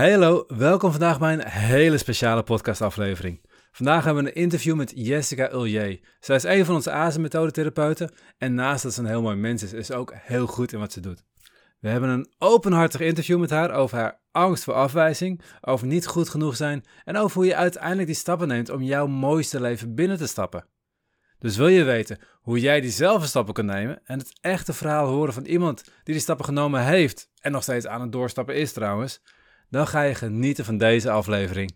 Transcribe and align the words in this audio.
Hey 0.00 0.12
hallo, 0.12 0.44
welkom 0.48 0.90
vandaag 0.90 1.18
bij 1.18 1.32
een 1.32 1.46
hele 1.46 1.98
speciale 1.98 2.42
podcastaflevering. 2.42 3.40
Vandaag 3.72 4.04
hebben 4.04 4.24
we 4.24 4.30
een 4.30 4.42
interview 4.42 4.76
met 4.76 4.92
Jessica 4.94 5.52
Ullier. 5.52 6.00
Zij 6.20 6.36
is 6.36 6.42
een 6.42 6.64
van 6.64 6.74
onze 6.74 6.92
ASM-methodetherapeuten 6.92 8.10
en 8.38 8.54
naast 8.54 8.82
dat 8.82 8.94
ze 8.94 9.00
een 9.00 9.06
heel 9.06 9.22
mooi 9.22 9.36
mens 9.36 9.62
is, 9.62 9.72
is 9.72 9.86
ze 9.86 9.94
ook 9.94 10.12
heel 10.16 10.46
goed 10.46 10.72
in 10.72 10.78
wat 10.78 10.92
ze 10.92 11.00
doet. 11.00 11.24
We 11.80 11.88
hebben 11.88 12.08
een 12.08 12.32
openhartig 12.38 13.00
interview 13.00 13.40
met 13.40 13.50
haar 13.50 13.70
over 13.70 13.98
haar 13.98 14.20
angst 14.30 14.64
voor 14.64 14.74
afwijzing, 14.74 15.40
over 15.60 15.86
niet 15.86 16.06
goed 16.06 16.28
genoeg 16.28 16.56
zijn 16.56 16.84
en 17.04 17.16
over 17.16 17.36
hoe 17.36 17.46
je 17.46 17.56
uiteindelijk 17.56 18.06
die 18.06 18.16
stappen 18.16 18.48
neemt 18.48 18.70
om 18.70 18.82
jouw 18.82 19.06
mooiste 19.06 19.60
leven 19.60 19.94
binnen 19.94 20.16
te 20.16 20.26
stappen. 20.26 20.66
Dus 21.38 21.56
wil 21.56 21.68
je 21.68 21.84
weten 21.84 22.18
hoe 22.40 22.60
jij 22.60 22.80
diezelfde 22.80 23.26
stappen 23.26 23.54
kunt 23.54 23.70
nemen 23.70 24.00
en 24.04 24.18
het 24.18 24.38
echte 24.40 24.72
verhaal 24.72 25.06
horen 25.06 25.32
van 25.32 25.44
iemand 25.44 25.84
die 25.84 26.14
die 26.14 26.18
stappen 26.18 26.44
genomen 26.44 26.84
heeft 26.84 27.30
en 27.40 27.52
nog 27.52 27.62
steeds 27.62 27.86
aan 27.86 28.00
het 28.00 28.12
doorstappen 28.12 28.54
is 28.54 28.72
trouwens, 28.72 29.20
dan 29.70 29.86
ga 29.86 30.02
je 30.02 30.14
genieten 30.14 30.64
van 30.64 30.78
deze 30.78 31.10
aflevering. 31.10 31.72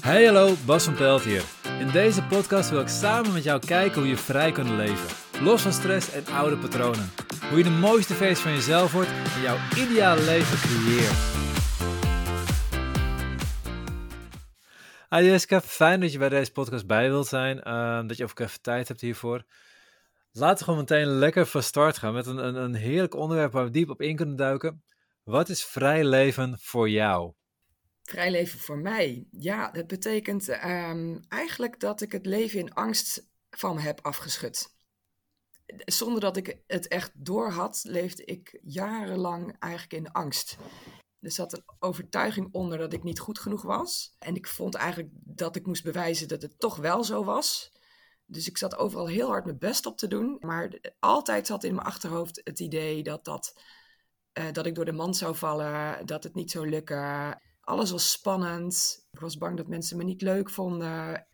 Hey 0.00 0.24
hallo, 0.24 0.54
Bas 0.66 0.84
van 0.84 0.94
Pelt 0.94 1.22
hier. 1.22 1.42
In 1.78 1.90
deze 1.90 2.22
podcast 2.22 2.70
wil 2.70 2.80
ik 2.80 2.88
samen 2.88 3.32
met 3.32 3.44
jou 3.44 3.60
kijken 3.66 4.00
hoe 4.00 4.10
je 4.10 4.16
vrij 4.16 4.52
kunt 4.52 4.68
leven. 4.68 5.16
Los 5.42 5.62
van 5.62 5.72
stress 5.72 6.12
en 6.12 6.26
oude 6.26 6.56
patronen. 6.56 7.10
Hoe 7.48 7.58
je 7.58 7.64
de 7.64 7.70
mooiste 7.70 8.14
versie 8.14 8.44
van 8.44 8.52
jezelf 8.52 8.92
wordt 8.92 9.10
en 9.34 9.40
jouw 9.42 9.56
ideale 9.76 10.22
leven 10.22 10.58
creëert. 10.58 11.36
Hi 15.10 15.30
Jessica, 15.30 15.60
fijn 15.60 16.00
dat 16.00 16.12
je 16.12 16.18
bij 16.18 16.28
deze 16.28 16.52
podcast 16.52 16.86
bij 16.86 17.08
wilt 17.08 17.26
zijn. 17.26 17.60
Uh, 17.66 18.00
dat 18.06 18.16
je 18.16 18.24
ook 18.24 18.38
even 18.38 18.60
tijd 18.60 18.88
hebt 18.88 19.00
hiervoor. 19.00 19.44
Laten 20.38 20.58
we 20.58 20.64
gewoon 20.64 20.78
meteen 20.78 21.06
lekker 21.06 21.46
van 21.46 21.62
start 21.62 21.98
gaan 21.98 22.12
met 22.14 22.26
een, 22.26 22.36
een, 22.36 22.54
een 22.54 22.74
heerlijk 22.74 23.14
onderwerp 23.14 23.52
waar 23.52 23.64
we 23.64 23.70
diep 23.70 23.90
op 23.90 24.00
in 24.00 24.16
kunnen 24.16 24.36
duiken. 24.36 24.84
Wat 25.22 25.48
is 25.48 25.64
vrij 25.64 26.04
leven 26.04 26.58
voor 26.60 26.90
jou? 26.90 27.32
Vrij 28.02 28.30
leven 28.30 28.58
voor 28.58 28.78
mij? 28.78 29.26
Ja, 29.30 29.70
dat 29.70 29.86
betekent 29.86 30.48
um, 30.48 31.24
eigenlijk 31.28 31.80
dat 31.80 32.00
ik 32.00 32.12
het 32.12 32.26
leven 32.26 32.58
in 32.58 32.74
angst 32.74 33.28
van 33.50 33.74
me 33.74 33.80
heb 33.80 34.00
afgeschud. 34.02 34.74
Zonder 35.76 36.20
dat 36.20 36.36
ik 36.36 36.58
het 36.66 36.88
echt 36.88 37.10
door 37.14 37.50
had, 37.50 37.80
leefde 37.82 38.24
ik 38.24 38.60
jarenlang 38.62 39.56
eigenlijk 39.58 39.92
in 39.92 40.12
angst. 40.12 40.56
Er 41.20 41.32
zat 41.32 41.52
een 41.52 41.64
overtuiging 41.78 42.48
onder 42.52 42.78
dat 42.78 42.92
ik 42.92 43.02
niet 43.02 43.18
goed 43.18 43.38
genoeg 43.38 43.62
was. 43.62 44.14
En 44.18 44.34
ik 44.34 44.46
vond 44.46 44.74
eigenlijk 44.74 45.10
dat 45.12 45.56
ik 45.56 45.66
moest 45.66 45.84
bewijzen 45.84 46.28
dat 46.28 46.42
het 46.42 46.58
toch 46.58 46.76
wel 46.76 47.04
zo 47.04 47.24
was. 47.24 47.72
Dus 48.30 48.48
ik 48.48 48.58
zat 48.58 48.76
overal 48.76 49.06
heel 49.06 49.28
hard 49.28 49.44
mijn 49.44 49.58
best 49.58 49.86
op 49.86 49.98
te 49.98 50.08
doen. 50.08 50.36
Maar 50.40 50.78
altijd 50.98 51.46
zat 51.46 51.64
in 51.64 51.74
mijn 51.74 51.86
achterhoofd 51.86 52.40
het 52.44 52.60
idee 52.60 53.02
dat, 53.02 53.24
dat, 53.24 53.60
uh, 54.38 54.52
dat 54.52 54.66
ik 54.66 54.74
door 54.74 54.84
de 54.84 54.92
mand 54.92 55.16
zou 55.16 55.36
vallen, 55.36 56.06
dat 56.06 56.24
het 56.24 56.34
niet 56.34 56.50
zou 56.50 56.68
lukken. 56.68 57.40
Alles 57.60 57.90
was 57.90 58.10
spannend. 58.10 59.06
Ik 59.10 59.20
was 59.20 59.38
bang 59.38 59.56
dat 59.56 59.68
mensen 59.68 59.96
me 59.96 60.04
niet 60.04 60.22
leuk 60.22 60.50
vonden. 60.50 61.26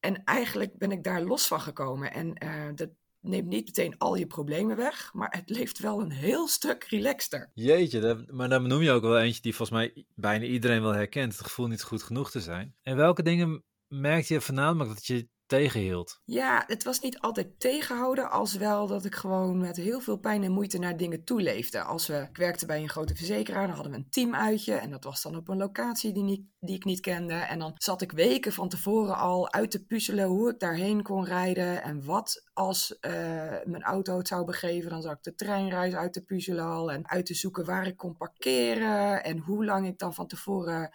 En 0.00 0.24
eigenlijk 0.24 0.78
ben 0.78 0.92
ik 0.92 1.04
daar 1.04 1.22
los 1.22 1.46
van 1.46 1.60
gekomen. 1.60 2.12
En 2.12 2.44
uh, 2.44 2.74
dat 2.74 2.90
neemt 3.20 3.48
niet 3.48 3.66
meteen 3.66 3.98
al 3.98 4.14
je 4.14 4.26
problemen 4.26 4.76
weg, 4.76 5.12
maar 5.12 5.36
het 5.36 5.50
leeft 5.50 5.78
wel 5.78 6.00
een 6.00 6.10
heel 6.10 6.48
stuk 6.48 6.84
relaxter. 6.84 7.50
Jeetje, 7.54 8.24
maar 8.26 8.48
dan 8.48 8.68
noem 8.68 8.82
je 8.82 8.90
ook 8.90 9.02
wel 9.02 9.18
eentje 9.18 9.42
die 9.42 9.54
volgens 9.54 9.78
mij 9.78 10.06
bijna 10.14 10.44
iedereen 10.44 10.82
wel 10.82 10.94
herkent. 10.94 11.32
Het 11.32 11.42
gevoel 11.42 11.66
niet 11.66 11.82
goed 11.82 12.02
genoeg 12.02 12.30
te 12.30 12.40
zijn. 12.40 12.74
En 12.82 12.96
welke 12.96 13.22
dingen 13.22 13.64
merkte 13.86 14.34
je 14.34 14.40
voornamelijk 14.40 14.94
dat 14.94 15.06
je 15.06 15.28
tegenhield? 15.46 16.20
Ja, 16.24 16.64
het 16.66 16.84
was 16.84 17.00
niet 17.00 17.18
altijd 17.18 17.60
tegenhouden, 17.60 18.30
als 18.30 18.54
wel 18.54 18.86
dat 18.86 19.04
ik 19.04 19.14
gewoon 19.14 19.58
met 19.58 19.76
heel 19.76 20.00
veel 20.00 20.16
pijn 20.16 20.42
en 20.42 20.52
moeite 20.52 20.78
naar 20.78 20.96
dingen 20.96 21.24
toeleefde. 21.24 21.82
Als 21.82 22.06
we, 22.06 22.26
ik 22.30 22.36
werkte 22.36 22.66
bij 22.66 22.80
een 22.80 22.88
grote 22.88 23.14
verzekeraar, 23.14 23.66
dan 23.66 23.74
hadden 23.74 23.92
we 23.92 23.98
een 23.98 24.10
teamuitje 24.10 24.74
en 24.74 24.90
dat 24.90 25.04
was 25.04 25.22
dan 25.22 25.36
op 25.36 25.48
een 25.48 25.56
locatie 25.56 26.12
die, 26.12 26.52
die 26.60 26.76
ik 26.76 26.84
niet 26.84 27.00
kende. 27.00 27.34
En 27.34 27.58
dan 27.58 27.72
zat 27.74 28.02
ik 28.02 28.12
weken 28.12 28.52
van 28.52 28.68
tevoren 28.68 29.16
al 29.16 29.52
uit 29.52 29.70
te 29.70 29.84
puzzelen 29.84 30.26
hoe 30.26 30.50
ik 30.50 30.58
daarheen 30.58 31.02
kon 31.02 31.24
rijden 31.24 31.82
en 31.82 32.04
wat 32.04 32.44
als 32.52 32.96
uh, 33.00 33.12
mijn 33.64 33.82
auto 33.82 34.18
het 34.18 34.28
zou 34.28 34.44
begeven. 34.44 34.90
Dan 34.90 35.02
zat 35.02 35.16
ik 35.16 35.22
de 35.22 35.34
treinreis 35.34 35.94
uit 35.94 36.12
te 36.12 36.24
puzzelen 36.24 36.64
al 36.64 36.92
en 36.92 37.08
uit 37.08 37.26
te 37.26 37.34
zoeken 37.34 37.64
waar 37.64 37.86
ik 37.86 37.96
kon 37.96 38.16
parkeren 38.16 39.24
en 39.24 39.38
hoe 39.38 39.64
lang 39.64 39.86
ik 39.86 39.98
dan 39.98 40.14
van 40.14 40.26
tevoren 40.26 40.90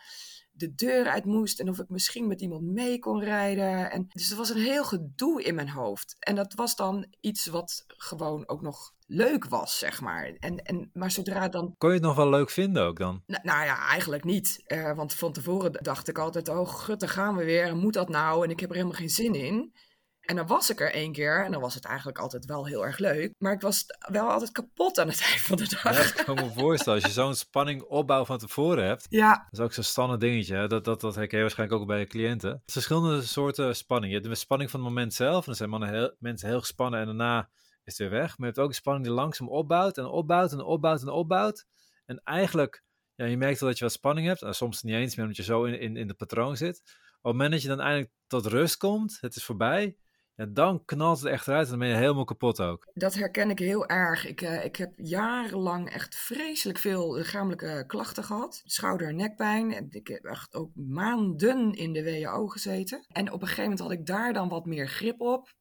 de 0.61 0.75
deur 0.75 1.07
uit 1.07 1.25
moest 1.25 1.59
en 1.59 1.69
of 1.69 1.79
ik 1.79 1.89
misschien 1.89 2.27
met 2.27 2.41
iemand 2.41 2.61
mee 2.61 2.99
kon 2.99 3.23
rijden. 3.23 3.91
En, 3.91 4.07
dus 4.09 4.31
er 4.31 4.37
was 4.37 4.49
een 4.49 4.61
heel 4.61 4.83
gedoe 4.83 5.43
in 5.43 5.55
mijn 5.55 5.69
hoofd. 5.69 6.15
En 6.19 6.35
dat 6.35 6.53
was 6.53 6.75
dan 6.75 7.05
iets 7.19 7.45
wat 7.45 7.83
gewoon 7.87 8.47
ook 8.47 8.61
nog 8.61 8.93
leuk 9.05 9.45
was, 9.45 9.77
zeg 9.77 10.01
maar. 10.01 10.31
En, 10.39 10.57
en, 10.57 10.89
maar 10.93 11.11
zodra 11.11 11.47
dan... 11.49 11.75
Kon 11.77 11.89
je 11.89 11.95
het 11.95 12.03
nog 12.03 12.15
wel 12.15 12.29
leuk 12.29 12.49
vinden 12.49 12.83
ook 12.83 12.97
dan? 12.97 13.23
Nou, 13.25 13.43
nou 13.43 13.65
ja, 13.65 13.87
eigenlijk 13.87 14.23
niet. 14.23 14.63
Uh, 14.67 14.95
want 14.95 15.13
van 15.13 15.33
tevoren 15.33 15.71
dacht 15.71 16.07
ik 16.07 16.17
altijd, 16.17 16.49
oh 16.49 16.67
gut, 16.67 16.99
daar 16.99 17.09
gaan 17.09 17.35
we 17.35 17.43
weer. 17.43 17.75
Moet 17.75 17.93
dat 17.93 18.09
nou? 18.09 18.43
En 18.43 18.49
ik 18.49 18.59
heb 18.59 18.69
er 18.69 18.75
helemaal 18.75 18.97
geen 18.97 19.09
zin 19.09 19.35
in. 19.35 19.73
En 20.21 20.35
dan 20.35 20.47
was 20.47 20.69
ik 20.69 20.79
er 20.79 20.93
één 20.93 21.11
keer 21.11 21.45
en 21.45 21.51
dan 21.51 21.61
was 21.61 21.75
het 21.75 21.85
eigenlijk 21.85 22.17
altijd 22.17 22.45
wel 22.45 22.65
heel 22.65 22.85
erg 22.85 22.97
leuk. 22.97 23.33
Maar 23.37 23.53
ik 23.53 23.61
was 23.61 23.85
wel 23.99 24.29
altijd 24.29 24.51
kapot 24.51 24.99
aan 24.99 25.07
het 25.07 25.21
eind 25.29 25.41
van 25.41 25.57
de 25.57 25.67
dag. 25.69 25.83
Ja, 25.83 26.19
ik 26.19 26.25
kan 26.25 26.35
me 26.35 26.51
voorstellen. 26.51 27.01
Als 27.01 27.07
je 27.07 27.21
zo'n 27.21 27.35
spanning 27.35 27.81
opbouw 27.81 28.25
van 28.25 28.37
tevoren 28.37 28.85
hebt. 28.85 29.05
Ja. 29.09 29.29
Dat 29.29 29.59
is 29.59 29.59
ook 29.59 29.73
zo'n 29.73 29.83
standaard 29.83 30.19
dingetje. 30.19 30.55
Hè? 30.55 30.67
Dat, 30.67 30.85
dat, 30.85 31.01
dat 31.01 31.15
herken 31.15 31.37
je 31.37 31.43
waarschijnlijk 31.43 31.81
ook 31.81 31.87
bij 31.87 31.99
je 31.99 32.05
cliënten. 32.05 32.61
Verschillende 32.65 33.21
soorten 33.21 33.75
spanning. 33.75 34.13
Je 34.13 34.19
hebt 34.19 34.29
de 34.29 34.39
spanning 34.39 34.69
van 34.69 34.79
het 34.79 34.89
moment 34.89 35.13
zelf. 35.13 35.37
En 35.37 35.45
dan 35.45 35.55
zijn 35.55 35.69
mannen 35.69 35.89
heel, 35.89 36.15
mensen 36.19 36.47
heel 36.47 36.59
gespannen 36.59 36.99
en 36.99 37.05
daarna 37.05 37.49
is 37.83 37.97
het 37.97 37.97
weer 37.97 38.19
weg. 38.19 38.37
Maar 38.37 38.47
je 38.47 38.53
hebt 38.53 38.59
ook 38.59 38.69
een 38.69 38.75
spanning 38.75 39.05
die 39.05 39.13
langzaam 39.13 39.49
opbouwt 39.49 39.97
en 39.97 40.05
opbouwt 40.05 40.51
en 40.51 40.61
opbouwt 40.61 41.01
en 41.01 41.09
opbouwt. 41.09 41.65
En 42.05 42.21
eigenlijk, 42.23 42.83
ja, 43.15 43.25
je 43.25 43.37
merkt 43.37 43.59
wel 43.59 43.69
dat 43.69 43.77
je 43.77 43.83
wat 43.83 43.93
spanning 43.93 44.27
hebt. 44.27 44.41
En 44.41 44.55
soms 44.55 44.81
niet 44.81 44.95
eens 44.95 45.15
meer 45.15 45.25
omdat 45.25 45.37
je 45.37 45.51
zo 45.51 45.63
in, 45.63 45.79
in, 45.79 45.97
in 45.97 46.07
de 46.07 46.13
patroon 46.13 46.57
zit. 46.57 46.81
Op 47.21 47.31
het 47.31 47.31
moment 47.31 47.51
dat 47.51 47.61
je 47.61 47.67
dan 47.67 47.79
eindelijk 47.79 48.11
tot 48.27 48.45
rust 48.45 48.77
komt, 48.77 49.17
het 49.21 49.35
is 49.35 49.43
voorbij 49.43 49.95
ja, 50.41 50.47
dan 50.53 50.85
knalt 50.85 51.19
het 51.19 51.31
echt 51.31 51.47
eruit 51.47 51.63
en 51.63 51.69
dan 51.69 51.79
ben 51.79 51.87
je 51.87 51.95
helemaal 51.95 52.23
kapot 52.23 52.61
ook. 52.61 52.89
Dat 52.93 53.13
herken 53.13 53.49
ik 53.49 53.59
heel 53.59 53.85
erg. 53.85 54.27
Ik, 54.27 54.41
uh, 54.41 54.65
ik 54.65 54.75
heb 54.75 54.93
jarenlang 54.95 55.89
echt 55.89 56.15
vreselijk 56.15 56.79
veel 56.79 57.13
lichamelijke 57.13 57.83
klachten 57.87 58.23
gehad. 58.23 58.61
Schouder- 58.65 59.07
en 59.07 59.15
nekpijn. 59.15 59.73
En 59.73 59.87
ik 59.89 60.07
heb 60.07 60.23
echt 60.23 60.55
ook 60.55 60.71
maanden 60.75 61.73
in 61.73 61.93
de 61.93 62.03
WHO 62.03 62.47
gezeten. 62.47 63.05
En 63.07 63.31
op 63.31 63.41
een 63.41 63.47
gegeven 63.47 63.63
moment 63.63 63.79
had 63.79 63.91
ik 63.91 64.05
daar 64.05 64.33
dan 64.33 64.49
wat 64.49 64.65
meer 64.65 64.87
grip 64.87 65.21
op. 65.21 65.53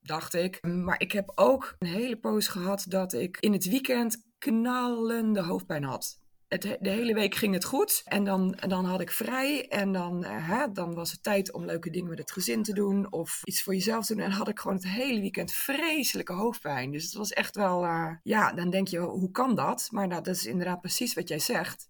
Dacht 0.00 0.34
ik. 0.34 0.62
Maar 0.62 1.00
ik 1.00 1.12
heb 1.12 1.32
ook 1.34 1.76
een 1.78 1.88
hele 1.88 2.18
poos 2.18 2.48
gehad 2.48 2.84
dat 2.88 3.12
ik 3.12 3.36
in 3.40 3.52
het 3.52 3.68
weekend 3.68 4.26
knallende 4.38 5.42
hoofdpijn 5.42 5.84
had 5.84 6.18
het, 6.48 6.62
de 6.80 6.90
hele 6.90 7.14
week 7.14 7.34
ging 7.34 7.54
het 7.54 7.64
goed. 7.64 8.02
En 8.04 8.24
dan, 8.24 8.56
dan 8.68 8.84
had 8.84 9.00
ik 9.00 9.10
vrij. 9.10 9.68
En 9.68 9.92
dan, 9.92 10.24
uh, 10.24 10.48
hè, 10.48 10.72
dan 10.72 10.94
was 10.94 11.10
het 11.10 11.22
tijd 11.22 11.52
om 11.52 11.64
leuke 11.64 11.90
dingen 11.90 12.08
met 12.08 12.18
het 12.18 12.32
gezin 12.32 12.62
te 12.62 12.72
doen. 12.72 13.12
Of 13.12 13.40
iets 13.44 13.62
voor 13.62 13.74
jezelf 13.74 14.06
te 14.06 14.14
doen. 14.14 14.24
En 14.24 14.30
had 14.30 14.48
ik 14.48 14.58
gewoon 14.58 14.76
het 14.76 14.88
hele 14.88 15.20
weekend 15.20 15.52
vreselijke 15.52 16.32
hoofdpijn. 16.32 16.90
Dus 16.90 17.04
het 17.04 17.14
was 17.14 17.32
echt 17.32 17.56
wel... 17.56 17.84
Uh, 17.84 18.12
ja, 18.22 18.52
dan 18.52 18.70
denk 18.70 18.88
je, 18.88 18.98
hoe 18.98 19.30
kan 19.30 19.54
dat? 19.54 19.88
Maar 19.90 20.06
nou, 20.06 20.22
dat 20.22 20.34
is 20.34 20.46
inderdaad 20.46 20.80
precies 20.80 21.14
wat 21.14 21.28
jij 21.28 21.38
zegt. 21.38 21.88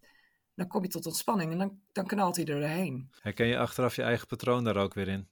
Dan 0.54 0.66
kom 0.66 0.82
je 0.82 0.88
tot 0.88 1.06
ontspanning 1.06 1.52
en 1.52 1.58
dan, 1.58 1.80
dan 1.92 2.06
knalt 2.06 2.36
hij 2.36 2.44
er 2.44 2.60
doorheen. 2.60 3.10
Herken 3.20 3.46
je 3.46 3.58
achteraf 3.58 3.96
je 3.96 4.02
eigen 4.02 4.26
patroon 4.26 4.64
daar 4.64 4.76
ook 4.76 4.94
weer 4.94 5.08
in? 5.08 5.28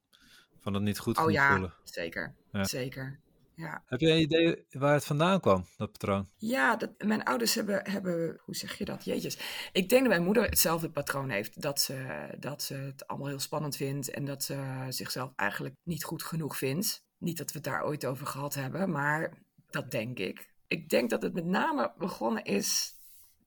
Van 0.60 0.72
dat 0.72 0.82
niet 0.82 0.98
goed 0.98 1.18
oh, 1.18 1.30
ja, 1.30 1.50
voelen? 1.50 1.74
Zeker, 1.84 2.34
ja. 2.52 2.64
zeker 2.64 3.20
ja. 3.56 3.82
Heb 3.86 4.00
je 4.00 4.10
een 4.10 4.20
idee 4.20 4.66
waar 4.70 4.94
het 4.94 5.04
vandaan 5.04 5.40
kwam, 5.40 5.66
dat 5.76 5.92
patroon? 5.92 6.28
Ja, 6.36 6.76
dat, 6.76 6.90
mijn 6.98 7.24
ouders 7.24 7.54
hebben, 7.54 7.90
hebben, 7.90 8.40
hoe 8.44 8.56
zeg 8.56 8.78
je 8.78 8.84
dat? 8.84 9.04
Jeetjes. 9.04 9.38
Ik 9.72 9.88
denk 9.88 10.02
dat 10.02 10.10
mijn 10.10 10.24
moeder 10.24 10.44
hetzelfde 10.44 10.90
patroon 10.90 11.30
heeft. 11.30 11.62
Dat 11.62 11.80
ze, 11.80 12.28
dat 12.38 12.62
ze 12.62 12.74
het 12.74 13.06
allemaal 13.06 13.28
heel 13.28 13.38
spannend 13.38 13.76
vindt 13.76 14.10
en 14.10 14.24
dat 14.24 14.42
ze 14.42 14.86
zichzelf 14.88 15.32
eigenlijk 15.36 15.74
niet 15.82 16.04
goed 16.04 16.22
genoeg 16.22 16.56
vindt. 16.56 17.04
Niet 17.18 17.38
dat 17.38 17.46
we 17.46 17.54
het 17.54 17.64
daar 17.64 17.84
ooit 17.84 18.04
over 18.04 18.26
gehad 18.26 18.54
hebben, 18.54 18.90
maar 18.90 19.32
dat 19.70 19.90
denk 19.90 20.18
ik. 20.18 20.54
Ik 20.66 20.88
denk 20.88 21.10
dat 21.10 21.22
het 21.22 21.34
met 21.34 21.44
name 21.44 21.92
begonnen 21.98 22.44
is 22.44 22.94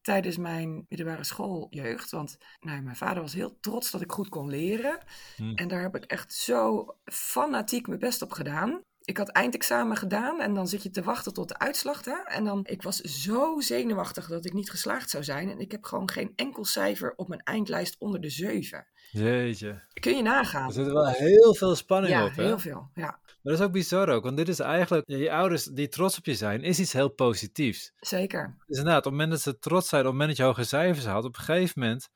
tijdens 0.02 0.38
mijn 0.38 0.86
middelbare 0.90 1.24
schooljeugd. 1.24 2.12
Want 2.12 2.38
nou, 2.60 2.82
mijn 2.82 2.96
vader 2.96 3.22
was 3.22 3.34
heel 3.34 3.60
trots 3.60 3.92
dat 3.92 4.02
ik 4.02 4.12
goed 4.12 4.30
kon 4.30 4.50
leren. 4.50 5.00
Hmm. 5.36 5.56
En 5.56 5.68
daar 5.68 5.82
heb 5.82 5.96
ik 5.96 6.04
echt 6.04 6.34
zo 6.34 6.88
fanatiek 7.06 7.88
mijn 7.88 8.00
best 8.00 8.22
op 8.22 8.32
gedaan 8.32 8.82
ik 9.10 9.18
had 9.18 9.30
eindexamen 9.30 9.98
gedaan 9.98 10.42
en 10.42 10.54
dan 10.54 10.68
zit 10.68 10.84
je 10.84 10.90
te 10.90 11.04
wachten 11.04 11.34
tot 11.34 11.48
de 11.48 11.60
uitslag. 11.60 12.06
Hè? 12.06 12.24
En 12.26 12.44
dan, 12.44 12.66
ik 12.66 12.82
was 12.82 12.98
zo 12.98 13.60
zenuwachtig 13.60 14.28
dat 14.28 14.46
ik 14.46 14.54
niet 14.54 14.70
geslaagd 14.70 15.10
zou 15.10 15.24
zijn. 15.24 15.50
En 15.50 15.60
ik 15.60 15.72
heb 15.72 15.84
gewoon 15.84 16.10
geen 16.10 16.34
enkel 16.36 16.66
cijfer 16.66 17.14
op 17.16 17.28
mijn 17.28 17.42
eindlijst 17.44 17.96
onder 18.00 18.22
de 18.22 18.30
zeven. 18.30 18.88
Jeetje. 19.12 19.84
Kun 19.94 20.16
je 20.16 20.22
nagaan. 20.22 20.68
Er 20.68 20.74
zit 20.74 20.86
wel 20.86 21.08
heel 21.08 21.56
veel 21.56 21.76
spanning 21.76 22.14
ja, 22.14 22.26
op, 22.26 22.36
hè? 22.36 22.44
heel 22.44 22.60
veel, 22.60 22.90
ja. 22.94 23.20
Maar 23.22 23.40
dat 23.42 23.54
is 23.54 23.62
ook 23.62 23.72
bizar 23.72 24.10
ook, 24.10 24.24
want 24.24 24.38
dit 24.38 24.48
is 24.48 24.60
eigenlijk, 24.60 25.08
je 25.08 25.32
ouders 25.32 25.64
die 25.64 25.88
trots 25.88 26.18
op 26.18 26.26
je 26.26 26.36
zijn, 26.36 26.64
is 26.64 26.80
iets 26.80 26.94
heel 26.94 27.10
positiefs. 27.10 27.94
Zeker. 28.00 28.56
Dus 28.68 28.78
inderdaad, 28.78 29.06
op 29.06 29.12
het 29.12 29.12
moment 29.12 29.32
dat 29.32 29.42
ze 29.42 29.60
trots 29.60 29.90
zijn, 29.90 30.02
op 30.02 30.08
het 30.08 30.18
moment 30.18 30.38
dat 30.38 30.46
je 30.46 30.54
hoge 30.54 30.70
cijfers 30.70 31.06
haalt, 31.06 31.26
op 31.26 31.38
een 31.38 31.44
gegeven 31.44 31.80
moment, 31.80 32.10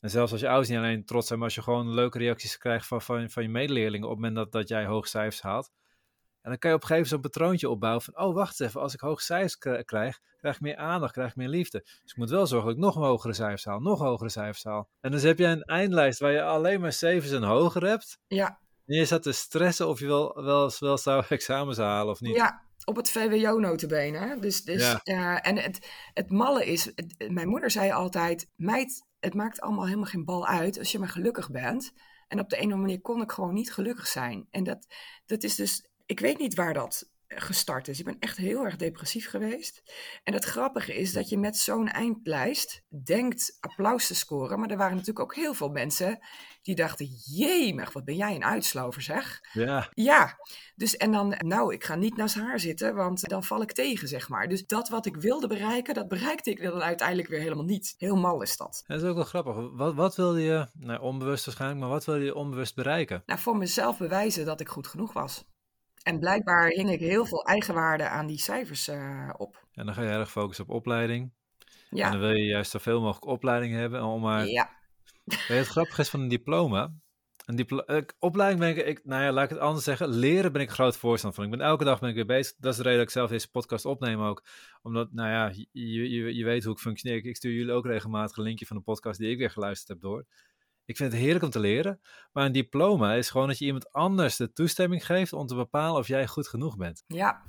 en 0.00 0.10
zelfs 0.10 0.32
als 0.32 0.40
je 0.40 0.48
ouders 0.48 0.68
niet 0.68 0.78
alleen 0.78 1.04
trots 1.04 1.26
zijn, 1.26 1.38
maar 1.38 1.48
als 1.48 1.56
je 1.56 1.62
gewoon 1.62 1.94
leuke 1.94 2.18
reacties 2.18 2.58
krijgt 2.58 2.86
van, 2.86 3.02
van, 3.02 3.30
van 3.30 3.42
je 3.42 3.48
medeleerlingen 3.48 4.08
op 4.08 4.12
het 4.12 4.24
moment 4.24 4.36
dat, 4.36 4.52
dat 4.52 4.68
jij 4.68 4.86
hoge 4.86 5.08
cijfers 5.08 5.42
haalt, 5.42 5.70
En 6.42 6.50
dan 6.50 6.58
kan 6.58 6.70
je 6.70 6.76
op 6.76 6.82
een 6.82 6.88
gegeven 6.88 7.08
moment 7.08 7.08
zo'n 7.08 7.20
patroontje 7.20 7.68
opbouwen 7.68 8.02
van, 8.02 8.18
oh 8.18 8.34
wacht 8.34 8.60
even, 8.60 8.80
als 8.80 8.94
ik 8.94 9.00
hoge 9.00 9.22
cijfers 9.22 9.56
krijg, 9.84 10.18
krijg 10.36 10.54
ik 10.54 10.60
meer 10.60 10.76
aandacht, 10.76 11.12
krijg 11.12 11.30
ik 11.30 11.36
meer 11.36 11.48
liefde. 11.48 11.80
Dus 11.80 12.10
ik 12.10 12.16
moet 12.16 12.30
wel 12.30 12.46
zorgen 12.46 12.68
dat 12.68 12.76
ik 12.76 12.82
nog 12.82 12.94
hogere 12.94 13.34
cijfers 13.34 13.64
haal, 13.64 13.80
nog 13.80 13.98
hogere 13.98 14.30
cijfers 14.30 14.64
haal. 14.64 14.88
En 15.00 15.10
dus 15.10 15.22
heb 15.22 15.38
je 15.38 15.44
een 15.44 15.62
eindlijst 15.62 16.18
waar 16.18 16.32
je 16.32 16.42
alleen 16.42 16.80
maar 16.80 16.92
zevens 16.92 17.32
en 17.32 17.42
hoger 17.42 17.86
hebt. 17.86 18.18
Ja. 18.26 18.60
En 18.86 18.96
je 18.96 19.04
zat 19.04 19.22
te 19.22 19.32
stressen 19.32 19.88
of 19.88 20.00
je 20.00 20.06
wel, 20.06 20.42
wel, 20.42 20.72
wel 20.78 20.98
zou 20.98 21.24
examens 21.28 21.78
halen 21.78 22.12
of 22.12 22.20
niet. 22.20 22.36
Ja, 22.36 22.64
op 22.84 22.96
het 22.96 23.10
VWO 23.10 23.58
notabene. 23.58 24.36
Dus, 24.40 24.62
dus, 24.62 24.96
ja. 25.02 25.42
en 25.42 25.56
het, 25.56 25.90
het 26.12 26.30
malle 26.30 26.64
is, 26.64 26.92
mijn 27.28 27.48
moeder 27.48 27.70
zei 27.70 27.92
altijd, 27.92 28.46
meid, 28.56 29.06
het 29.20 29.34
maakt 29.34 29.60
allemaal 29.60 29.84
helemaal 29.84 30.06
geen 30.06 30.24
bal 30.24 30.46
uit 30.46 30.78
als 30.78 30.92
je 30.92 30.98
maar 30.98 31.08
gelukkig 31.08 31.50
bent. 31.50 31.92
En 32.28 32.40
op 32.40 32.48
de 32.48 32.56
een 32.56 32.62
of 32.62 32.72
andere 32.72 32.86
manier 32.86 33.00
kon 33.00 33.22
ik 33.22 33.32
gewoon 33.32 33.54
niet 33.54 33.72
gelukkig 33.72 34.06
zijn. 34.06 34.46
En 34.50 34.64
dat, 34.64 34.86
dat 35.26 35.42
is 35.42 35.54
dus, 35.54 35.89
ik 36.10 36.20
weet 36.20 36.38
niet 36.38 36.54
waar 36.54 36.74
dat 36.74 37.08
gestart 37.28 37.88
is. 37.88 37.98
Ik 37.98 38.04
ben 38.04 38.16
echt 38.18 38.36
heel 38.36 38.64
erg 38.64 38.76
depressief 38.76 39.28
geweest. 39.28 39.82
En 40.24 40.34
het 40.34 40.44
grappige 40.44 40.94
is 40.94 41.12
dat 41.12 41.28
je 41.28 41.38
met 41.38 41.56
zo'n 41.56 41.88
eindlijst 41.88 42.82
denkt 43.04 43.56
applaus 43.60 44.06
te 44.06 44.14
scoren. 44.14 44.60
Maar 44.60 44.70
er 44.70 44.76
waren 44.76 44.96
natuurlijk 44.96 45.20
ook 45.20 45.34
heel 45.34 45.54
veel 45.54 45.68
mensen 45.68 46.18
die 46.62 46.74
dachten: 46.74 47.06
jemig, 47.24 47.92
wat 47.92 48.04
ben 48.04 48.16
jij 48.16 48.34
een 48.34 48.44
uitslover 48.44 49.02
zeg. 49.02 49.40
Ja. 49.52 49.88
Ja, 49.94 50.36
dus 50.74 50.96
en 50.96 51.12
dan, 51.12 51.34
nou, 51.38 51.74
ik 51.74 51.84
ga 51.84 51.94
niet 51.94 52.16
naast 52.16 52.34
haar 52.34 52.60
zitten, 52.60 52.94
want 52.94 53.28
dan 53.28 53.44
val 53.44 53.62
ik 53.62 53.72
tegen, 53.72 54.08
zeg 54.08 54.28
maar. 54.28 54.48
Dus 54.48 54.66
dat 54.66 54.88
wat 54.88 55.06
ik 55.06 55.16
wilde 55.16 55.46
bereiken, 55.46 55.94
dat 55.94 56.08
bereikte 56.08 56.50
ik 56.50 56.62
dan 56.62 56.82
uiteindelijk 56.82 57.28
weer 57.28 57.40
helemaal 57.40 57.64
niet. 57.64 57.94
Heel 57.98 58.16
mal 58.16 58.42
is 58.42 58.56
dat. 58.56 58.84
Dat 58.86 59.02
is 59.02 59.08
ook 59.08 59.14
wel 59.14 59.24
grappig. 59.24 59.70
Wat, 59.72 59.94
wat 59.94 60.16
wilde 60.16 60.40
je, 60.40 60.68
nou, 60.72 61.00
onbewust 61.00 61.44
waarschijnlijk, 61.44 61.80
maar 61.80 61.90
wat 61.90 62.04
wilde 62.04 62.24
je 62.24 62.34
onbewust 62.34 62.74
bereiken? 62.74 63.22
Nou, 63.26 63.40
voor 63.40 63.56
mezelf 63.56 63.98
bewijzen 63.98 64.44
dat 64.44 64.60
ik 64.60 64.68
goed 64.68 64.86
genoeg 64.86 65.12
was. 65.12 65.44
En 66.02 66.18
blijkbaar 66.18 66.68
hing 66.68 66.90
ik 66.90 67.00
heel 67.00 67.26
veel 67.26 67.44
eigenwaarde 67.44 68.08
aan 68.08 68.26
die 68.26 68.38
cijfers 68.38 68.88
uh, 68.88 69.30
op. 69.36 69.66
En 69.72 69.86
dan 69.86 69.94
ga 69.94 70.02
je 70.02 70.08
erg 70.08 70.30
focussen 70.30 70.64
op 70.64 70.70
opleiding. 70.70 71.32
Ja. 71.90 72.04
En 72.04 72.10
dan 72.10 72.20
wil 72.20 72.30
je 72.30 72.44
juist 72.44 72.70
zoveel 72.70 73.00
mogelijk 73.00 73.26
opleiding 73.26 73.74
hebben 73.74 74.02
om 74.04 74.20
maar... 74.20 74.46
Ja. 74.46 74.70
het 75.46 75.66
grappige 75.66 76.00
is 76.00 76.10
van 76.10 76.20
een 76.20 76.28
diploma. 76.28 76.92
Een 77.50 77.56
diplo 77.56 77.78
eh, 77.78 78.02
opleiding 78.18 78.60
ben 78.60 78.68
ik, 78.68 78.86
ik, 78.86 79.04
nou 79.04 79.22
ja, 79.22 79.32
laat 79.32 79.44
ik 79.44 79.50
het 79.50 79.58
anders 79.58 79.84
zeggen. 79.84 80.08
Leren 80.08 80.52
ben 80.52 80.62
ik 80.62 80.70
groot 80.70 80.96
voorstander 80.96 81.40
van. 81.40 81.52
Ik 81.52 81.58
ben 81.58 81.66
elke 81.66 81.84
dag 81.84 82.00
ben 82.00 82.08
ik 82.08 82.14
weer 82.14 82.26
bezig. 82.26 82.54
Dat 82.58 82.70
is 82.72 82.76
de 82.76 82.82
reden 82.82 82.98
dat 82.98 83.06
ik 83.06 83.14
zelf 83.14 83.30
deze 83.30 83.50
podcast 83.50 83.84
opneem 83.84 84.20
ook. 84.20 84.44
Omdat, 84.82 85.12
nou 85.12 85.28
ja, 85.28 85.52
je, 85.72 86.10
je, 86.10 86.34
je 86.34 86.44
weet 86.44 86.64
hoe 86.64 86.72
ik 86.72 86.78
functioneer. 86.78 87.24
Ik 87.24 87.36
stuur 87.36 87.52
jullie 87.52 87.72
ook 87.72 87.86
regelmatig 87.86 88.36
een 88.36 88.42
linkje 88.42 88.66
van 88.66 88.76
een 88.76 88.82
podcast 88.82 89.18
die 89.18 89.30
ik 89.30 89.38
weer 89.38 89.50
geluisterd 89.50 89.88
heb 89.88 90.00
door. 90.00 90.26
Ik 90.90 90.96
vind 90.96 91.12
het 91.12 91.20
heerlijk 91.20 91.44
om 91.44 91.50
te 91.50 91.60
leren. 91.60 92.00
Maar 92.32 92.46
een 92.46 92.52
diploma 92.52 93.14
is 93.14 93.30
gewoon 93.30 93.46
dat 93.46 93.58
je 93.58 93.64
iemand 93.64 93.92
anders 93.92 94.36
de 94.36 94.52
toestemming 94.52 95.06
geeft 95.06 95.32
om 95.32 95.46
te 95.46 95.54
bepalen 95.54 96.00
of 96.00 96.06
jij 96.06 96.26
goed 96.26 96.48
genoeg 96.48 96.76
bent. 96.76 97.04
Ja, 97.06 97.42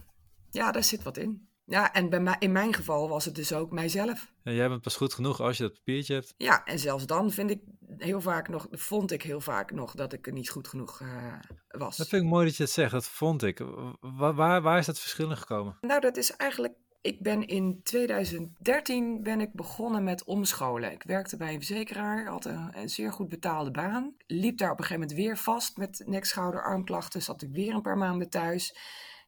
ja 0.49 0.71
daar 0.71 0.83
zit 0.83 1.03
wat 1.03 1.17
in. 1.17 1.49
Ja, 1.65 1.93
en 1.93 2.09
bij 2.09 2.19
mij, 2.19 2.35
in 2.39 2.51
mijn 2.51 2.73
geval 2.73 3.09
was 3.09 3.25
het 3.25 3.35
dus 3.35 3.53
ook 3.53 3.71
mijzelf. 3.71 4.33
En 4.43 4.53
jij 4.53 4.69
bent 4.69 4.81
pas 4.81 4.95
goed 4.95 5.13
genoeg 5.13 5.39
als 5.39 5.57
je 5.57 5.63
dat 5.63 5.73
papiertje 5.73 6.13
hebt. 6.13 6.33
Ja, 6.37 6.63
en 6.65 6.79
zelfs 6.79 7.05
dan 7.05 7.31
vind 7.31 7.49
ik 7.49 7.61
heel 7.97 8.21
vaak 8.21 8.47
nog, 8.47 8.67
vond 8.71 9.11
ik 9.11 9.21
heel 9.21 9.41
vaak 9.41 9.71
nog 9.71 9.93
dat 9.93 10.13
ik 10.13 10.31
niet 10.31 10.49
goed 10.49 10.67
genoeg 10.67 10.99
uh, 10.99 11.33
was. 11.67 11.97
Dat 11.97 12.07
vind 12.07 12.23
ik 12.23 12.29
mooi 12.29 12.45
dat 12.45 12.55
je 12.55 12.63
het 12.63 12.71
zegt, 12.71 12.91
dat 12.91 13.05
vond 13.05 13.43
ik. 13.43 13.59
Waar, 13.99 14.33
waar, 14.33 14.61
waar 14.61 14.77
is 14.77 14.85
dat 14.85 14.99
verschil 14.99 15.29
in 15.29 15.37
gekomen? 15.37 15.77
Nou, 15.81 16.01
dat 16.01 16.17
is 16.17 16.35
eigenlijk 16.35 16.73
ik 17.01 17.21
ben 17.21 17.47
in 17.47 17.79
2013 17.83 19.23
ben 19.23 19.41
ik 19.41 19.53
begonnen 19.53 20.03
met 20.03 20.23
omscholen. 20.23 20.91
Ik 20.91 21.03
werkte 21.03 21.37
bij 21.37 21.53
een 21.53 21.63
verzekeraar, 21.63 22.25
had 22.25 22.45
een, 22.45 22.89
zeer 22.89 23.11
goed 23.11 23.29
betaalde 23.29 23.71
baan. 23.71 24.15
Liep 24.27 24.57
daar 24.57 24.71
op 24.71 24.79
een 24.79 24.83
gegeven 24.83 25.07
moment 25.07 25.19
weer 25.19 25.37
vast 25.37 25.77
met 25.77 26.03
nek, 26.05 26.25
schouder, 26.25 26.63
armklachten. 26.63 27.21
Zat 27.21 27.41
ik 27.41 27.49
weer 27.51 27.73
een 27.73 27.81
paar 27.81 27.97
maanden 27.97 28.29
thuis. 28.29 28.75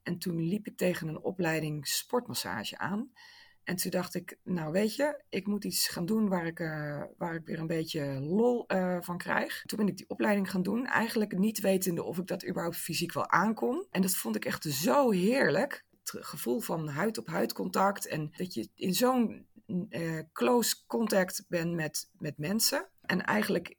En 0.03 0.17
toen 0.17 0.47
liep 0.47 0.67
ik 0.67 0.77
tegen 0.77 1.07
een 1.07 1.23
opleiding 1.23 1.87
sportmassage 1.87 2.77
aan. 2.77 3.11
En 3.63 3.75
toen 3.75 3.91
dacht 3.91 4.15
ik, 4.15 4.37
nou 4.43 4.71
weet 4.71 4.95
je, 4.95 5.23
ik 5.29 5.47
moet 5.47 5.63
iets 5.63 5.87
gaan 5.87 6.05
doen 6.05 6.29
waar 6.29 6.45
ik, 6.45 6.59
uh, 6.59 7.03
waar 7.17 7.35
ik 7.35 7.45
weer 7.45 7.59
een 7.59 7.67
beetje 7.67 8.19
lol 8.19 8.65
uh, 8.67 8.97
van 8.99 9.17
krijg. 9.17 9.63
Toen 9.65 9.77
ben 9.77 9.87
ik 9.87 9.97
die 9.97 10.09
opleiding 10.09 10.51
gaan 10.51 10.63
doen, 10.63 10.85
eigenlijk 10.85 11.37
niet 11.37 11.59
wetende 11.59 12.03
of 12.03 12.17
ik 12.17 12.27
dat 12.27 12.47
überhaupt 12.47 12.77
fysiek 12.77 13.13
wel 13.13 13.29
aankon. 13.29 13.85
En 13.91 14.01
dat 14.01 14.15
vond 14.15 14.35
ik 14.35 14.45
echt 14.45 14.63
zo 14.63 15.11
heerlijk 15.11 15.85
gevoel 16.03 16.59
van 16.59 16.88
huid 16.88 17.17
op 17.17 17.27
huid 17.27 17.53
contact. 17.53 18.07
En 18.07 18.31
dat 18.38 18.53
je 18.53 18.69
in 18.75 18.94
zo'n 18.94 19.47
uh, 19.65 20.19
close 20.33 20.85
contact 20.85 21.45
bent 21.47 21.73
met, 21.73 22.09
met 22.17 22.38
mensen. 22.38 22.89
En 23.01 23.21
eigenlijk 23.21 23.77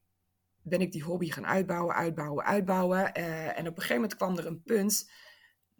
ben 0.63 0.81
ik 0.81 0.93
die 0.93 1.03
hobby 1.03 1.31
gaan 1.31 1.47
uitbouwen, 1.47 1.95
uitbouwen, 1.95 2.45
uitbouwen. 2.45 3.19
Uh, 3.19 3.59
en 3.59 3.69
op 3.69 3.77
een 3.77 3.83
gegeven 3.83 3.95
moment 3.95 4.17
kwam 4.17 4.39
er 4.39 4.47
een 4.47 4.63
punt 4.63 5.11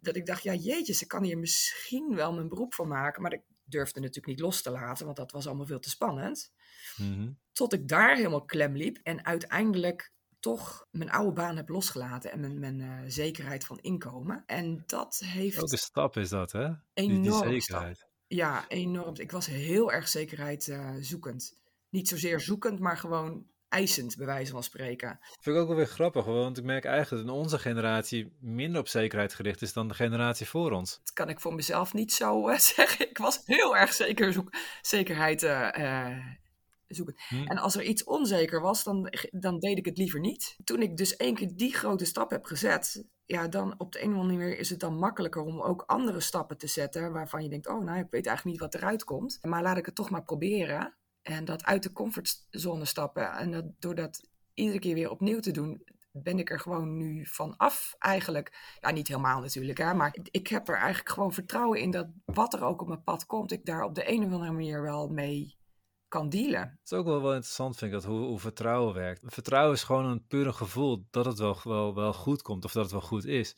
dat 0.05 0.17
ik 0.17 0.27
dacht, 0.27 0.43
ja 0.43 0.55
jeetje, 0.55 0.93
ze 0.93 1.07
kan 1.07 1.23
hier 1.23 1.39
misschien 1.39 2.15
wel 2.15 2.33
mijn 2.33 2.49
beroep 2.49 2.75
van 2.75 2.89
maken. 2.89 3.23
Maar 3.23 3.33
ik 3.33 3.43
durfde 3.65 4.01
natuurlijk 4.01 4.27
niet 4.27 4.41
los 4.41 4.63
te 4.63 4.71
laten, 4.71 5.05
want 5.05 5.17
dat 5.17 5.33
was 5.33 5.47
allemaal 5.47 5.67
veel 5.67 5.81
te 5.81 5.91
spannend. 5.91 6.53
Mm 6.97 7.39
Tot 7.53 7.73
ik 7.73 7.89
daar 7.89 8.17
helemaal 8.17 8.45
klem 8.45 8.77
liep 8.77 8.99
en 9.03 9.25
uiteindelijk 9.25 10.13
toch 10.45 10.87
mijn 10.91 11.11
oude 11.11 11.33
baan 11.33 11.57
heb 11.57 11.69
losgelaten 11.69 12.33
en 12.33 12.41
mijn, 12.41 12.59
mijn 12.59 12.81
uh, 12.81 12.99
zekerheid 13.07 13.65
van 13.65 13.79
inkomen. 13.81 14.43
En 14.47 14.83
dat 14.87 15.23
heeft. 15.25 15.57
Welke 15.57 15.77
stap 15.77 16.17
is 16.17 16.29
dat, 16.29 16.53
hè? 16.53 16.71
Enorm. 16.95 17.43
Die, 17.43 17.51
die 17.51 17.61
zekerheid. 17.61 17.97
Stap. 17.97 18.09
Ja, 18.27 18.69
enorm. 18.69 19.15
Ik 19.17 19.31
was 19.31 19.47
heel 19.47 19.93
erg 19.93 20.09
zekerheid 20.09 20.67
uh, 20.67 20.91
zoekend. 21.01 21.63
Niet 21.89 22.09
zozeer 22.09 22.41
zoekend, 22.41 22.81
maar 22.81 22.97
gewoon 22.97 23.47
eisend, 23.69 24.17
bij 24.17 24.27
wijze 24.27 24.53
van 24.53 24.63
spreken. 24.63 25.19
Vind 25.41 25.57
ik 25.57 25.63
ook 25.63 25.69
wel 25.69 25.77
weer 25.77 25.87
grappig, 25.87 26.25
want 26.25 26.59
ik 26.59 26.65
merk 26.65 26.85
eigenlijk 26.85 27.27
dat 27.27 27.35
in 27.35 27.41
onze 27.41 27.59
generatie 27.59 28.37
minder 28.41 28.81
op 28.81 28.89
zekerheid 28.89 29.35
gericht 29.35 29.63
is 29.63 29.73
dan 29.73 29.89
de 29.89 29.95
generatie 29.95 30.49
voor 30.49 30.71
ons. 30.71 30.99
Dat 30.99 31.13
kan 31.13 31.29
ik 31.29 31.41
voor 31.41 31.55
mezelf 31.55 31.93
niet 31.93 32.13
zo 32.13 32.49
uh, 32.49 32.59
zeggen. 32.77 33.11
Ik 33.11 33.19
was 33.19 33.43
heel 33.45 33.77
erg 33.77 33.93
zeker 33.93 34.33
zoek, 34.33 34.53
zekerheid 34.83 35.43
zoeken. 36.95 37.15
Hm. 37.29 37.47
En 37.47 37.59
als 37.59 37.77
er 37.77 37.83
iets 37.83 38.05
onzeker 38.05 38.61
was, 38.61 38.85
dan, 38.85 39.13
dan 39.31 39.59
deed 39.59 39.79
ik 39.79 39.85
het 39.85 39.99
liever 39.99 40.21
niet. 40.21 40.57
Toen 40.65 40.83
ik 40.83 40.97
dus 40.97 41.17
één 41.17 41.35
keer 41.35 41.57
die 41.57 41.75
grote 41.75 42.05
stap 42.05 42.31
heb 42.31 42.45
gezet, 42.45 43.05
ja, 43.27 43.49
dan 43.49 43.75
op 43.79 43.93
de 43.93 44.03
een 44.03 44.13
of 44.13 44.19
andere 44.19 44.39
manier 44.39 44.59
is 44.59 44.71
het 44.71 44.81
dan 44.81 44.99
makkelijker 44.99 45.43
om 45.43 45.61
ook 45.61 45.83
andere 45.87 46.21
stappen 46.21 46.59
te 46.59 46.67
zetten 46.67 47.13
waarvan 47.13 47.43
je 47.43 47.49
denkt, 47.49 47.69
oh 47.69 47.85
nou, 47.85 47.99
ik 47.99 48.11
weet 48.11 48.27
eigenlijk 48.27 48.45
niet 48.45 48.71
wat 48.71 48.75
eruit 48.75 49.05
komt. 49.05 49.39
Maar 49.43 49.63
laat 49.63 49.77
ik 49.77 49.87
het 49.87 49.95
toch 49.95 50.11
maar 50.11 50.25
proberen. 50.25 50.97
En 51.23 51.45
dat 51.45 51.65
uit 51.65 51.83
de 51.83 51.93
comfortzone 51.93 52.85
stappen. 52.85 53.33
En 53.33 53.51
dat, 53.51 53.65
door 53.79 53.95
dat 53.95 54.29
iedere 54.55 54.79
keer 54.79 54.95
weer 54.95 55.11
opnieuw 55.11 55.41
te 55.41 55.51
doen, 55.51 55.83
ben 56.23 56.39
ik 56.39 56.51
er 56.51 56.61
gewoon 56.61 56.97
nu 56.97 57.27
van 57.27 57.57
af 57.57 57.95
eigenlijk. 57.99 58.77
Ja, 58.81 58.91
niet 58.91 59.09
helemaal 59.09 59.41
natuurlijk, 59.41 59.79
hè, 59.79 59.95
maar 59.95 60.17
ik 60.31 60.47
heb 60.47 60.69
er 60.69 60.77
eigenlijk 60.77 61.09
gewoon 61.09 61.33
vertrouwen 61.33 61.81
in 61.81 61.91
dat 61.91 62.07
wat 62.25 62.55
er 62.55 62.65
ook 62.65 62.81
op 62.81 62.89
mijn 62.89 63.03
pad 63.03 63.27
komt, 63.27 63.53
ik 63.53 63.65
daar 63.65 63.83
op 63.83 63.95
de 63.95 64.11
een 64.11 64.25
of 64.25 64.33
andere 64.33 64.53
manier 64.53 64.83
wel 64.83 65.09
mee 65.09 65.57
kan 66.15 66.29
dealen. 66.29 66.61
Het 66.61 66.93
is 66.93 66.93
ook 66.93 67.07
wel, 67.07 67.23
wel 67.23 67.33
interessant, 67.33 67.77
vind 67.77 67.93
ik, 67.93 68.01
dat 68.01 68.11
hoe, 68.11 68.27
hoe 68.27 68.39
vertrouwen 68.39 68.95
werkt. 68.95 69.23
Vertrouwen 69.27 69.75
is 69.75 69.83
gewoon 69.83 70.05
een 70.05 70.27
pure 70.27 70.53
gevoel 70.53 71.07
dat 71.11 71.25
het 71.25 71.39
wel, 71.39 71.59
wel, 71.63 71.95
wel 71.95 72.13
goed 72.13 72.43
komt 72.43 72.65
of 72.65 72.73
dat 72.73 72.83
het 72.83 72.93
wel 72.93 73.01
goed 73.01 73.25
is. 73.25 73.57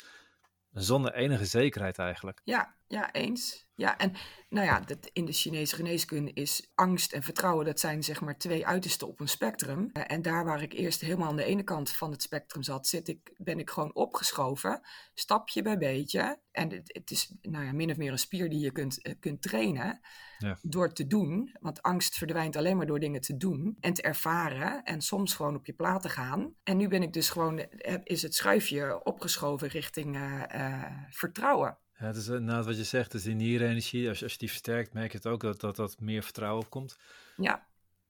Zonder 0.72 1.14
enige 1.14 1.44
zekerheid 1.44 1.98
eigenlijk. 1.98 2.40
Ja, 2.44 2.75
ja, 2.88 3.12
eens. 3.12 3.66
Ja, 3.75 3.99
en 3.99 4.12
nou 4.49 4.66
ja, 4.66 4.81
dat 4.81 5.11
in 5.12 5.25
de 5.25 5.33
Chinese 5.33 5.75
geneeskunde 5.75 6.33
is 6.33 6.71
angst 6.75 7.12
en 7.12 7.23
vertrouwen, 7.23 7.64
dat 7.64 7.81
zijn 7.81 8.02
zeg 8.02 8.21
maar 8.21 8.38
twee 8.38 8.66
uitersten 8.66 9.09
op 9.09 9.21
een 9.21 9.28
spectrum. 9.28 9.90
Eh, 9.93 10.02
en 10.07 10.23
daar 10.23 10.45
waar 10.45 10.62
ik 10.62 10.73
eerst 10.73 11.00
helemaal 11.00 11.28
aan 11.28 11.37
de 11.37 11.45
ene 11.45 11.62
kant 11.62 11.90
van 11.90 12.11
het 12.11 12.23
spectrum 12.23 12.62
zat, 12.62 12.87
zit 12.87 13.09
ik, 13.09 13.35
ben 13.37 13.59
ik 13.59 13.71
gewoon 13.71 13.95
opgeschoven, 13.95 14.81
stapje 15.14 15.62
bij 15.62 15.78
beetje. 15.78 16.40
En 16.52 16.71
het, 16.71 16.95
het 16.95 17.11
is 17.11 17.35
nou 17.43 17.64
ja, 17.64 17.73
min 17.73 17.90
of 17.90 17.97
meer 17.97 18.12
een 18.12 18.19
spier 18.19 18.49
die 18.49 18.61
je 18.61 18.73
kunt, 18.73 19.02
eh, 19.02 19.14
kunt 19.21 19.43
trainen 19.43 20.00
ja. 20.38 20.59
door 20.62 20.93
te 20.93 21.07
doen. 21.07 21.57
Want 21.61 21.83
angst 21.83 22.16
verdwijnt 22.16 22.57
alleen 22.57 22.76
maar 22.76 22.87
door 22.87 23.00
dingen 23.00 23.21
te 23.21 23.37
doen 23.37 23.76
en 23.81 23.93
te 23.93 24.02
ervaren 24.02 24.83
en 24.83 25.00
soms 25.00 25.35
gewoon 25.35 25.57
op 25.57 25.66
je 25.66 25.73
plaat 25.73 26.02
te 26.02 26.09
gaan. 26.09 26.55
En 26.62 26.76
nu 26.76 26.88
ben 26.88 27.02
ik 27.02 27.12
dus 27.12 27.28
gewoon, 27.28 27.59
eh, 27.59 27.95
is 28.02 28.23
het 28.23 28.35
schuifje 28.35 29.05
opgeschoven 29.05 29.69
richting 29.69 30.16
uh, 30.16 30.43
uh, 30.55 30.85
vertrouwen. 31.11 31.78
Ja, 31.98 32.06
het 32.06 32.16
is 32.16 32.28
inderdaad 32.28 32.64
wat 32.64 32.76
je 32.76 32.84
zegt, 32.84 33.12
dus 33.12 33.22
die 33.22 33.34
nierenergie, 33.34 34.08
als, 34.08 34.22
als 34.22 34.32
je 34.32 34.38
die 34.38 34.48
versterkt, 34.48 34.92
merk 34.92 35.10
je 35.10 35.16
het 35.16 35.26
ook 35.26 35.40
dat 35.40 35.60
dat, 35.60 35.76
dat 35.76 36.00
meer 36.00 36.22
vertrouwen 36.22 36.62
opkomt. 36.62 36.98
Ja. 37.36 37.66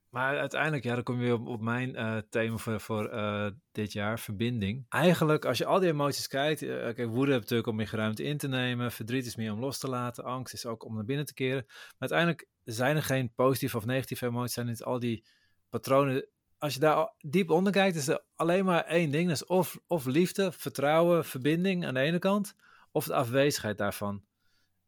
Maar 0.08 0.38
uiteindelijk, 0.38 0.84
ja, 0.84 0.94
dan 0.94 1.02
kom 1.02 1.14
je 1.14 1.24
weer 1.24 1.34
op, 1.34 1.46
op 1.46 1.60
mijn 1.60 1.90
uh, 1.90 2.16
thema 2.30 2.56
voor, 2.56 2.80
voor 2.80 3.12
uh, 3.12 3.46
dit 3.72 3.92
jaar, 3.92 4.18
verbinding. 4.18 4.86
Eigenlijk, 4.88 5.44
als 5.44 5.58
je 5.58 5.66
al 5.66 5.80
die 5.80 5.88
emoties 5.88 6.28
kijkt, 6.28 6.62
uh, 6.62 6.70
kijk, 6.70 7.08
woede 7.08 7.32
heb 7.32 7.40
natuurlijk 7.40 7.68
om 7.68 7.76
meer 7.76 7.90
ruimte 7.92 8.22
in 8.22 8.38
te 8.38 8.48
nemen, 8.48 8.92
verdriet 8.92 9.26
is 9.26 9.36
meer 9.36 9.52
om 9.52 9.60
los 9.60 9.78
te 9.78 9.88
laten, 9.88 10.24
angst 10.24 10.54
is 10.54 10.66
ook 10.66 10.84
om 10.84 10.94
naar 10.94 11.04
binnen 11.04 11.26
te 11.26 11.34
keren. 11.34 11.64
Maar 11.66 11.94
uiteindelijk 11.98 12.48
zijn 12.64 12.96
er 12.96 13.02
geen 13.02 13.32
positieve 13.34 13.76
of 13.76 13.84
negatieve 13.84 14.26
emoties, 14.26 14.54
zijn 14.54 14.68
het 14.68 14.84
al 14.84 14.98
die 14.98 15.24
patronen. 15.68 16.26
Als 16.58 16.74
je 16.74 16.80
daar 16.80 17.12
diep 17.20 17.50
onder 17.50 17.72
kijkt, 17.72 17.96
is 17.96 18.08
er 18.08 18.22
alleen 18.34 18.64
maar 18.64 18.84
één 18.84 19.10
ding, 19.10 19.28
dat 19.28 19.36
is 19.36 19.46
of, 19.46 19.78
of 19.86 20.04
liefde, 20.04 20.52
vertrouwen, 20.52 21.24
verbinding 21.24 21.86
aan 21.86 21.94
de 21.94 22.00
ene 22.00 22.18
kant, 22.18 22.54
of 22.96 23.04
de 23.04 23.14
afwezigheid 23.14 23.78
daarvan. 23.78 24.24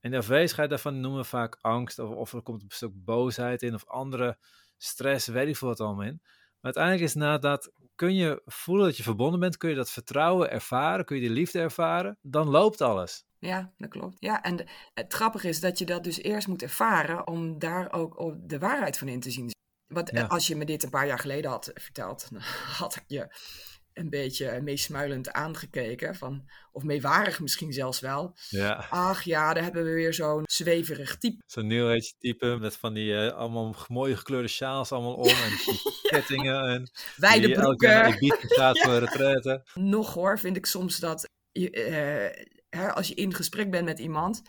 En 0.01 0.11
de 0.11 0.17
afwezigheid 0.17 0.71
daarvan 0.71 1.01
noemen 1.01 1.21
we 1.21 1.27
vaak 1.27 1.59
angst, 1.61 1.99
of, 1.99 2.11
of 2.11 2.33
er 2.33 2.43
komt 2.43 2.63
een 2.63 2.71
stuk 2.71 3.05
boosheid 3.05 3.63
in, 3.63 3.75
of 3.75 3.87
andere 3.87 4.39
stress, 4.77 5.27
weet 5.27 5.49
ik 5.49 5.57
veel 5.57 5.69
wat 5.69 5.81
allemaal 5.81 6.05
in. 6.05 6.21
Maar 6.23 6.75
uiteindelijk 6.75 7.05
is 7.05 7.15
nadat, 7.15 7.73
kun 7.95 8.15
je 8.15 8.43
voelen 8.45 8.87
dat 8.87 8.97
je 8.97 9.03
verbonden 9.03 9.41
bent, 9.41 9.57
kun 9.57 9.71
je 9.71 9.77
dat 9.77 9.91
vertrouwen 9.91 10.51
ervaren, 10.51 11.05
kun 11.05 11.17
je 11.17 11.23
die 11.23 11.31
liefde 11.31 11.59
ervaren, 11.59 12.19
dan 12.23 12.49
loopt 12.49 12.81
alles. 12.81 13.27
Ja, 13.39 13.73
dat 13.79 13.91
klopt. 13.91 14.17
Ja, 14.19 14.43
en 14.43 14.67
het 14.95 15.13
grappige 15.13 15.49
is 15.49 15.61
dat 15.61 15.79
je 15.79 15.87
dat 15.87 16.05
dus 16.05 16.23
eerst 16.23 16.49
moet 16.49 16.63
ervaren 16.63 17.27
om 17.27 17.59
daar 17.59 17.93
ook 17.93 18.37
de 18.39 18.59
waarheid 18.59 18.99
van 18.99 19.09
in 19.09 19.21
te 19.21 19.31
zien. 19.31 19.51
Want 19.87 20.29
als 20.29 20.47
je 20.47 20.57
me 20.57 20.65
dit 20.65 20.83
een 20.83 20.91
paar 20.91 21.07
jaar 21.07 21.19
geleden 21.19 21.51
had 21.51 21.71
verteld, 21.75 22.29
dan 22.33 22.41
had 22.77 22.97
ik 22.97 23.05
je 23.07 23.29
een 23.99 24.11
beetje 24.11 24.61
meesmuilend 24.61 25.33
aangekeken. 25.33 26.15
Van, 26.15 26.49
of 26.73 26.83
meewarig 26.83 27.41
misschien 27.41 27.73
zelfs 27.73 28.01
wel. 28.01 28.37
Ja. 28.49 28.87
Ach 28.91 29.23
ja, 29.23 29.55
daar 29.55 29.63
hebben 29.63 29.85
we 29.85 29.91
weer 29.91 30.15
zo'n 30.15 30.43
zweverig 30.45 31.19
type. 31.19 31.43
Zo'n 31.47 31.67
New 31.67 31.91
Age 31.91 32.13
type 32.19 32.57
met 32.61 32.77
van 32.77 32.95
die 32.95 33.13
uh, 33.13 33.33
allemaal 33.33 33.75
mooie 33.89 34.17
gekleurde 34.17 34.49
sjaals 34.49 34.93
allemaal 34.93 35.15
om. 35.15 35.29
En 35.29 35.53
kettingen. 36.11 36.69
En 36.69 36.91
Wijde 37.17 37.51
broeken. 37.53 38.19
Die 38.19 38.35
gaat 38.39 38.79
voor 38.83 38.99
retraite. 38.99 39.65
Nog 39.75 40.15
hoor, 40.15 40.39
vind 40.39 40.57
ik 40.57 40.67
soms 40.67 40.99
dat 40.99 41.29
je, 41.53 41.71
uh, 41.73 42.81
hè, 42.81 42.93
als 42.93 43.09
je 43.09 43.15
in 43.15 43.35
gesprek 43.35 43.71
bent 43.71 43.85
met 43.85 43.99
iemand 43.99 44.43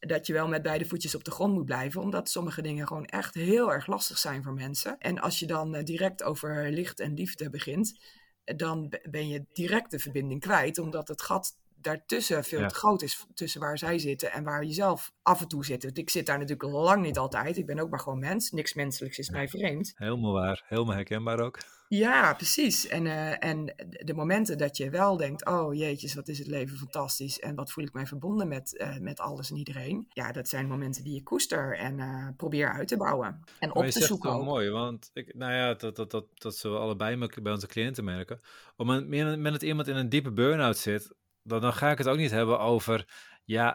dat 0.00 0.26
je 0.26 0.32
wel 0.32 0.48
met 0.48 0.62
beide 0.62 0.84
voetjes 0.84 1.14
op 1.14 1.24
de 1.24 1.30
grond 1.30 1.54
moet 1.54 1.64
blijven, 1.64 2.00
omdat 2.00 2.28
sommige 2.28 2.62
dingen 2.62 2.86
gewoon 2.86 3.06
echt 3.06 3.34
heel 3.34 3.72
erg 3.72 3.86
lastig 3.86 4.18
zijn 4.18 4.42
voor 4.42 4.52
mensen. 4.52 4.98
En 4.98 5.18
als 5.18 5.38
je 5.38 5.46
dan 5.46 5.76
uh, 5.76 5.84
direct 5.84 6.22
over 6.22 6.70
licht 6.70 7.00
en 7.00 7.14
liefde 7.14 7.50
begint, 7.50 7.98
dan 8.44 8.92
ben 9.10 9.28
je 9.28 9.44
direct 9.52 9.90
de 9.90 9.98
verbinding 9.98 10.40
kwijt, 10.40 10.78
omdat 10.78 11.08
het 11.08 11.22
gat 11.22 11.56
daartussen 11.82 12.44
veel 12.44 12.68
te 12.68 12.74
groot 12.74 13.02
is 13.02 13.26
tussen 13.34 13.60
waar 13.60 13.78
zij 13.78 13.98
zitten 13.98 14.32
en 14.32 14.44
waar 14.44 14.64
je 14.64 14.72
zelf 14.72 15.12
af 15.22 15.40
en 15.40 15.48
toe 15.48 15.64
zit. 15.64 15.82
Want 15.82 15.98
ik 15.98 16.10
zit 16.10 16.26
daar 16.26 16.38
natuurlijk 16.38 16.72
lang 16.72 17.02
niet 17.02 17.18
altijd. 17.18 17.56
Ik 17.56 17.66
ben 17.66 17.78
ook 17.78 17.90
maar 17.90 18.00
gewoon 18.00 18.18
mens. 18.18 18.50
Niks 18.50 18.74
menselijks 18.74 19.18
is 19.18 19.30
mij 19.30 19.48
vreemd. 19.48 19.92
Helemaal 19.94 20.32
waar. 20.32 20.64
Helemaal 20.66 20.94
herkenbaar 20.94 21.40
ook. 21.40 21.58
Ja, 21.88 22.34
precies. 22.34 22.86
En, 22.86 23.04
uh, 23.04 23.44
en 23.44 23.74
de 24.04 24.14
momenten 24.14 24.58
dat 24.58 24.76
je 24.76 24.90
wel 24.90 25.16
denkt, 25.16 25.46
oh 25.46 25.74
jeetjes, 25.74 26.14
wat 26.14 26.28
is 26.28 26.38
het 26.38 26.46
leven 26.46 26.76
fantastisch 26.76 27.38
en 27.38 27.54
wat 27.54 27.72
voel 27.72 27.84
ik 27.84 27.92
mij 27.92 28.06
verbonden 28.06 28.48
met, 28.48 28.74
uh, 28.80 28.98
met 28.98 29.20
alles 29.20 29.50
en 29.50 29.56
iedereen. 29.56 30.06
Ja, 30.08 30.32
dat 30.32 30.48
zijn 30.48 30.68
momenten 30.68 31.04
die 31.04 31.14
je 31.14 31.22
koester 31.22 31.76
en 31.76 31.98
uh, 31.98 32.28
probeer 32.36 32.72
uit 32.72 32.88
te 32.88 32.96
bouwen 32.96 33.44
en 33.58 33.74
op 33.74 33.84
te 33.84 34.02
zoeken. 34.02 34.30
Dat 34.30 34.40
is 34.40 34.46
mooi, 34.46 34.70
want 34.70 35.10
ik, 35.12 35.34
nou 35.34 35.52
ja, 35.52 35.74
dat, 35.74 35.96
dat, 35.96 36.10
dat, 36.10 36.26
dat 36.34 36.56
zullen 36.56 36.76
we 36.76 36.82
allebei 36.82 37.28
bij 37.42 37.52
onze 37.52 37.66
cliënten 37.66 38.04
merken. 38.04 38.40
Op 38.76 38.86
het 38.86 39.08
moment 39.08 39.52
dat 39.52 39.62
iemand 39.62 39.88
in 39.88 39.96
een 39.96 40.08
diepe 40.08 40.32
burn-out 40.32 40.76
zit, 40.76 41.12
dan, 41.42 41.60
dan 41.60 41.72
ga 41.72 41.90
ik 41.90 41.98
het 41.98 42.08
ook 42.08 42.16
niet 42.16 42.30
hebben 42.30 42.58
over, 42.58 43.08
ja, 43.44 43.74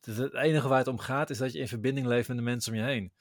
het 0.00 0.34
enige 0.34 0.68
waar 0.68 0.78
het 0.78 0.88
om 0.88 0.98
gaat 0.98 1.30
is 1.30 1.38
dat 1.38 1.52
je 1.52 1.58
in 1.58 1.68
verbinding 1.68 2.06
leeft 2.06 2.28
met 2.28 2.36
de 2.36 2.42
mensen 2.42 2.72
om 2.72 2.78
je 2.78 2.84
heen. 2.84 3.12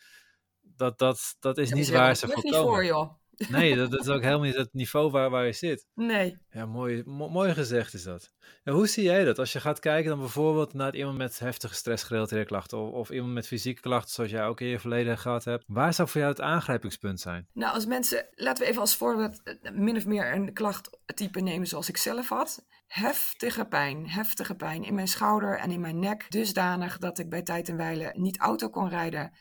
Dat, 0.62 0.98
dat, 0.98 1.36
dat 1.40 1.58
is 1.58 1.72
niet 1.72 1.90
waar 1.90 2.16
ze 2.16 2.28
voor 2.28 2.42
komen. 2.42 2.60
Voor, 2.60 2.86
joh. 2.86 3.12
Nee, 3.38 3.76
dat, 3.90 4.00
is 4.00 4.08
ook 4.08 4.22
helemaal 4.22 4.46
niet 4.46 4.56
het 4.56 4.74
niveau 4.74 5.12
waar, 5.12 5.30
waar 5.30 5.46
je 5.46 5.54
zit. 5.54 5.88
Nee. 5.94 6.38
Ja, 6.50 6.66
mooi, 6.66 7.04
mooi 7.06 7.54
gezegd 7.54 7.94
is 7.94 8.04
dat. 8.04 8.32
En 8.64 8.74
hoe 8.74 8.88
zie 8.88 9.04
jij 9.04 9.24
dat? 9.24 9.40
Als 9.40 9.54
je 9.54 9.60
gaat 9.60 9.80
kijken 9.80 10.10
dan 10.10 10.20
bijvoorbeeld 10.20 10.74
naar 10.74 10.96
iemand 10.96 11.18
met 11.18 11.40
heftige 11.40 11.76
stressgerelateerde 11.76 12.46
klachten 12.46 12.78
of, 12.78 12.92
of, 12.92 13.10
iemand 13.10 13.34
met 13.34 13.48
fysieke 13.48 13.82
klachten 13.82 14.14
zoals 14.14 14.32
jij 14.32 14.46
ook 14.46 14.62
in 14.62 14.68
je 14.68 14.80
verleden 14.80 15.18
gehad 15.18 15.44
hebt. 15.44 15.64
Waar 15.68 15.94
zou 15.94 16.10
voor 16.10 16.22
jou 16.22 16.34
het 16.34 16.42
aangrijpingspunt 16.42 17.20
zijn? 17.20 17.48
Nou, 17.54 17.74
als 17.74 17.86
mensen, 17.86 18.26
laten 18.36 18.64
we 18.64 18.70
even 18.70 18.82
als 18.82 18.96
voorbeeld 18.96 19.42
eh, 19.44 19.72
min 19.72 19.98
of 19.98 20.06
meer 20.06 20.34
een 20.34 20.54
klachttype 20.54 21.40
nemen 21.40 21.68
zoals 21.68 21.90
ik 21.90 21.98
zelf 21.98 22.30
had. 22.30 22.66
Heftige 22.88 23.66
pijn, 23.66 24.10
heftige 24.10 24.56
pijn 24.56 24.84
in 24.84 24.94
mijn 24.94 25.08
schouder 25.08 25.58
en 25.58 25.72
in 25.72 25.82
mijn 25.82 26.00
nek. 26.00 26.26
Dusdanig 26.30 26.98
dat 26.98 27.20
ik 27.20 27.30
bij 27.30 27.42
tijd 27.42 27.70
en 27.70 27.78
wijle 27.78 28.14
niet 28.18 28.40
auto 28.40 28.70
kon 28.70 28.90
rijden 28.90 29.32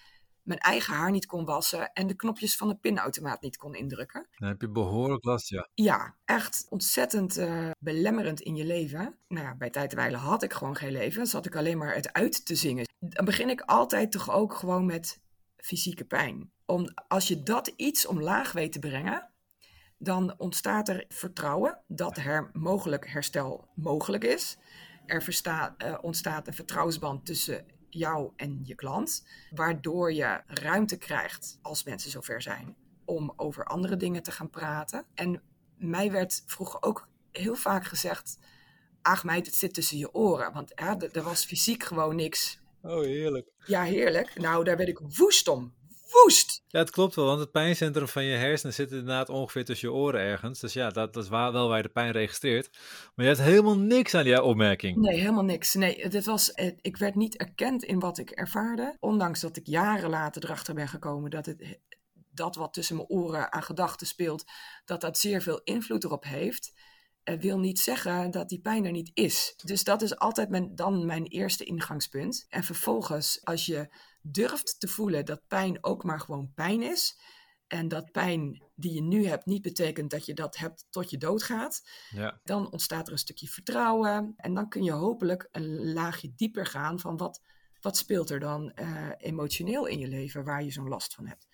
mijn 0.42 0.58
eigen 0.58 0.94
haar 0.94 1.10
niet 1.10 1.26
kon 1.26 1.44
wassen 1.44 1.92
en 1.92 2.06
de 2.06 2.14
knopjes 2.14 2.56
van 2.56 2.68
de 2.68 2.76
pinautomaat 2.76 3.42
niet 3.42 3.56
kon 3.56 3.74
indrukken. 3.74 4.26
Dan 4.30 4.48
heb 4.48 4.60
je 4.60 4.70
behoorlijk 4.70 5.24
last, 5.24 5.48
ja. 5.48 5.68
Ja, 5.74 6.16
echt 6.24 6.66
ontzettend 6.68 7.38
uh, 7.38 7.70
belemmerend 7.78 8.40
in 8.40 8.56
je 8.56 8.64
leven. 8.64 9.18
Nou 9.28 9.46
ja, 9.46 9.56
bij 9.56 9.70
tijd 9.70 9.94
en 9.94 10.14
had 10.14 10.42
ik 10.42 10.52
gewoon 10.52 10.76
geen 10.76 10.92
leven. 10.92 11.26
Zat 11.26 11.46
ik 11.46 11.56
alleen 11.56 11.78
maar 11.78 11.94
het 11.94 12.12
uit 12.12 12.46
te 12.46 12.54
zingen. 12.54 12.86
Dan 12.98 13.24
begin 13.24 13.50
ik 13.50 13.60
altijd 13.60 14.12
toch 14.12 14.30
ook 14.30 14.54
gewoon 14.54 14.86
met 14.86 15.20
fysieke 15.56 16.04
pijn. 16.04 16.52
Om, 16.66 16.86
als 17.08 17.28
je 17.28 17.42
dat 17.42 17.72
iets 17.76 18.06
omlaag 18.06 18.52
weet 18.52 18.72
te 18.72 18.78
brengen, 18.78 19.30
dan 19.98 20.38
ontstaat 20.38 20.88
er 20.88 21.04
vertrouwen 21.08 21.78
dat 21.86 22.16
er 22.16 22.50
mogelijk 22.52 23.08
herstel 23.08 23.68
mogelijk 23.74 24.24
is. 24.24 24.58
Er 25.06 25.22
versta, 25.22 25.74
uh, 25.78 25.98
ontstaat 26.00 26.46
een 26.46 26.54
vertrouwensband 26.54 27.26
tussen 27.26 27.66
jou 27.94 28.32
en 28.36 28.60
je 28.62 28.74
klant, 28.74 29.26
waardoor 29.50 30.12
je 30.12 30.40
ruimte 30.46 30.96
krijgt 30.98 31.58
als 31.62 31.84
mensen 31.84 32.10
zover 32.10 32.42
zijn 32.42 32.76
om 33.04 33.32
over 33.36 33.64
andere 33.64 33.96
dingen 33.96 34.22
te 34.22 34.30
gaan 34.30 34.50
praten. 34.50 35.04
En 35.14 35.42
mij 35.76 36.10
werd 36.10 36.42
vroeger 36.46 36.82
ook 36.82 37.08
heel 37.30 37.54
vaak 37.54 37.84
gezegd: 37.84 38.38
Ach, 39.02 39.24
meid, 39.24 39.46
het 39.46 39.54
zit 39.54 39.74
tussen 39.74 39.98
je 39.98 40.14
oren. 40.14 40.52
Want 40.52 40.72
er 41.12 41.22
was 41.22 41.44
fysiek 41.44 41.82
gewoon 41.82 42.16
niks. 42.16 42.60
Oh, 42.82 43.00
heerlijk. 43.00 43.48
Ja, 43.66 43.82
heerlijk. 43.82 44.40
Nou, 44.40 44.64
daar 44.64 44.76
werd 44.76 44.88
ik 44.88 44.98
woest 44.98 45.48
om 45.48 45.74
woest. 46.12 46.62
Ja, 46.66 46.78
het 46.78 46.90
klopt 46.90 47.14
wel, 47.14 47.24
want 47.24 47.40
het 47.40 47.50
pijncentrum 47.50 48.08
van 48.08 48.24
je 48.24 48.36
hersenen 48.36 48.74
zit 48.74 48.90
inderdaad 48.90 49.28
ongeveer 49.28 49.64
tussen 49.64 49.88
je 49.88 49.94
oren 49.94 50.20
ergens. 50.20 50.60
Dus 50.60 50.72
ja, 50.72 50.88
dat, 50.88 51.14
dat 51.14 51.22
is 51.22 51.28
waar, 51.28 51.52
wel 51.52 51.68
waar 51.68 51.76
je 51.76 51.82
de 51.82 51.88
pijn 51.88 52.12
registreert. 52.12 52.70
Maar 53.14 53.26
je 53.26 53.32
hebt 53.32 53.44
helemaal 53.44 53.78
niks 53.78 54.14
aan 54.14 54.24
die 54.24 54.42
opmerking. 54.42 54.96
Nee, 54.96 55.18
helemaal 55.18 55.44
niks. 55.44 55.74
Nee, 55.74 56.08
dit 56.08 56.24
was, 56.24 56.50
ik 56.80 56.96
werd 56.96 57.14
niet 57.14 57.36
erkend 57.36 57.84
in 57.84 57.98
wat 57.98 58.18
ik 58.18 58.30
ervaarde. 58.30 58.96
Ondanks 59.00 59.40
dat 59.40 59.56
ik 59.56 59.66
jaren 59.66 60.10
later 60.10 60.44
erachter 60.44 60.74
ben 60.74 60.88
gekomen 60.88 61.30
dat 61.30 61.46
het, 61.46 61.78
dat 62.30 62.56
wat 62.56 62.72
tussen 62.72 62.96
mijn 62.96 63.08
oren 63.08 63.52
aan 63.52 63.62
gedachten 63.62 64.06
speelt, 64.06 64.44
dat 64.84 65.00
dat 65.00 65.18
zeer 65.18 65.42
veel 65.42 65.60
invloed 65.64 66.04
erop 66.04 66.24
heeft 66.24 66.72
wil 67.24 67.58
niet 67.58 67.78
zeggen 67.78 68.30
dat 68.30 68.48
die 68.48 68.60
pijn 68.60 68.84
er 68.84 68.92
niet 68.92 69.10
is. 69.14 69.54
Dus 69.64 69.84
dat 69.84 70.02
is 70.02 70.16
altijd 70.16 70.48
mijn, 70.48 70.74
dan 70.74 71.06
mijn 71.06 71.26
eerste 71.26 71.64
ingangspunt. 71.64 72.46
En 72.48 72.64
vervolgens, 72.64 73.44
als 73.44 73.66
je 73.66 73.88
durft 74.22 74.80
te 74.80 74.88
voelen 74.88 75.24
dat 75.24 75.46
pijn 75.48 75.84
ook 75.84 76.04
maar 76.04 76.20
gewoon 76.20 76.52
pijn 76.54 76.82
is. 76.82 77.20
En 77.66 77.88
dat 77.88 78.12
pijn 78.12 78.62
die 78.74 78.92
je 78.94 79.02
nu 79.02 79.26
hebt 79.26 79.46
niet 79.46 79.62
betekent 79.62 80.10
dat 80.10 80.26
je 80.26 80.34
dat 80.34 80.56
hebt 80.56 80.86
tot 80.90 81.10
je 81.10 81.18
doodgaat. 81.18 81.82
Ja. 82.10 82.40
Dan 82.44 82.70
ontstaat 82.70 83.06
er 83.06 83.12
een 83.12 83.18
stukje 83.18 83.48
vertrouwen. 83.48 84.32
En 84.36 84.54
dan 84.54 84.68
kun 84.68 84.82
je 84.82 84.92
hopelijk 84.92 85.48
een 85.50 85.92
laagje 85.92 86.32
dieper 86.36 86.66
gaan 86.66 87.00
van 87.00 87.16
wat, 87.16 87.40
wat 87.80 87.96
speelt 87.96 88.30
er 88.30 88.40
dan 88.40 88.72
uh, 88.74 89.08
emotioneel 89.16 89.86
in 89.86 89.98
je 89.98 90.08
leven 90.08 90.44
waar 90.44 90.64
je 90.64 90.70
zo'n 90.70 90.88
last 90.88 91.14
van 91.14 91.26
hebt. 91.26 91.46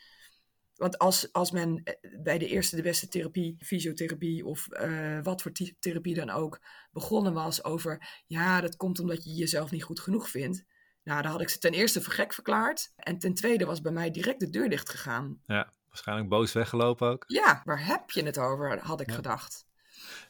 Want 0.78 0.98
als, 0.98 1.32
als 1.32 1.50
men 1.50 1.82
eh, 1.84 1.94
bij 2.22 2.38
de 2.38 2.46
eerste 2.46 2.76
de 2.76 2.82
beste 2.82 3.08
therapie, 3.08 3.56
fysiotherapie 3.58 4.44
of 4.44 4.66
uh, 4.70 5.22
wat 5.22 5.42
voor 5.42 5.52
therapie 5.78 6.14
dan 6.14 6.30
ook, 6.30 6.60
begonnen 6.92 7.32
was 7.32 7.64
over, 7.64 8.22
ja, 8.26 8.60
dat 8.60 8.76
komt 8.76 9.00
omdat 9.00 9.24
je 9.24 9.34
jezelf 9.34 9.70
niet 9.70 9.82
goed 9.82 10.00
genoeg 10.00 10.28
vindt. 10.28 10.64
Nou, 11.08 11.22
dan 11.22 11.30
had 11.30 11.40
ik 11.40 11.48
ze 11.48 11.58
ten 11.58 11.72
eerste 11.72 12.02
voor 12.02 12.12
gek 12.12 12.32
verklaard. 12.32 12.92
En 12.96 13.18
ten 13.18 13.34
tweede 13.34 13.64
was 13.64 13.80
bij 13.80 13.92
mij 13.92 14.10
direct 14.10 14.40
de 14.40 14.50
deur 14.50 14.68
dicht 14.68 14.88
gegaan. 14.88 15.40
Ja, 15.46 15.72
waarschijnlijk 15.88 16.28
boos 16.28 16.52
weggelopen 16.52 17.08
ook. 17.08 17.24
Ja, 17.26 17.62
waar 17.64 17.86
heb 17.86 18.10
je 18.10 18.22
het 18.22 18.38
over, 18.38 18.78
had 18.80 19.00
ik 19.00 19.10
gedacht. 19.10 19.66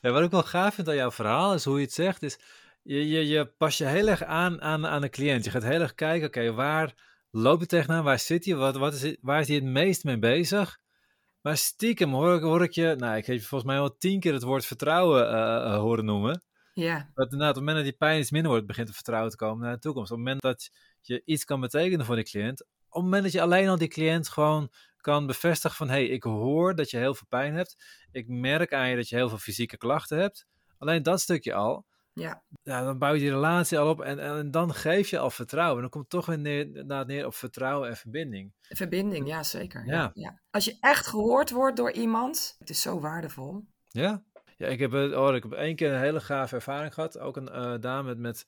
Ja, 0.01 0.11
wat 0.11 0.23
ik 0.23 0.31
wel 0.31 0.43
gaaf 0.43 0.75
vind 0.75 0.89
aan 0.89 0.95
jouw 0.95 1.11
verhaal 1.11 1.55
is 1.55 1.65
hoe 1.65 1.79
je 1.79 1.85
het 1.85 1.93
zegt, 1.93 2.23
is 2.23 2.39
je, 2.83 3.09
je, 3.09 3.27
je 3.27 3.47
pas 3.47 3.79
je 3.79 3.85
heel 3.85 4.09
erg 4.09 4.25
aan, 4.25 4.63
aan 4.63 4.87
aan 4.87 5.01
de 5.01 5.09
cliënt. 5.09 5.45
Je 5.45 5.51
gaat 5.51 5.63
heel 5.63 5.81
erg 5.81 5.95
kijken, 5.95 6.27
oké, 6.27 6.53
waar 6.53 6.95
loop 7.31 7.61
je 7.61 7.67
tegenaan? 7.67 8.05
Waar 8.05 8.19
zit 8.19 8.45
hij? 8.45 8.55
Wat, 8.55 8.77
wat 8.77 8.95
is 8.95 9.03
het, 9.03 9.19
waar 9.21 9.41
is 9.41 9.47
hij 9.47 9.57
het 9.57 9.65
meest 9.65 10.05
mee 10.05 10.19
bezig? 10.19 10.79
Maar 11.41 11.57
stiekem 11.57 12.13
hoor 12.13 12.35
ik, 12.35 12.43
hoor 12.43 12.63
ik 12.63 12.73
je, 12.73 12.95
nou, 12.99 13.17
ik 13.17 13.27
heb 13.27 13.37
je 13.37 13.43
volgens 13.43 13.71
mij 13.71 13.81
wel 13.81 13.97
tien 13.97 14.21
keer 14.21 14.33
het 14.33 14.43
woord 14.43 14.67
vertrouwen 14.67 15.33
uh, 15.35 15.77
horen 15.77 16.05
noemen. 16.05 16.43
Ja. 16.81 17.11
Dat 17.15 17.33
inderdaad, 17.33 17.49
op 17.49 17.55
het 17.55 17.65
moment 17.65 17.77
dat 17.77 17.85
die 17.85 17.97
pijn 17.97 18.21
iets 18.21 18.31
minder 18.31 18.51
wordt, 18.51 18.67
begint 18.67 18.89
er 18.89 18.95
vertrouwen 18.95 19.31
te 19.31 19.37
komen 19.37 19.65
naar 19.65 19.75
de 19.75 19.81
toekomst. 19.81 20.11
Op 20.11 20.17
het 20.17 20.27
moment 20.27 20.43
dat 20.43 20.71
je 21.01 21.23
iets 21.25 21.45
kan 21.45 21.61
betekenen 21.61 22.07
voor 22.07 22.15
die 22.15 22.25
cliënt, 22.25 22.63
op 22.63 22.69
het 22.95 23.03
moment 23.03 23.23
dat 23.23 23.33
je 23.33 23.43
alleen 23.43 23.69
al 23.69 23.79
die 23.79 23.89
cliënt 23.89 24.29
gewoon 24.29 24.73
kan 24.97 25.27
bevestigen 25.27 25.77
van, 25.77 25.89
hé, 25.89 25.95
hey, 25.95 26.07
ik 26.07 26.23
hoor 26.23 26.75
dat 26.75 26.91
je 26.91 26.97
heel 26.97 27.15
veel 27.15 27.27
pijn 27.29 27.55
hebt. 27.55 27.77
Ik 28.11 28.29
merk 28.29 28.73
aan 28.73 28.89
je 28.89 28.97
dat 28.97 29.09
je 29.09 29.17
heel 29.17 29.29
veel 29.29 29.39
fysieke 29.39 29.77
klachten 29.77 30.19
hebt. 30.19 30.47
Alleen 30.79 31.03
dat 31.03 31.21
stukje 31.21 31.55
al. 31.55 31.87
Ja. 32.13 32.43
ja 32.63 32.85
dan 32.85 32.99
bouw 32.99 33.13
je 33.13 33.21
die 33.21 33.31
relatie 33.31 33.79
al 33.79 33.89
op 33.89 34.01
en, 34.01 34.19
en 34.19 34.51
dan 34.51 34.75
geef 34.75 35.11
je 35.11 35.19
al 35.19 35.31
vertrouwen. 35.31 35.75
En 35.75 35.81
dan 35.81 35.91
komt 35.91 36.13
het 36.13 36.13
toch 36.13 36.27
weer 36.27 36.39
neer, 36.39 36.85
neer 37.07 37.27
op 37.27 37.35
vertrouwen 37.35 37.89
en 37.89 37.97
verbinding. 37.97 38.53
Verbinding, 38.61 39.27
ja 39.29 39.43
zeker. 39.43 39.87
Ja. 39.87 40.11
ja. 40.15 40.41
Als 40.51 40.65
je 40.65 40.77
echt 40.81 41.07
gehoord 41.07 41.51
wordt 41.51 41.77
door 41.77 41.93
iemand, 41.93 42.57
het 42.59 42.71
is 42.71 42.81
zo 42.81 43.01
waardevol. 43.01 43.65
Ja, 43.89 44.23
ja, 44.59 44.67
ik 44.67 44.79
heb, 44.79 44.93
oh, 44.93 45.35
ik 45.35 45.43
heb 45.43 45.53
één 45.53 45.77
keer 45.77 45.93
een 45.93 46.01
hele 46.01 46.21
gave 46.21 46.55
ervaring 46.55 46.95
gehad. 46.95 47.19
Ook 47.19 47.37
een 47.37 47.51
uh, 47.53 47.75
dame 47.81 48.09
met, 48.09 48.19
met, 48.19 48.47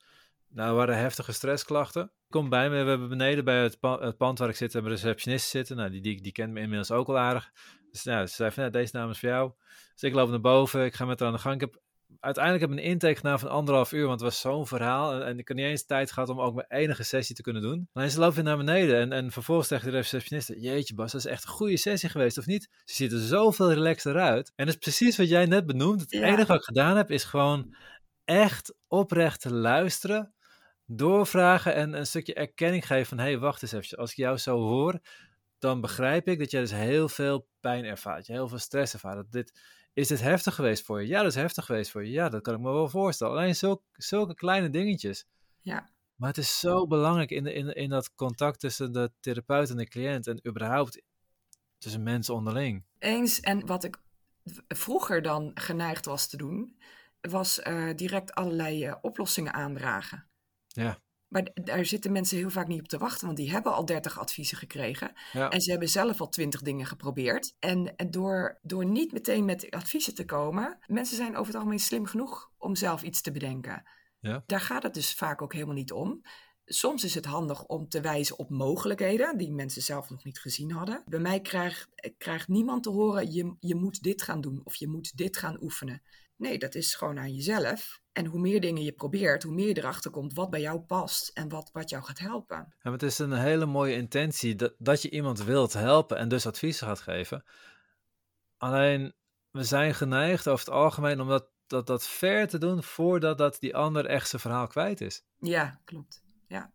nou, 0.49 0.77
waren 0.77 0.97
heftige 0.97 1.33
stressklachten. 1.33 2.13
Kom 2.29 2.49
bij 2.49 2.71
me, 2.71 2.83
we 2.83 2.89
hebben 2.89 3.09
beneden 3.09 3.45
bij 3.45 3.63
het, 3.63 3.79
het 3.81 4.17
pand 4.17 4.39
waar 4.39 4.49
ik 4.49 4.57
zit, 4.57 4.75
een 4.75 4.89
receptionist 4.89 5.49
zitten. 5.49 5.77
Nou, 5.77 5.91
die, 5.91 6.01
die, 6.01 6.23
die 6.23 6.33
kent 6.33 6.53
me 6.53 6.61
inmiddels 6.61 6.91
ook 6.91 7.09
al 7.09 7.19
aardig. 7.19 7.53
Dus 7.91 8.05
nou, 8.05 8.27
ze 8.27 8.35
zei 8.35 8.51
van, 8.51 8.63
nou, 8.63 8.75
deze 8.75 8.93
dame 8.93 9.11
is 9.11 9.19
voor 9.19 9.29
jou. 9.29 9.53
Dus 9.93 10.03
ik 10.03 10.15
loop 10.15 10.29
naar 10.29 10.41
boven, 10.41 10.85
ik 10.85 10.95
ga 10.95 11.05
met 11.05 11.19
haar 11.19 11.29
aan 11.29 11.35
de 11.35 11.41
gang. 11.41 11.55
Ik 11.55 11.61
heb 11.61 11.81
uiteindelijk 12.21 12.65
heb 12.65 12.73
ik 12.73 12.85
een 12.85 12.91
intake 12.91 13.17
gedaan 13.17 13.39
van 13.39 13.49
anderhalf 13.49 13.93
uur, 13.93 14.07
want 14.07 14.21
het 14.21 14.31
was 14.31 14.41
zo'n 14.41 14.67
verhaal. 14.67 15.13
En, 15.13 15.27
en, 15.27 15.39
ik 15.39 15.49
had 15.49 15.57
niet 15.57 15.67
eens 15.67 15.87
tijd 15.87 16.13
gehad 16.13 16.29
om 16.29 16.41
ook 16.41 16.55
mijn 16.55 16.67
enige 16.69 17.03
sessie 17.03 17.35
te 17.35 17.43
kunnen 17.43 17.63
doen. 17.63 17.89
Alleen 17.93 18.11
ze 18.11 18.19
loopt 18.19 18.35
weer 18.35 18.45
naar 18.45 18.57
beneden 18.57 19.01
en, 19.01 19.13
en 19.13 19.31
vervolgens 19.31 19.69
tegen 19.69 19.91
de 19.91 19.97
receptioniste, 19.97 20.61
jeetje 20.61 20.95
Bas, 20.95 21.13
dat 21.13 21.21
is 21.25 21.31
echt 21.31 21.45
een 21.45 21.51
goede 21.51 21.77
sessie 21.77 22.09
geweest, 22.09 22.39
of 22.39 22.47
niet? 22.47 22.69
Ze 22.85 22.95
ziet 22.95 23.13
er 23.13 23.19
zoveel 23.19 23.73
relaxter 23.73 24.19
uit. 24.19 24.53
En 24.57 24.67
dat 24.67 24.75
is 24.75 24.81
precies 24.81 25.17
wat 25.17 25.29
jij 25.29 25.47
net 25.47 25.67
benoemd. 25.67 26.01
Het 26.01 26.13
enige 26.13 26.47
wat 26.47 26.57
ik 26.57 26.65
gedaan 26.65 26.97
heb, 26.97 27.11
is 27.11 27.25
gewoon 27.25 27.75
echt 28.25 28.75
oprecht 28.87 29.41
te 29.41 29.53
luisteren, 29.53 30.35
doorvragen 30.87 31.75
en 31.75 31.93
een 31.93 32.07
stukje 32.07 32.35
erkenning 32.35 32.87
geven 32.87 33.07
van, 33.07 33.19
hé, 33.19 33.25
hey, 33.25 33.39
wacht 33.39 33.63
eens 33.63 33.73
even, 33.73 33.99
als 33.99 34.11
ik 34.11 34.17
jou 34.17 34.37
zo 34.37 34.59
hoor, 34.59 35.01
dan 35.59 35.81
begrijp 35.81 36.29
ik 36.29 36.39
dat 36.39 36.51
jij 36.51 36.61
dus 36.61 36.71
heel 36.71 37.09
veel 37.09 37.47
pijn 37.61 37.85
ervaart, 37.85 38.27
je 38.27 38.33
heel 38.33 38.49
veel 38.49 38.59
stress 38.59 38.93
ervaart. 38.93 39.17
Dat 39.17 39.33
dit, 39.33 39.61
is 39.93 40.09
dit 40.09 40.21
heftig 40.21 40.55
geweest 40.55 40.85
voor 40.85 41.01
je? 41.01 41.09
Ja, 41.09 41.19
dat 41.19 41.31
is 41.31 41.35
heftig 41.35 41.65
geweest 41.65 41.91
voor 41.91 42.05
je. 42.05 42.11
Ja, 42.11 42.29
dat 42.29 42.43
kan 42.43 42.55
ik 42.55 42.61
me 42.61 42.73
wel 42.73 42.89
voorstellen. 42.89 43.37
Alleen 43.37 43.57
zulke, 43.57 43.83
zulke 43.93 44.35
kleine 44.35 44.71
dingetjes. 44.71 45.27
Ja. 45.61 45.91
Maar 46.15 46.29
het 46.29 46.39
is 46.39 46.59
zo 46.59 46.87
belangrijk 46.87 47.31
in, 47.31 47.45
de, 47.45 47.53
in, 47.53 47.75
in 47.75 47.89
dat 47.89 48.15
contact 48.15 48.61
tussen 48.61 48.93
de 48.93 49.13
therapeut 49.21 49.71
en 49.71 49.77
de 49.77 49.89
cliënt 49.89 50.27
en 50.27 50.49
überhaupt 50.49 51.03
tussen 51.79 52.03
mensen 52.03 52.35
onderling. 52.35 52.85
Eens, 52.99 53.41
en 53.41 53.67
wat 53.67 53.85
ik 53.85 54.01
vroeger 54.69 55.23
dan 55.23 55.51
geneigd 55.55 56.05
was 56.05 56.27
te 56.29 56.37
doen, 56.37 56.77
was 57.21 57.59
uh, 57.59 57.95
direct 57.95 58.35
allerlei 58.35 58.87
uh, 58.87 58.95
oplossingen 59.01 59.53
aandragen. 59.53 60.27
Ja. 60.67 60.99
Maar 61.31 61.49
daar 61.55 61.85
zitten 61.85 62.13
mensen 62.13 62.37
heel 62.37 62.51
vaak 62.51 62.69
niet 62.69 62.81
op 62.81 62.89
te 62.89 62.99
wachten, 62.99 63.27
want 63.27 63.39
die 63.39 63.51
hebben 63.51 63.75
al 63.75 63.85
30 63.85 64.19
adviezen 64.19 64.57
gekregen. 64.57 65.13
En 65.33 65.61
ze 65.61 65.71
hebben 65.71 65.89
zelf 65.89 66.21
al 66.21 66.29
20 66.29 66.63
dingen 66.63 66.87
geprobeerd. 66.87 67.55
En, 67.59 67.97
en 67.97 68.11
door, 68.11 68.59
door 68.63 68.87
niet 68.87 69.13
meteen 69.13 69.45
met 69.45 69.71
adviezen 69.71 70.15
te 70.15 70.25
komen, 70.25 70.79
mensen 70.87 71.17
zijn 71.17 71.33
over 71.37 71.47
het 71.47 71.55
algemeen 71.55 71.79
slim 71.79 72.07
genoeg 72.07 72.51
om 72.59 72.77
zelf 72.77 73.03
iets 73.03 73.21
te 73.21 73.31
bedenken. 73.31 73.83
Ja. 74.21 74.43
Daar 74.47 74.61
gaat 74.61 74.83
het 74.83 74.95
dus 74.95 75.15
vaak 75.15 75.43
ook 75.43 75.53
helemaal 75.53 75.75
niet 75.75 75.93
om. 75.93 76.23
Soms 76.65 77.05
is 77.05 77.15
het 77.15 77.25
handig 77.25 77.65
om 77.65 77.89
te 77.89 78.01
wijzen 78.01 78.39
op 78.39 78.51
mogelijkheden 78.51 79.37
die 79.37 79.53
mensen 79.53 79.83
zelf 79.83 80.11
nog 80.11 80.25
niet 80.25 80.41
gezien 80.41 80.71
hadden. 80.73 81.03
Bij 81.07 81.19
mij 81.19 81.41
krijgt, 81.41 81.89
krijgt 82.19 82.49
niemand 82.49 82.83
te 82.83 82.91
horen: 82.91 83.33
je, 83.33 83.57
je 83.61 83.75
moet 83.75 84.03
dit 84.03 84.23
gaan 84.23 84.41
doen 84.41 84.61
of 84.65 84.75
je 84.75 84.89
moet 84.89 85.17
dit 85.17 85.37
gaan 85.37 85.63
oefenen. 85.63 86.03
Nee, 86.41 86.59
dat 86.59 86.75
is 86.75 86.95
gewoon 86.95 87.19
aan 87.19 87.35
jezelf. 87.35 88.01
En 88.13 88.27
hoe 88.27 88.41
meer 88.41 88.61
dingen 88.61 88.83
je 88.83 88.93
probeert, 88.93 89.43
hoe 89.43 89.55
meer 89.55 89.69
je 89.69 89.79
erachter 89.79 90.11
komt 90.11 90.35
wat 90.35 90.51
bij 90.51 90.61
jou 90.61 90.81
past 90.81 91.29
en 91.29 91.49
wat, 91.49 91.71
wat 91.73 91.91
jou 91.91 92.05
gaat 92.05 92.19
helpen. 92.19 92.75
Ja, 92.83 92.93
het 92.93 93.03
is 93.03 93.19
een 93.19 93.33
hele 93.33 93.67
mooie 93.67 93.95
intentie 93.95 94.55
dat, 94.55 94.75
dat 94.79 95.03
je 95.03 95.11
iemand 95.11 95.43
wilt 95.43 95.73
helpen 95.73 96.17
en 96.17 96.29
dus 96.29 96.47
adviezen 96.47 96.87
gaat 96.87 97.01
geven. 97.01 97.45
Alleen, 98.57 99.15
we 99.51 99.65
zijn 99.65 99.95
geneigd 99.95 100.49
over 100.49 100.65
het 100.65 100.75
algemeen 100.75 101.21
om 101.21 101.29
dat, 101.29 101.49
dat, 101.67 101.87
dat 101.87 102.07
ver 102.07 102.49
te 102.49 102.59
doen 102.59 102.83
voordat 102.83 103.39
dat 103.39 103.57
die 103.61 103.77
ander 103.77 104.07
echt 104.07 104.29
zijn 104.29 104.43
verhaal 104.43 104.67
kwijt 104.67 105.01
is. 105.01 105.25
Ja, 105.39 105.81
klopt. 105.85 106.23
Ja. 106.49 106.73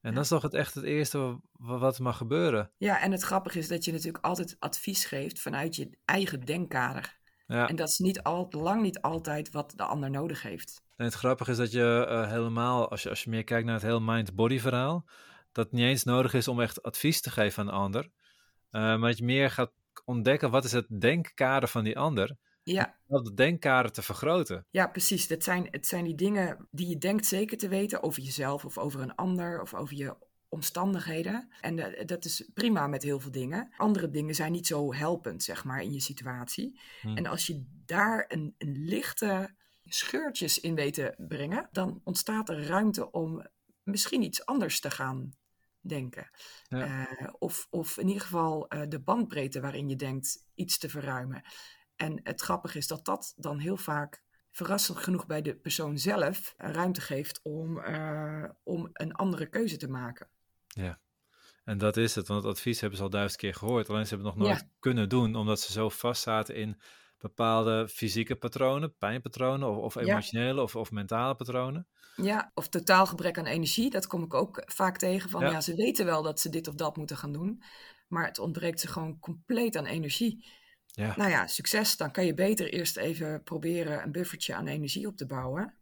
En 0.00 0.14
dat 0.14 0.22
is 0.22 0.28
toch 0.28 0.42
het 0.42 0.54
echt 0.54 0.74
het 0.74 0.84
eerste 0.84 1.40
wat 1.52 1.98
mag 1.98 2.16
gebeuren. 2.16 2.72
Ja, 2.76 3.00
en 3.00 3.12
het 3.12 3.22
grappige 3.22 3.58
is 3.58 3.68
dat 3.68 3.84
je 3.84 3.92
natuurlijk 3.92 4.24
altijd 4.24 4.56
advies 4.58 5.04
geeft 5.04 5.40
vanuit 5.40 5.76
je 5.76 5.98
eigen 6.04 6.40
denkkader. 6.40 7.19
Ja. 7.50 7.68
En 7.68 7.76
dat 7.76 7.88
is 7.88 7.98
niet 7.98 8.22
al, 8.22 8.48
lang 8.50 8.82
niet 8.82 9.00
altijd 9.00 9.50
wat 9.50 9.72
de 9.76 9.82
ander 9.82 10.10
nodig 10.10 10.42
heeft. 10.42 10.82
En 10.96 11.04
het 11.04 11.14
grappige 11.14 11.50
is 11.50 11.56
dat 11.56 11.72
je 11.72 12.06
uh, 12.08 12.30
helemaal, 12.30 12.90
als 12.90 13.02
je, 13.02 13.08
als 13.08 13.24
je 13.24 13.30
meer 13.30 13.44
kijkt 13.44 13.64
naar 13.64 13.74
het 13.74 13.82
hele 13.82 14.00
mind-body 14.00 14.58
verhaal, 14.58 15.04
dat 15.52 15.64
het 15.64 15.74
niet 15.74 15.84
eens 15.84 16.04
nodig 16.04 16.34
is 16.34 16.48
om 16.48 16.60
echt 16.60 16.82
advies 16.82 17.20
te 17.20 17.30
geven 17.30 17.62
aan 17.62 17.66
de 17.66 17.72
ander. 17.72 18.04
Uh, 18.04 18.10
maar 18.70 19.08
dat 19.08 19.18
je 19.18 19.24
meer 19.24 19.50
gaat 19.50 19.72
ontdekken 20.04 20.50
wat 20.50 20.64
is 20.64 20.72
het 20.72 21.00
denkkader 21.00 21.68
van 21.68 21.84
die 21.84 21.98
ander. 21.98 22.36
Ja. 22.62 22.96
Om 23.06 23.24
dat 23.24 23.36
denkkader 23.36 23.92
te 23.92 24.02
vergroten. 24.02 24.66
Ja, 24.70 24.86
precies. 24.86 25.28
Dat 25.28 25.44
zijn, 25.44 25.68
het 25.70 25.86
zijn 25.86 26.04
die 26.04 26.14
dingen 26.14 26.68
die 26.70 26.88
je 26.88 26.98
denkt 26.98 27.26
zeker 27.26 27.58
te 27.58 27.68
weten 27.68 28.02
over 28.02 28.22
jezelf 28.22 28.64
of 28.64 28.78
over 28.78 29.00
een 29.00 29.14
ander 29.14 29.60
of 29.60 29.74
over 29.74 29.96
je 29.96 30.16
omstandigheden. 30.50 31.48
En 31.60 32.06
dat 32.06 32.24
is 32.24 32.50
prima 32.54 32.86
met 32.86 33.02
heel 33.02 33.20
veel 33.20 33.30
dingen. 33.30 33.72
Andere 33.76 34.10
dingen 34.10 34.34
zijn 34.34 34.52
niet 34.52 34.66
zo 34.66 34.94
helpend, 34.94 35.42
zeg 35.42 35.64
maar, 35.64 35.82
in 35.82 35.92
je 35.92 36.00
situatie. 36.00 36.80
Hmm. 37.00 37.16
En 37.16 37.26
als 37.26 37.46
je 37.46 37.64
daar 37.86 38.24
een, 38.28 38.54
een 38.58 38.84
lichte 38.84 39.54
scheurtjes 39.82 40.60
in 40.60 40.74
weet 40.74 40.94
te 40.94 41.14
brengen, 41.16 41.68
dan 41.72 42.00
ontstaat 42.04 42.48
er 42.48 42.66
ruimte 42.66 43.10
om 43.10 43.46
misschien 43.82 44.22
iets 44.22 44.46
anders 44.46 44.80
te 44.80 44.90
gaan 44.90 45.32
denken. 45.80 46.30
Ja. 46.68 47.10
Uh, 47.10 47.28
of, 47.38 47.66
of 47.70 47.98
in 47.98 48.06
ieder 48.06 48.22
geval 48.22 48.74
uh, 48.74 48.82
de 48.88 49.00
bandbreedte 49.00 49.60
waarin 49.60 49.88
je 49.88 49.96
denkt 49.96 50.46
iets 50.54 50.78
te 50.78 50.88
verruimen. 50.88 51.42
En 51.96 52.20
het 52.22 52.40
grappige 52.40 52.78
is 52.78 52.86
dat 52.86 53.04
dat 53.04 53.32
dan 53.36 53.58
heel 53.58 53.76
vaak 53.76 54.22
verrassend 54.50 54.98
genoeg 54.98 55.26
bij 55.26 55.42
de 55.42 55.56
persoon 55.56 55.98
zelf 55.98 56.54
ruimte 56.56 57.00
geeft 57.00 57.40
om, 57.42 57.78
uh, 57.78 58.44
om 58.62 58.88
een 58.92 59.12
andere 59.12 59.48
keuze 59.48 59.76
te 59.76 59.88
maken. 59.88 60.28
Ja, 60.74 61.00
en 61.64 61.78
dat 61.78 61.96
is 61.96 62.14
het, 62.14 62.26
want 62.28 62.42
het 62.44 62.52
advies 62.52 62.80
hebben 62.80 62.98
ze 62.98 63.04
al 63.04 63.10
duizend 63.10 63.40
keer 63.40 63.54
gehoord. 63.54 63.88
Alleen 63.88 64.06
ze 64.06 64.14
hebben 64.14 64.26
het 64.30 64.36
nog 64.38 64.46
nooit 64.48 64.60
Ja. 64.60 64.68
kunnen 64.78 65.08
doen, 65.08 65.34
omdat 65.34 65.60
ze 65.60 65.72
zo 65.72 65.88
vast 65.88 66.22
zaten 66.22 66.54
in 66.54 66.80
bepaalde 67.18 67.88
fysieke 67.88 68.36
patronen, 68.36 68.96
pijnpatronen 68.96 69.68
of, 69.68 69.76
of 69.76 69.94
Ja. 69.94 70.00
emotionele 70.00 70.62
of, 70.62 70.76
of 70.76 70.90
mentale 70.90 71.34
patronen. 71.34 71.86
Ja, 72.16 72.50
of 72.54 72.68
totaal 72.68 73.06
gebrek 73.06 73.38
aan 73.38 73.46
energie, 73.46 73.90
dat 73.90 74.06
kom 74.06 74.22
ik 74.22 74.34
ook 74.34 74.62
vaak 74.66 74.96
tegen. 74.96 75.30
Van 75.30 75.40
Ja. 75.40 75.50
ja. 75.50 75.60
ze 75.60 75.74
weten 75.74 76.04
wel 76.04 76.22
dat 76.22 76.40
ze 76.40 76.48
dit 76.48 76.68
of 76.68 76.74
dat 76.74 76.96
moeten 76.96 77.16
gaan 77.16 77.32
doen, 77.32 77.62
maar 78.08 78.26
het 78.26 78.38
ontbreekt 78.38 78.80
ze 78.80 78.88
gewoon 78.88 79.18
compleet 79.18 79.76
aan 79.76 79.86
energie. 79.86 80.46
Ja, 80.86 81.14
Nou 81.16 81.30
ja, 81.30 81.46
succes. 81.46 81.96
Dan 81.96 82.10
kan 82.12 82.24
je 82.26 82.34
beter 82.34 82.72
eerst 82.72 82.96
even 82.96 83.42
proberen 83.42 84.02
een 84.02 84.12
buffertje 84.12 84.54
aan 84.54 84.66
energie 84.66 85.06
op 85.06 85.16
te 85.16 85.26
bouwen. 85.26 85.74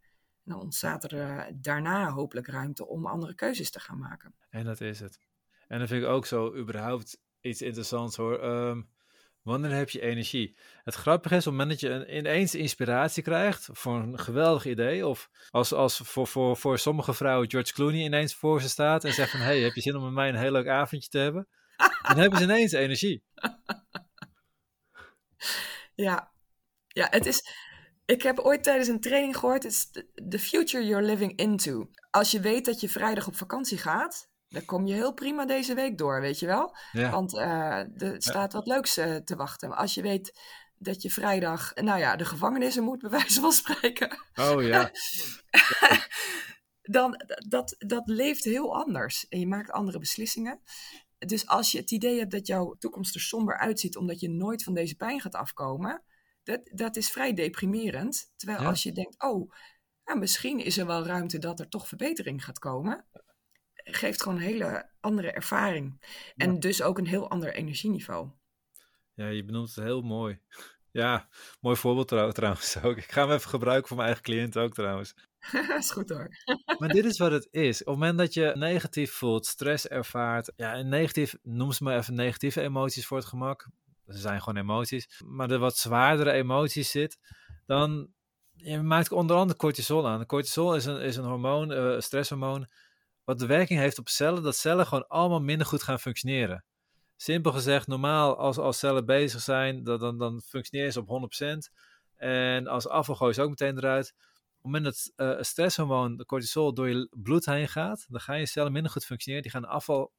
Dan 0.49 0.59
ontstaat 0.59 1.03
er 1.03 1.19
eh, 1.19 1.45
daarna 1.55 2.09
hopelijk 2.09 2.47
ruimte 2.47 2.87
om 2.87 3.05
andere 3.05 3.35
keuzes 3.35 3.71
te 3.71 3.79
gaan 3.79 3.97
maken. 3.97 4.35
en 4.49 4.65
dat 4.65 4.81
is 4.81 4.99
het. 4.99 5.19
En 5.67 5.79
dat 5.79 5.87
vind 5.87 6.03
ik 6.03 6.09
ook 6.09 6.25
zo 6.25 6.55
überhaupt 6.55 7.21
iets 7.41 7.61
interessants 7.61 8.15
hoor. 8.15 8.39
Ehm, 8.39 8.81
wanneer 9.41 9.71
heb 9.71 9.89
je 9.89 10.01
energie? 10.01 10.57
Het 10.83 10.95
grappige 10.95 11.35
is, 11.35 11.47
op 11.47 11.53
het 11.53 11.61
moment 11.61 11.81
dat 11.81 11.89
je 11.89 11.95
een, 11.95 12.17
ineens 12.17 12.55
inspiratie 12.55 13.23
krijgt 13.23 13.69
voor 13.71 13.95
een 13.95 14.19
geweldig 14.19 14.65
idee, 14.65 15.07
of 15.07 15.29
als, 15.49 15.73
als 15.73 15.97
voor, 15.97 16.27
voor, 16.27 16.57
voor 16.57 16.79
sommige 16.79 17.13
vrouwen 17.13 17.49
George 17.49 17.73
Clooney 17.73 18.03
ineens 18.03 18.35
voor 18.35 18.61
ze 18.61 18.69
staat 18.69 19.03
en 19.03 19.13
zegt 19.13 19.31
van, 19.31 19.39
hey, 19.39 19.59
heb 19.59 19.73
je 19.73 19.81
zin 19.81 19.95
om 19.95 20.03
met 20.03 20.13
mij 20.13 20.29
een 20.29 20.35
heel 20.35 20.51
leuk 20.51 20.67
avondje 20.67 21.09
te 21.09 21.17
hebben? 21.17 21.47
Dan 22.07 22.17
hebben 22.17 22.39
ze 22.39 22.43
ineens 22.45 22.71
energie. 22.71 23.23
Ja, 25.95 26.31
ja 26.87 27.07
het 27.09 27.25
is. 27.25 27.43
Ik 28.09 28.21
heb 28.21 28.39
ooit 28.39 28.63
tijdens 28.63 28.87
een 28.87 28.99
training 28.99 29.37
gehoord: 29.37 29.65
is 29.65 29.91
the- 30.29 30.39
future 30.39 30.85
you're 30.85 31.05
living 31.05 31.35
into. 31.35 31.89
Als 32.11 32.31
je 32.31 32.39
weet 32.39 32.65
dat 32.65 32.79
je 32.79 32.89
vrijdag 32.89 33.27
op 33.27 33.35
vakantie 33.35 33.77
gaat, 33.77 34.29
dan 34.47 34.65
kom 34.65 34.85
je 34.85 34.93
heel 34.93 35.13
prima 35.13 35.45
deze 35.45 35.73
week 35.73 35.97
door, 35.97 36.21
weet 36.21 36.39
je 36.39 36.45
wel? 36.45 36.75
Ja, 36.91 37.11
Want 37.11 37.37
eh, 37.37 38.01
er 38.01 38.15
staat 38.17 38.53
wat 38.53 38.67
leuks 38.67 38.97
eh, 38.97 39.15
te 39.15 39.35
wachten. 39.35 39.69
Maar 39.69 39.77
als 39.77 39.93
je 39.93 40.01
weet 40.01 40.39
dat 40.77 41.01
je 41.01 41.11
vrijdag, 41.11 41.73
nou 41.75 41.99
ja, 41.99 42.15
de 42.15 42.25
gevangenis 42.25 42.77
in 42.77 42.83
moet, 42.83 42.99
bij 42.99 43.09
wijze 43.09 43.39
van 43.39 43.51
spreken, 43.51 44.17
oh 44.35 44.63
ja. 44.63 44.91
dan 46.97 47.21
dat, 47.47 47.75
dat 47.77 48.07
leeft 48.07 48.43
heel 48.43 48.75
anders. 48.75 49.27
En 49.27 49.39
je 49.39 49.47
maakt 49.47 49.71
andere 49.71 49.99
beslissingen. 49.99 50.61
Dus 51.17 51.47
als 51.47 51.71
je 51.71 51.77
het 51.77 51.91
idee 51.91 52.19
hebt 52.19 52.31
dat 52.31 52.47
jouw 52.47 52.75
toekomst 52.79 53.15
er 53.15 53.21
somber 53.21 53.57
uitziet, 53.57 53.97
omdat 53.97 54.19
je 54.19 54.29
nooit 54.29 54.63
van 54.63 54.73
deze 54.73 54.95
pijn 54.95 55.21
gaat 55.21 55.35
afkomen, 55.35 56.03
dat, 56.49 56.69
dat 56.73 56.95
is 56.95 57.11
vrij 57.11 57.33
deprimerend. 57.33 58.31
Terwijl 58.35 58.61
Ja. 58.61 58.67
als 58.67 58.83
je 58.83 58.91
denkt, 58.91 59.21
oh, 59.23 59.51
nou, 60.05 60.19
misschien 60.19 60.59
is 60.59 60.77
er 60.77 60.85
wel 60.85 61.05
ruimte 61.05 61.37
dat 61.39 61.59
er 61.59 61.69
toch 61.69 61.87
verbetering 61.87 62.43
gaat 62.43 62.59
komen, 62.59 63.05
geeft 63.73 64.21
gewoon 64.23 64.37
een 64.37 64.43
hele 64.43 64.89
andere 64.99 65.31
ervaring. 65.31 66.01
En 66.35 66.59
dus 66.59 66.81
ook 66.81 66.97
een 66.97 67.07
heel 67.07 67.29
ander 67.29 67.53
energieniveau. 67.53 68.29
Ja, 69.13 69.27
je 69.27 69.45
benoemt 69.45 69.75
het 69.75 69.83
heel 69.85 70.01
mooi. 70.01 70.39
Ja, 70.91 71.29
mooi 71.61 71.75
voorbeeld 71.75 72.07
trouw- 72.07 72.31
trouwens 72.31 72.81
ook. 72.81 72.97
Ik 72.97 73.11
ga 73.11 73.21
hem 73.27 73.35
even 73.35 73.49
gebruiken 73.49 73.87
voor 73.87 73.97
mijn 73.97 74.07
eigen 74.09 74.25
cliënten 74.25 74.61
ook 74.61 74.73
trouwens. 74.73 75.13
is 75.77 75.91
goed 75.91 76.09
hoor. 76.09 76.27
Maar 76.79 76.89
dit 76.89 77.05
is 77.05 77.17
wat 77.17 77.31
het 77.31 77.47
is. 77.51 77.79
Op 77.79 77.85
het 77.85 77.95
moment 77.95 78.17
dat 78.17 78.33
je 78.33 78.51
negatief 78.55 79.11
voelt, 79.13 79.45
stress 79.45 79.87
ervaart, 79.87 80.51
ja, 80.55 80.73
en 80.73 80.89
negatief, 80.89 81.35
noem 81.43 81.71
ze 81.71 81.83
maar 81.83 81.97
even 81.97 82.13
negatieve 82.13 82.61
emoties 82.61 83.05
voor 83.07 83.17
het 83.17 83.25
gemak. 83.25 83.67
Ze 84.09 84.17
zijn 84.17 84.41
gewoon 84.41 84.63
emoties. 84.63 85.21
Maar 85.25 85.47
de 85.47 85.57
wat 85.57 85.77
zwaardere 85.77 86.31
emoties 86.31 86.91
zit, 86.91 87.19
dan 87.65 88.09
je 88.55 88.81
maakt 88.81 89.11
onder 89.11 89.35
andere 89.35 89.59
cortisol 89.59 90.07
aan. 90.07 90.25
Cortisol 90.25 90.75
is 90.75 90.85
een, 90.85 91.01
is 91.01 91.15
een 91.15 91.25
hormoon, 91.25 91.71
eh, 91.71 91.83
een 91.83 92.03
stresshormoon, 92.03 92.67
wat 93.23 93.39
de 93.39 93.45
werking 93.45 93.79
heeft 93.79 93.99
op 93.99 94.09
cellen, 94.09 94.43
dat 94.43 94.55
cellen 94.55 94.85
gewoon 94.85 95.07
allemaal 95.07 95.41
minder 95.41 95.67
goed 95.67 95.83
gaan 95.83 95.99
functioneren. 95.99 96.63
Simpel 97.15 97.51
gezegd, 97.51 97.87
normaal 97.87 98.37
als, 98.37 98.57
als 98.57 98.79
cellen 98.79 99.05
bezig 99.05 99.41
zijn, 99.41 99.83
dan, 99.83 99.99
dan, 99.99 100.17
dan 100.17 100.41
functioneren 100.41 100.93
ze 100.93 101.03
op 101.05 101.31
100%. 101.41 101.73
En 102.15 102.67
als 102.67 102.87
afval 102.87 103.15
gooi 103.15 103.29
je 103.29 103.35
ze 103.35 103.41
ook 103.41 103.49
meteen 103.49 103.77
eruit 103.77 104.13
op 104.59 104.65
het 104.65 104.81
moment 104.81 104.83
dat 105.15 105.35
het 105.37 105.45
stresshormoon, 105.45 106.17
de 106.17 106.25
cortisol, 106.25 106.73
door 106.73 106.89
je 106.89 107.07
bloed 107.11 107.45
heen 107.45 107.67
gaat, 107.67 108.05
dan 108.09 108.19
gaan 108.19 108.39
je 108.39 108.45
cellen 108.45 108.71
minder 108.71 108.91
goed 108.91 109.05
functioneren. 109.05 109.43
Die 109.43 109.51
gaan 109.51 109.65
afval 109.65 110.11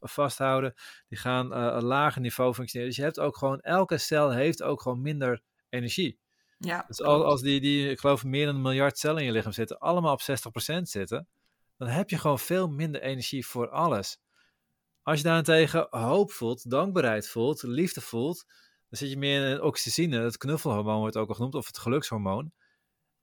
vasthouden, 0.00 0.74
die 1.08 1.18
gaan 1.18 1.52
eh, 1.52 1.60
een 1.62 1.84
lager 1.84 2.20
niveau 2.20 2.54
functioneren. 2.54 2.94
Dus 2.94 3.02
je 3.02 3.06
hebt 3.06 3.20
ook 3.20 3.36
gewoon, 3.36 3.60
elke 3.60 3.98
cel 3.98 4.30
heeft 4.30 4.62
ook 4.62 4.82
gewoon 4.82 5.02
minder 5.02 5.42
energie. 5.68 6.18
Ja, 6.58 6.84
dus 6.88 7.02
als, 7.02 7.22
als 7.22 7.40
die, 7.40 7.60
die, 7.60 7.90
ik 7.90 8.00
geloof, 8.00 8.24
meer 8.24 8.46
dan 8.46 8.54
een 8.54 8.62
miljard 8.62 8.98
cellen 8.98 9.18
in 9.18 9.24
je 9.24 9.32
lichaam 9.32 9.52
zitten, 9.52 9.78
allemaal 9.78 10.12
op 10.12 10.20
60% 10.20 10.82
zitten, 10.82 11.28
dan 11.76 11.88
heb 11.88 12.10
je 12.10 12.18
gewoon 12.18 12.38
veel 12.38 12.68
minder 12.68 13.02
energie 13.02 13.46
voor 13.46 13.68
alles. 13.68 14.20
Als 15.02 15.18
je 15.18 15.24
daarentegen 15.24 15.86
hoop 15.90 16.32
voelt, 16.32 16.70
dankbaarheid 16.70 17.28
voelt, 17.28 17.62
liefde 17.62 18.00
voelt, 18.00 18.44
dan 18.88 18.98
zit 18.98 19.10
je 19.10 19.16
meer 19.16 19.50
in 19.50 19.62
oxytocine, 19.62 20.20
het 20.20 20.36
knuffelhormoon 20.36 20.98
wordt 20.98 21.16
ook 21.16 21.28
al 21.28 21.34
genoemd, 21.34 21.54
of 21.54 21.66
het 21.66 21.78
gelukshormoon. 21.78 22.52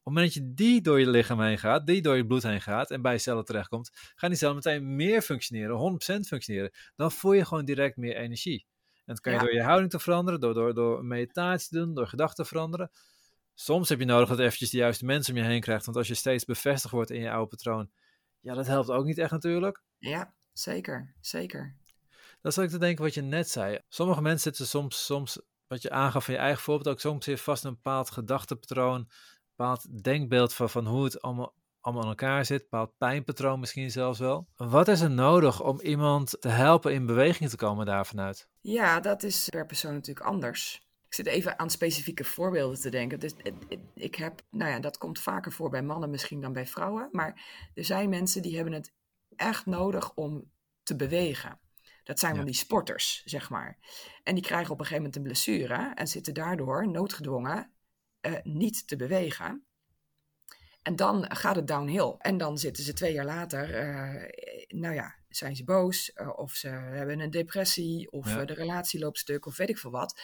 Op 0.05 0.13
het 0.13 0.21
moment 0.21 0.33
dat 0.33 0.43
je 0.43 0.53
die 0.53 0.81
door 0.81 0.99
je 0.99 1.09
lichaam 1.09 1.41
heen 1.41 1.57
gaat, 1.57 1.87
die 1.87 2.01
door 2.01 2.15
je 2.15 2.25
bloed 2.25 2.43
heen 2.43 2.61
gaat 2.61 2.91
en 2.91 3.01
bij 3.01 3.11
je 3.11 3.17
cellen 3.17 3.45
terechtkomt, 3.45 3.91
gaan 4.15 4.29
die 4.29 4.37
cellen 4.37 4.55
meteen 4.55 4.95
meer 4.95 5.21
functioneren, 5.21 5.99
100% 6.15 6.19
functioneren. 6.27 6.71
Dan 6.95 7.11
voel 7.11 7.33
je 7.33 7.45
gewoon 7.45 7.65
direct 7.65 7.97
meer 7.97 8.15
energie. 8.15 8.65
En 8.93 9.01
dat 9.05 9.19
kan 9.19 9.33
je 9.33 9.39
door 9.39 9.53
je 9.53 9.63
houding 9.63 9.91
te 9.91 9.99
veranderen, 9.99 10.39
door, 10.39 10.53
door, 10.53 10.73
door 10.73 11.05
meditatie 11.05 11.69
te 11.69 11.77
doen, 11.77 11.93
door 11.93 12.07
gedachten 12.07 12.43
te 12.43 12.49
veranderen. 12.49 12.91
Soms 13.53 13.89
heb 13.89 13.99
je 13.99 14.05
nodig 14.05 14.29
dat 14.29 14.39
eventjes 14.39 14.69
de 14.69 14.77
juiste 14.77 15.05
mensen 15.05 15.33
om 15.33 15.39
je 15.39 15.45
heen 15.45 15.61
krijgt. 15.61 15.85
Want 15.85 15.97
als 15.97 16.07
je 16.07 16.13
steeds 16.13 16.45
bevestigd 16.45 16.93
wordt 16.93 17.11
in 17.11 17.21
je 17.21 17.31
oude 17.31 17.47
patroon, 17.47 17.89
ja, 18.39 18.53
dat 18.53 18.67
helpt 18.67 18.89
ook 18.89 19.05
niet 19.05 19.17
echt 19.17 19.31
natuurlijk. 19.31 19.83
Ja, 19.97 20.33
zeker, 20.53 21.15
zeker. 21.21 21.75
Dat 22.41 22.51
is 22.51 22.59
ook 22.59 22.69
te 22.69 22.77
denken 22.77 23.03
wat 23.03 23.13
je 23.13 23.21
net 23.21 23.49
zei. 23.49 23.79
Sommige 23.89 24.21
mensen 24.21 24.41
zitten 24.41 24.67
soms, 24.67 25.05
soms 25.05 25.41
wat 25.67 25.81
je 25.81 25.89
aangaf 25.89 26.25
van 26.25 26.33
je 26.33 26.39
eigen 26.39 26.63
voorbeeld, 26.63 26.87
ook 26.87 26.99
soms 26.99 27.25
zit 27.25 27.41
vast 27.41 27.63
een 27.63 27.73
bepaald 27.73 28.11
gedachtepatroon, 28.11 29.09
bepaald 29.55 30.03
denkbeeld 30.03 30.53
van, 30.53 30.69
van 30.69 30.85
hoe 30.85 31.03
het 31.03 31.21
allemaal, 31.21 31.53
allemaal 31.79 32.03
aan 32.03 32.09
elkaar 32.09 32.45
zit, 32.45 32.61
een 32.61 32.67
bepaald 32.69 32.97
pijnpatroon 32.97 33.59
misschien 33.59 33.91
zelfs 33.91 34.19
wel. 34.19 34.47
Wat 34.55 34.87
is 34.87 35.01
er 35.01 35.11
nodig 35.11 35.63
om 35.63 35.79
iemand 35.79 36.35
te 36.39 36.49
helpen 36.49 36.93
in 36.93 37.05
beweging 37.05 37.49
te 37.49 37.55
komen 37.55 37.85
daarvan 37.85 38.19
uit? 38.19 38.47
Ja, 38.61 38.99
dat 38.99 39.23
is 39.23 39.49
per 39.49 39.65
persoon 39.65 39.93
natuurlijk 39.93 40.25
anders. 40.25 40.87
Ik 41.07 41.13
zit 41.13 41.25
even 41.25 41.59
aan 41.59 41.69
specifieke 41.69 42.23
voorbeelden 42.23 42.79
te 42.79 42.89
denken. 42.89 43.19
Dus 43.19 43.33
ik 43.93 44.15
heb, 44.15 44.41
nou 44.49 44.71
ja, 44.71 44.79
dat 44.79 44.97
komt 44.97 45.19
vaker 45.19 45.51
voor 45.51 45.69
bij 45.69 45.83
mannen 45.83 46.09
misschien 46.09 46.41
dan 46.41 46.53
bij 46.53 46.65
vrouwen. 46.67 47.09
Maar 47.11 47.45
er 47.73 47.85
zijn 47.85 48.09
mensen 48.09 48.41
die 48.41 48.55
hebben 48.55 48.73
het 48.73 48.93
echt 49.35 49.65
nodig 49.65 50.13
om 50.13 50.51
te 50.83 50.95
bewegen. 50.95 51.59
Dat 52.03 52.19
zijn 52.19 52.35
wel 52.35 52.45
die 52.45 52.53
sporters, 52.53 53.21
zeg 53.25 53.49
maar. 53.49 53.77
En 54.23 54.35
die 54.35 54.43
krijgen 54.43 54.71
op 54.71 54.79
een 54.79 54.85
gegeven 54.85 55.03
moment 55.03 55.15
een 55.15 55.23
blessure 55.23 55.91
en 55.95 56.07
zitten 56.07 56.33
daardoor 56.33 56.87
noodgedwongen 56.87 57.74
uh, 58.25 58.33
niet 58.43 58.87
te 58.87 58.95
bewegen. 58.95 59.65
En 60.81 60.95
dan 60.95 61.35
gaat 61.35 61.55
het 61.55 61.67
downhill. 61.67 62.15
En 62.17 62.37
dan 62.37 62.57
zitten 62.57 62.83
ze 62.83 62.93
twee 62.93 63.13
jaar 63.13 63.25
later, 63.25 63.69
uh, 63.69 64.23
nou 64.67 64.93
ja, 64.93 65.15
zijn 65.29 65.55
ze 65.55 65.63
boos 65.63 66.11
uh, 66.15 66.37
of 66.37 66.51
ze 66.51 66.67
hebben 66.67 67.19
een 67.19 67.29
depressie 67.29 68.11
of 68.11 68.27
ja. 68.27 68.45
de 68.45 68.53
relatie 68.53 68.99
loopt 68.99 69.17
stuk 69.17 69.45
of 69.45 69.57
weet 69.57 69.69
ik 69.69 69.77
veel 69.77 69.91
wat. 69.91 70.21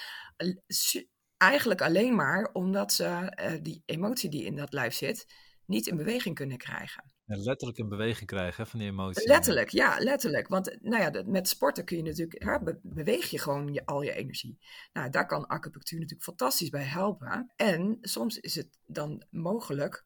Eigenlijk 1.37 1.81
alleen 1.81 2.15
maar 2.15 2.49
omdat 2.53 2.93
ze 2.93 3.59
die 3.61 3.83
emotie 3.85 4.29
die 4.29 4.45
in 4.45 4.55
dat 4.55 4.73
lijf 4.73 4.93
zit 4.93 5.25
niet 5.65 5.87
in 5.87 5.97
beweging 5.97 6.35
kunnen 6.35 6.57
krijgen. 6.57 7.03
Ja, 7.31 7.43
letterlijk 7.43 7.77
in 7.77 7.89
beweging 7.89 8.29
krijgen 8.29 8.67
van 8.67 8.79
die 8.79 8.87
emotie. 8.87 9.27
Letterlijk, 9.27 9.69
ja, 9.69 9.97
letterlijk. 9.99 10.47
Want 10.47 10.77
nou 10.81 11.01
ja, 11.01 11.23
met 11.25 11.47
sporten 11.47 11.85
kun 11.85 11.97
je 11.97 12.03
natuurlijk, 12.03 12.43
hè, 12.43 12.75
beweeg 12.81 13.29
je 13.29 13.39
gewoon 13.39 13.73
je, 13.73 13.85
al 13.85 14.01
je 14.01 14.13
energie. 14.13 14.59
Nou, 14.93 15.09
daar 15.09 15.25
kan 15.25 15.47
acupunctuur 15.47 15.99
natuurlijk 15.99 16.27
fantastisch 16.27 16.69
bij 16.69 16.83
helpen. 16.83 17.51
En 17.55 17.97
soms 18.01 18.39
is 18.39 18.55
het 18.55 18.79
dan 18.85 19.25
mogelijk 19.29 20.05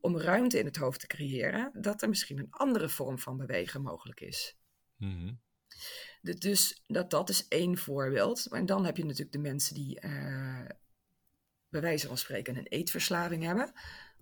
om 0.00 0.18
ruimte 0.18 0.58
in 0.58 0.64
het 0.64 0.76
hoofd 0.76 1.00
te 1.00 1.06
creëren, 1.06 1.70
dat 1.80 2.02
er 2.02 2.08
misschien 2.08 2.38
een 2.38 2.50
andere 2.50 2.88
vorm 2.88 3.18
van 3.18 3.36
bewegen 3.36 3.82
mogelijk 3.82 4.20
is. 4.20 4.56
Mm 4.96 5.40
Dus 6.20 6.82
dat, 6.86 7.10
dat 7.10 7.28
is 7.28 7.48
één 7.48 7.78
voorbeeld. 7.78 8.46
En 8.46 8.66
dan 8.66 8.84
heb 8.84 8.96
je 8.96 9.04
natuurlijk 9.04 9.32
de 9.32 9.38
mensen 9.38 9.74
die 9.74 10.04
uh, 10.04 10.64
bij 11.68 11.80
wijze 11.80 12.06
van 12.06 12.18
spreken 12.18 12.56
een 12.56 12.66
eetverslaving 12.66 13.42
hebben. 13.42 13.72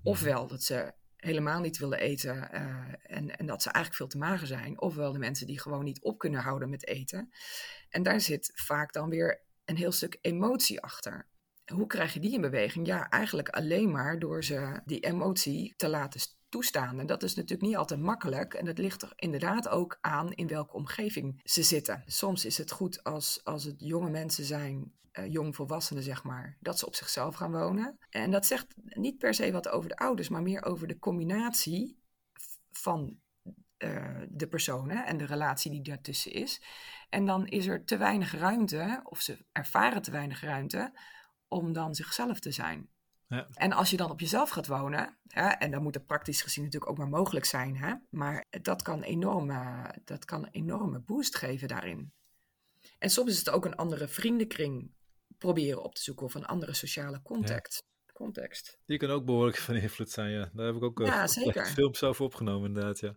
Ofwel 0.02 0.46
dat 0.46 0.62
ze 0.62 0.94
helemaal 1.24 1.60
niet 1.60 1.78
willen 1.78 1.98
eten 1.98 2.48
uh, 2.54 2.60
en, 3.02 3.36
en 3.36 3.46
dat 3.46 3.62
ze 3.62 3.70
eigenlijk 3.70 3.96
veel 3.96 4.06
te 4.06 4.18
mager 4.18 4.46
zijn. 4.46 4.80
Ofwel 4.80 5.12
de 5.12 5.18
mensen 5.18 5.46
die 5.46 5.60
gewoon 5.60 5.84
niet 5.84 6.02
op 6.02 6.18
kunnen 6.18 6.40
houden 6.40 6.70
met 6.70 6.86
eten. 6.86 7.32
En 7.88 8.02
daar 8.02 8.20
zit 8.20 8.50
vaak 8.54 8.92
dan 8.92 9.08
weer 9.08 9.42
een 9.64 9.76
heel 9.76 9.92
stuk 9.92 10.18
emotie 10.20 10.80
achter. 10.80 11.26
Hoe 11.64 11.86
krijg 11.86 12.12
je 12.12 12.20
die 12.20 12.32
in 12.32 12.40
beweging? 12.40 12.86
Ja, 12.86 13.08
eigenlijk 13.08 13.48
alleen 13.48 13.90
maar 13.90 14.18
door 14.18 14.44
ze 14.44 14.80
die 14.84 15.00
emotie 15.00 15.74
te 15.76 15.88
laten 15.88 16.20
toestaan. 16.54 17.00
En 17.00 17.06
dat 17.06 17.22
is 17.22 17.34
natuurlijk 17.34 17.68
niet 17.68 17.76
altijd 17.76 18.00
makkelijk. 18.00 18.54
En 18.54 18.64
dat 18.64 18.78
ligt 18.78 19.02
er 19.02 19.12
inderdaad 19.16 19.68
ook 19.68 19.98
aan 20.00 20.32
in 20.32 20.46
welke 20.46 20.72
omgeving 20.72 21.40
ze 21.44 21.62
zitten. 21.62 22.02
Soms 22.06 22.44
is 22.44 22.58
het 22.58 22.70
goed 22.70 23.04
als, 23.04 23.40
als 23.44 23.64
het 23.64 23.74
jonge 23.78 24.10
mensen 24.10 24.44
zijn 24.44 24.92
uh, 25.12 25.32
jongvolwassenen, 25.32 26.02
zeg 26.02 26.24
maar, 26.24 26.56
dat 26.60 26.78
ze 26.78 26.86
op 26.86 26.94
zichzelf 26.94 27.34
gaan 27.34 27.52
wonen. 27.52 27.98
En 28.10 28.30
dat 28.30 28.46
zegt 28.46 28.74
niet 28.76 29.18
per 29.18 29.34
se 29.34 29.52
wat 29.52 29.68
over 29.68 29.88
de 29.88 29.96
ouders, 29.96 30.28
maar 30.28 30.42
meer 30.42 30.64
over 30.64 30.86
de 30.86 30.98
combinatie 30.98 31.98
van 32.70 33.18
uh, 33.78 34.22
de 34.28 34.48
personen 34.48 35.06
en 35.06 35.16
de 35.16 35.26
relatie 35.26 35.70
die 35.70 35.82
daartussen 35.82 36.32
is. 36.32 36.62
En 37.08 37.26
dan 37.26 37.46
is 37.46 37.66
er 37.66 37.84
te 37.84 37.96
weinig 37.96 38.32
ruimte, 38.32 39.00
of 39.04 39.20
ze 39.20 39.44
ervaren 39.52 40.02
te 40.02 40.10
weinig 40.10 40.40
ruimte, 40.40 40.98
om 41.48 41.72
dan 41.72 41.94
zichzelf 41.94 42.40
te 42.40 42.50
zijn. 42.50 42.88
Ja. 43.28 43.48
En 43.54 43.72
als 43.72 43.90
je 43.90 43.96
dan 43.96 44.10
op 44.10 44.20
jezelf 44.20 44.50
gaat 44.50 44.66
wonen, 44.66 45.18
hè, 45.28 45.48
en 45.48 45.70
dan 45.70 45.82
moet 45.82 45.94
het 45.94 46.06
praktisch 46.06 46.42
gezien 46.42 46.64
natuurlijk 46.64 46.90
ook 46.90 46.98
maar 46.98 47.08
mogelijk 47.08 47.44
zijn, 47.44 47.76
hè, 47.76 47.94
maar 48.10 48.44
dat 48.62 48.82
kan, 48.82 49.02
enorme, 49.02 49.94
dat 50.04 50.24
kan 50.24 50.42
een 50.42 50.52
enorme 50.52 50.98
boost 51.00 51.36
geven 51.36 51.68
daarin. 51.68 52.12
En 52.98 53.10
soms 53.10 53.30
is 53.30 53.38
het 53.38 53.50
ook 53.50 53.64
een 53.64 53.76
andere 53.76 54.08
vriendenkring 54.08 54.92
proberen 55.38 55.82
op 55.82 55.94
te 55.94 56.02
zoeken 56.02 56.26
of 56.26 56.34
een 56.34 56.46
andere 56.46 56.74
sociale 56.74 57.22
context. 57.22 57.82
context. 58.12 58.78
Die 58.86 58.98
kan 58.98 59.10
ook 59.10 59.24
behoorlijk 59.24 59.58
van 59.66 59.74
invloed 59.74 60.10
zijn, 60.10 60.30
ja. 60.30 60.50
Daar 60.52 60.66
heb 60.66 60.76
ik 60.76 60.82
ook 60.82 60.98
ja, 60.98 61.26
zeker. 61.42 61.66
films 61.66 62.02
over 62.02 62.24
opgenomen, 62.24 62.68
inderdaad, 62.68 63.00
ja. 63.00 63.16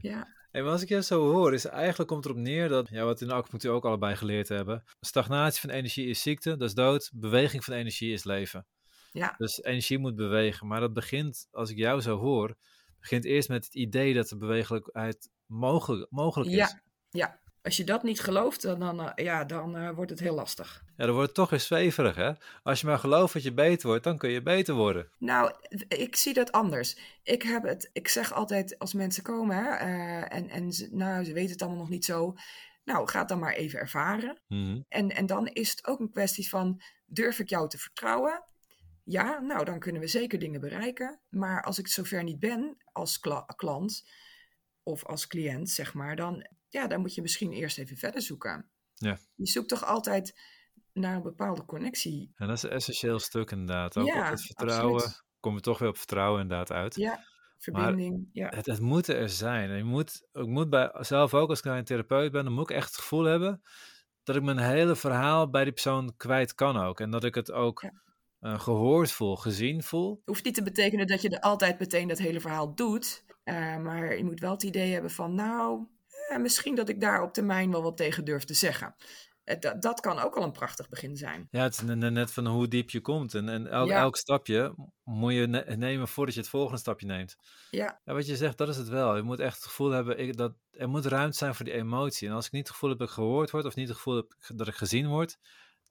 Ja. 0.00 0.36
En 0.50 0.66
als 0.66 0.82
ik 0.82 0.88
je 0.88 1.02
zo 1.02 1.32
hoor, 1.32 1.54
is 1.54 1.64
eigenlijk 1.64 2.10
komt 2.10 2.24
erop 2.24 2.36
neer 2.36 2.68
dat, 2.68 2.88
ja, 2.88 3.04
wat 3.04 3.20
in 3.20 3.28
de 3.28 3.34
acupunctuur 3.34 3.72
ook 3.72 3.84
allebei 3.84 4.16
geleerd 4.16 4.48
hebben, 4.48 4.84
stagnatie 5.00 5.60
van 5.60 5.70
energie 5.70 6.06
is 6.06 6.22
ziekte, 6.22 6.56
dat 6.56 6.68
is 6.68 6.74
dood, 6.74 7.10
beweging 7.14 7.64
van 7.64 7.74
energie 7.74 8.12
is 8.12 8.24
leven. 8.24 8.66
Ja. 9.10 9.34
Dus 9.38 9.62
energie 9.62 9.98
moet 9.98 10.16
bewegen, 10.16 10.66
maar 10.66 10.80
dat 10.80 10.92
begint, 10.92 11.48
als 11.50 11.70
ik 11.70 11.76
jou 11.76 12.00
zo 12.00 12.18
hoor, 12.18 12.56
begint 13.00 13.24
eerst 13.24 13.48
met 13.48 13.64
het 13.64 13.74
idee 13.74 14.14
dat 14.14 14.28
de 14.28 14.36
bewegelijkheid 14.36 15.30
mogelijk, 15.46 16.10
mogelijk 16.10 16.50
is. 16.50 16.56
Ja, 16.56 16.80
ja 17.10 17.40
als 17.68 17.76
je 17.76 17.84
dat 17.84 18.02
niet 18.02 18.20
gelooft, 18.20 18.62
dan, 18.62 18.80
dan, 18.80 19.00
uh, 19.00 19.10
ja, 19.14 19.44
dan 19.44 19.76
uh, 19.76 19.90
wordt 19.90 20.10
het 20.10 20.20
heel 20.20 20.34
lastig. 20.34 20.84
Ja, 20.96 21.04
dan 21.04 21.14
wordt 21.14 21.26
het 21.26 21.36
toch 21.36 21.50
weer 21.50 21.60
zweverig, 21.60 22.16
hè? 22.16 22.32
Als 22.62 22.80
je 22.80 22.86
maar 22.86 22.98
gelooft 22.98 23.32
dat 23.32 23.42
je 23.42 23.52
beter 23.52 23.88
wordt, 23.88 24.04
dan 24.04 24.18
kun 24.18 24.30
je 24.30 24.42
beter 24.42 24.74
worden. 24.74 25.08
Nou, 25.18 25.52
ik 25.88 26.16
zie 26.16 26.34
dat 26.34 26.52
anders. 26.52 26.98
Ik, 27.22 27.42
heb 27.42 27.62
het, 27.62 27.90
ik 27.92 28.08
zeg 28.08 28.32
altijd 28.32 28.78
als 28.78 28.92
mensen 28.92 29.22
komen 29.22 29.56
hè, 29.56 29.86
uh, 29.86 30.36
en, 30.36 30.48
en 30.48 30.72
ze, 30.72 30.88
nou, 30.90 31.24
ze 31.24 31.32
weten 31.32 31.52
het 31.52 31.62
allemaal 31.62 31.80
nog 31.80 31.88
niet 31.88 32.04
zo. 32.04 32.34
Nou, 32.84 33.08
ga 33.08 33.18
het 33.18 33.28
dan 33.28 33.38
maar 33.38 33.54
even 33.54 33.78
ervaren. 33.78 34.40
Mm 34.48 34.64
-hmm. 34.64 34.84
en, 34.88 35.10
en 35.10 35.26
dan 35.26 35.46
is 35.46 35.70
het 35.70 35.86
ook 35.86 36.00
een 36.00 36.10
kwestie 36.10 36.48
van, 36.48 36.82
durf 37.06 37.38
ik 37.38 37.48
jou 37.48 37.68
te 37.68 37.78
vertrouwen? 37.78 38.44
Ja, 39.10 39.40
nou, 39.40 39.64
dan 39.64 39.78
kunnen 39.78 40.00
we 40.00 40.06
zeker 40.06 40.38
dingen 40.38 40.60
bereiken. 40.60 41.20
Maar 41.28 41.62
als 41.62 41.78
ik 41.78 41.88
zover 41.88 42.22
niet 42.22 42.38
ben 42.38 42.76
als 42.92 43.18
kla 43.18 43.40
klant 43.56 44.10
of 44.82 45.04
als 45.04 45.26
cliënt, 45.26 45.70
zeg 45.70 45.94
maar, 45.94 46.16
dan 46.16 46.46
ja, 46.68 46.86
dan 46.86 47.00
moet 47.00 47.14
je 47.14 47.22
misschien 47.22 47.52
eerst 47.52 47.78
even 47.78 47.96
verder 47.96 48.22
zoeken. 48.22 48.70
Ja. 48.94 49.18
Je 49.34 49.46
zoekt 49.46 49.68
toch 49.68 49.84
altijd 49.84 50.40
naar 50.92 51.16
een 51.16 51.22
bepaalde 51.22 51.64
connectie. 51.64 52.32
En 52.34 52.46
dat 52.46 52.56
is 52.56 52.62
een 52.62 52.70
essentieel 52.70 53.18
stuk 53.18 53.50
inderdaad. 53.50 53.96
Ook 53.96 54.06
ja, 54.06 54.24
op 54.24 54.30
het 54.30 54.42
vertrouwen. 54.42 54.94
Absoluut. 54.94 55.26
Kom 55.40 55.54
je 55.54 55.60
toch 55.60 55.78
weer 55.78 55.88
op 55.88 55.96
vertrouwen 55.96 56.40
inderdaad 56.40 56.72
uit. 56.72 56.94
Ja, 56.94 57.24
verbinding. 57.58 58.12
Maar 58.12 58.28
ja. 58.32 58.56
Het, 58.56 58.66
het 58.66 58.80
moet 58.80 59.06
er 59.06 59.28
zijn. 59.28 59.76
Je 59.76 59.84
moet, 59.84 60.28
ik 60.32 60.46
moet 60.46 60.70
bij, 60.70 60.94
zelf 60.98 61.34
ook 61.34 61.48
als 61.48 61.58
ik 61.58 61.64
een 61.64 61.84
therapeut 61.84 62.32
ben, 62.32 62.44
dan 62.44 62.52
moet 62.52 62.70
ik 62.70 62.76
echt 62.76 62.86
het 62.86 63.00
gevoel 63.00 63.24
hebben 63.24 63.62
dat 64.22 64.36
ik 64.36 64.42
mijn 64.42 64.58
hele 64.58 64.96
verhaal 64.96 65.50
bij 65.50 65.64
die 65.64 65.72
persoon 65.72 66.16
kwijt 66.16 66.54
kan 66.54 66.76
ook. 66.76 67.00
En 67.00 67.10
dat 67.10 67.24
ik 67.24 67.34
het 67.34 67.52
ook 67.52 67.80
ja. 67.80 68.06
Uh, 68.40 68.60
gehoord 68.60 69.12
voel, 69.12 69.36
gezien 69.36 69.82
voel. 69.82 70.22
Hoeft 70.24 70.44
niet 70.44 70.54
te 70.54 70.62
betekenen 70.62 71.06
dat 71.06 71.22
je 71.22 71.28
er 71.28 71.40
altijd 71.40 71.78
meteen 71.78 72.08
dat 72.08 72.18
hele 72.18 72.40
verhaal 72.40 72.74
doet. 72.74 73.24
Uh, 73.44 73.76
maar 73.76 74.16
je 74.16 74.24
moet 74.24 74.40
wel 74.40 74.50
het 74.50 74.62
idee 74.62 74.92
hebben 74.92 75.10
van, 75.10 75.34
nou, 75.34 75.86
ja, 76.28 76.38
misschien 76.38 76.74
dat 76.74 76.88
ik 76.88 77.00
daar 77.00 77.22
op 77.22 77.32
termijn 77.32 77.70
wel 77.70 77.82
wat 77.82 77.96
tegen 77.96 78.24
durf 78.24 78.44
te 78.44 78.54
zeggen. 78.54 78.94
Dat, 79.58 79.82
dat 79.82 80.00
kan 80.00 80.18
ook 80.18 80.36
al 80.36 80.42
een 80.42 80.52
prachtig 80.52 80.88
begin 80.88 81.16
zijn. 81.16 81.48
Ja, 81.50 81.62
het 81.62 81.74
is 81.74 81.82
net 81.82 82.32
van 82.32 82.46
hoe 82.46 82.68
diep 82.68 82.90
je 82.90 83.00
komt. 83.00 83.34
En, 83.34 83.48
en 83.48 83.66
elk, 83.66 83.88
ja. 83.88 84.00
elk 84.00 84.16
stapje 84.16 84.74
moet 85.04 85.32
je 85.32 85.46
ne 85.46 85.76
nemen 85.76 86.08
voordat 86.08 86.34
je 86.34 86.40
het 86.40 86.48
volgende 86.48 86.78
stapje 86.78 87.06
neemt. 87.06 87.36
Ja. 87.70 88.00
ja. 88.04 88.14
Wat 88.14 88.26
je 88.26 88.36
zegt, 88.36 88.58
dat 88.58 88.68
is 88.68 88.76
het 88.76 88.88
wel. 88.88 89.16
Je 89.16 89.22
moet 89.22 89.40
echt 89.40 89.54
het 89.54 89.64
gevoel 89.64 89.90
hebben, 89.90 90.18
ik, 90.18 90.36
dat 90.36 90.52
er 90.70 90.88
moet 90.88 91.06
ruimte 91.06 91.36
zijn 91.36 91.54
voor 91.54 91.64
die 91.64 91.74
emotie. 91.74 92.28
En 92.28 92.34
als 92.34 92.46
ik 92.46 92.52
niet 92.52 92.62
het 92.62 92.72
gevoel 92.72 92.90
heb 92.90 92.98
dat 92.98 93.08
ik 93.08 93.14
gehoord 93.14 93.50
word, 93.50 93.64
of 93.64 93.74
niet 93.74 93.88
het 93.88 93.96
gevoel 93.96 94.16
heb 94.16 94.34
dat 94.54 94.68
ik 94.68 94.74
gezien 94.74 95.08
word, 95.08 95.38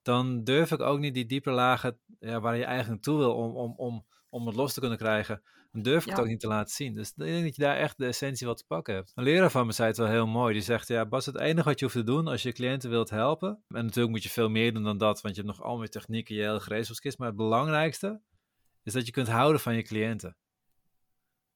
dan 0.07 0.43
durf 0.43 0.71
ik 0.71 0.79
ook 0.79 0.99
niet 0.99 1.13
die 1.13 1.25
diepe 1.25 1.51
lagen 1.51 1.99
ja, 2.19 2.39
waar 2.39 2.57
je 2.57 2.63
eigenlijk 2.63 2.89
naartoe 2.93 3.17
wil 3.17 3.35
om, 3.35 3.55
om, 3.55 3.73
om, 3.77 4.05
om 4.29 4.47
het 4.47 4.55
los 4.55 4.73
te 4.73 4.79
kunnen 4.79 4.97
krijgen, 4.97 5.43
dan 5.71 5.81
durf 5.81 6.01
ik 6.01 6.09
ja. 6.09 6.11
het 6.11 6.21
ook 6.21 6.27
niet 6.27 6.39
te 6.39 6.47
laten 6.47 6.73
zien. 6.73 6.93
Dus 6.93 7.09
ik 7.09 7.15
denk 7.15 7.43
dat 7.43 7.55
je 7.55 7.61
daar 7.61 7.77
echt 7.77 7.97
de 7.97 8.05
essentie 8.05 8.47
wat 8.47 8.57
te 8.57 8.65
pakken 8.67 8.93
hebt. 8.93 9.11
Een 9.15 9.23
leraar 9.23 9.51
van 9.51 9.65
me 9.65 9.71
zei 9.71 9.87
het 9.87 9.97
wel 9.97 10.07
heel 10.07 10.27
mooi. 10.27 10.53
Die 10.53 10.61
zegt, 10.61 10.87
ja 10.87 11.05
Bas, 11.05 11.25
het 11.25 11.39
enige 11.39 11.69
wat 11.69 11.79
je 11.79 11.85
hoeft 11.85 11.97
te 11.97 12.03
doen 12.03 12.27
als 12.27 12.43
je 12.43 12.51
cliënten 12.51 12.89
wilt 12.89 13.09
helpen, 13.09 13.63
en 13.67 13.85
natuurlijk 13.85 14.13
moet 14.13 14.23
je 14.23 14.29
veel 14.29 14.49
meer 14.49 14.73
doen 14.73 14.83
dan 14.83 14.97
dat, 14.97 15.21
want 15.21 15.35
je 15.35 15.41
hebt 15.41 15.57
nog 15.57 15.65
al 15.65 15.77
meer 15.77 15.89
technieken, 15.89 16.35
je 16.35 16.41
hele 16.41 16.59
gereedschapskist, 16.59 17.17
maar 17.17 17.27
het 17.27 17.37
belangrijkste 17.37 18.21
is 18.83 18.93
dat 18.93 19.05
je 19.05 19.11
kunt 19.11 19.27
houden 19.27 19.61
van 19.61 19.75
je 19.75 19.83
cliënten. 19.83 20.37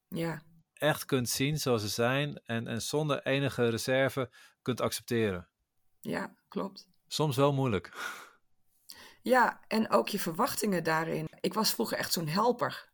Ja. 0.07 0.41
Echt 0.73 1.05
kunt 1.05 1.29
zien 1.29 1.57
zoals 1.57 1.81
ze 1.81 1.87
zijn 1.87 2.41
en, 2.45 2.67
en 2.67 2.81
zonder 2.81 3.25
enige 3.25 3.69
reserve 3.69 4.29
kunt 4.61 4.81
accepteren. 4.81 5.47
Ja, 5.99 6.35
klopt. 6.47 6.89
Soms 7.07 7.35
wel 7.35 7.53
moeilijk. 7.53 7.91
Ja, 9.21 9.59
en 9.67 9.89
ook 9.89 10.07
je 10.07 10.19
verwachtingen 10.19 10.83
daarin. 10.83 11.27
Ik 11.39 11.53
was 11.53 11.73
vroeger 11.73 11.97
echt 11.97 12.13
zo'n 12.13 12.27
helper. 12.27 12.89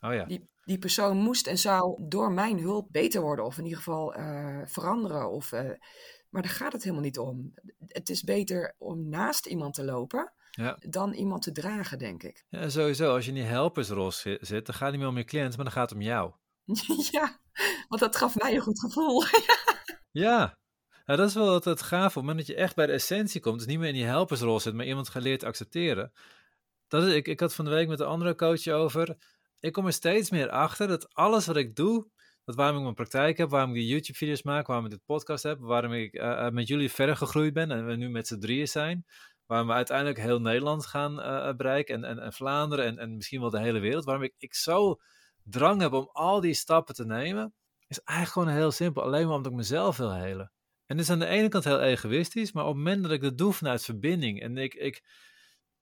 Oh 0.00 0.14
ja. 0.14 0.24
Die, 0.24 0.48
die 0.64 0.78
persoon 0.78 1.16
moest 1.16 1.46
en 1.46 1.58
zou 1.58 2.02
door 2.08 2.32
mijn 2.32 2.58
hulp 2.58 2.88
beter 2.90 3.20
worden, 3.20 3.44
of 3.44 3.58
in 3.58 3.64
ieder 3.64 3.78
geval 3.78 4.18
uh, 4.18 4.60
veranderen. 4.64 5.30
Of, 5.30 5.52
uh, 5.52 5.60
maar 6.30 6.42
daar 6.42 6.50
gaat 6.50 6.72
het 6.72 6.82
helemaal 6.82 7.04
niet 7.04 7.18
om. 7.18 7.54
Het 7.86 8.08
is 8.08 8.22
beter 8.22 8.74
om 8.78 9.08
naast 9.08 9.46
iemand 9.46 9.74
te 9.74 9.84
lopen 9.84 10.32
ja. 10.50 10.76
dan 10.80 11.12
iemand 11.12 11.42
te 11.42 11.52
dragen, 11.52 11.98
denk 11.98 12.22
ik. 12.22 12.44
Ja, 12.48 12.68
sowieso. 12.68 13.14
Als 13.14 13.24
je 13.24 13.30
in 13.30 13.36
die 13.36 13.44
helpersrol 13.44 14.12
zit, 14.12 14.66
dan 14.66 14.74
gaat 14.74 14.80
het 14.80 14.90
niet 14.90 15.00
meer 15.00 15.08
om 15.08 15.16
je 15.16 15.24
cliënt, 15.24 15.56
maar 15.56 15.64
dan 15.64 15.74
gaat 15.74 15.90
het 15.90 15.98
om 15.98 16.04
jou. 16.04 16.32
ja, 17.10 17.38
want 17.88 18.00
dat 18.00 18.16
gaf 18.16 18.36
mij 18.36 18.54
een 18.54 18.60
goed 18.60 18.80
gevoel. 18.80 19.24
ja, 20.24 20.58
dat 21.06 21.28
is 21.28 21.34
wel 21.34 21.54
het, 21.54 21.82
gaaf. 21.82 22.06
Op 22.06 22.14
het 22.14 22.24
moment 22.24 22.38
dat 22.38 22.46
je 22.46 22.54
echt 22.54 22.74
bij 22.74 22.86
de 22.86 22.92
essentie 22.92 23.40
komt, 23.40 23.58
dus 23.58 23.66
niet 23.66 23.78
meer 23.78 23.88
in 23.88 23.94
die 23.94 24.04
helpersrol 24.04 24.60
zit, 24.60 24.74
maar 24.74 24.86
iemand 24.86 25.08
geleerd 25.08 25.44
accepteren. 25.44 26.12
Dat 26.88 27.02
is, 27.02 27.14
ik, 27.14 27.28
ik 27.28 27.40
had 27.40 27.54
van 27.54 27.64
de 27.64 27.70
week 27.70 27.88
met 27.88 28.00
een 28.00 28.06
andere 28.06 28.34
coach 28.34 28.66
over. 28.66 29.16
Ik 29.60 29.72
kom 29.72 29.86
er 29.86 29.92
steeds 29.92 30.30
meer 30.30 30.50
achter 30.50 30.88
dat 30.88 31.14
alles 31.14 31.46
wat 31.46 31.56
ik 31.56 31.76
doe, 31.76 32.08
dat 32.44 32.54
waarom 32.54 32.76
ik 32.76 32.82
mijn 32.82 32.94
praktijk 32.94 33.38
heb, 33.38 33.50
waarom 33.50 33.70
ik 33.70 33.76
die 33.76 33.86
YouTube-video's 33.86 34.42
maak, 34.42 34.66
waarom 34.66 34.84
ik 34.84 34.90
dit 34.90 35.04
podcast 35.04 35.42
heb, 35.42 35.58
waarom 35.60 35.92
ik 35.92 36.14
uh, 36.14 36.48
met 36.48 36.68
jullie 36.68 36.90
verder 36.90 37.16
gegroeid 37.16 37.52
ben 37.52 37.70
en 37.70 37.86
we 37.86 37.96
nu 37.96 38.08
met 38.08 38.26
z'n 38.26 38.38
drieën 38.38 38.68
zijn, 38.68 39.06
waarom 39.46 39.68
we 39.68 39.74
uiteindelijk 39.74 40.18
heel 40.18 40.40
Nederland 40.40 40.86
gaan 40.86 41.18
uh, 41.18 41.54
bereiken 41.56 41.94
en, 41.94 42.04
en, 42.04 42.18
en 42.18 42.32
Vlaanderen 42.32 42.84
en, 42.84 42.98
en 42.98 43.16
misschien 43.16 43.40
wel 43.40 43.50
de 43.50 43.60
hele 43.60 43.78
wereld, 43.78 44.04
waarom 44.04 44.22
ik, 44.24 44.34
ik 44.38 44.54
zo 44.54 45.00
drang 45.42 45.80
heb 45.80 45.92
om 45.92 46.08
al 46.12 46.40
die 46.40 46.54
stappen 46.54 46.94
te 46.94 47.04
nemen, 47.04 47.54
is 47.86 48.00
eigenlijk 48.00 48.38
gewoon 48.48 48.60
heel 48.62 48.70
simpel. 48.70 49.02
Alleen 49.02 49.26
maar 49.26 49.36
omdat 49.36 49.52
ik 49.52 49.58
mezelf 49.58 49.96
wil 49.96 50.14
helen. 50.14 50.52
En 50.86 50.96
dat 50.96 51.04
is 51.04 51.10
aan 51.10 51.18
de 51.18 51.26
ene 51.26 51.48
kant 51.48 51.64
heel 51.64 51.80
egoïstisch, 51.80 52.52
maar 52.52 52.64
op 52.64 52.74
het 52.74 52.84
moment 52.84 53.02
dat 53.02 53.12
ik 53.12 53.22
dat 53.22 53.38
doe 53.38 53.52
vanuit 53.52 53.84
verbinding 53.84 54.40
en 54.40 54.56
ik, 54.56 54.74
ik 54.74 55.02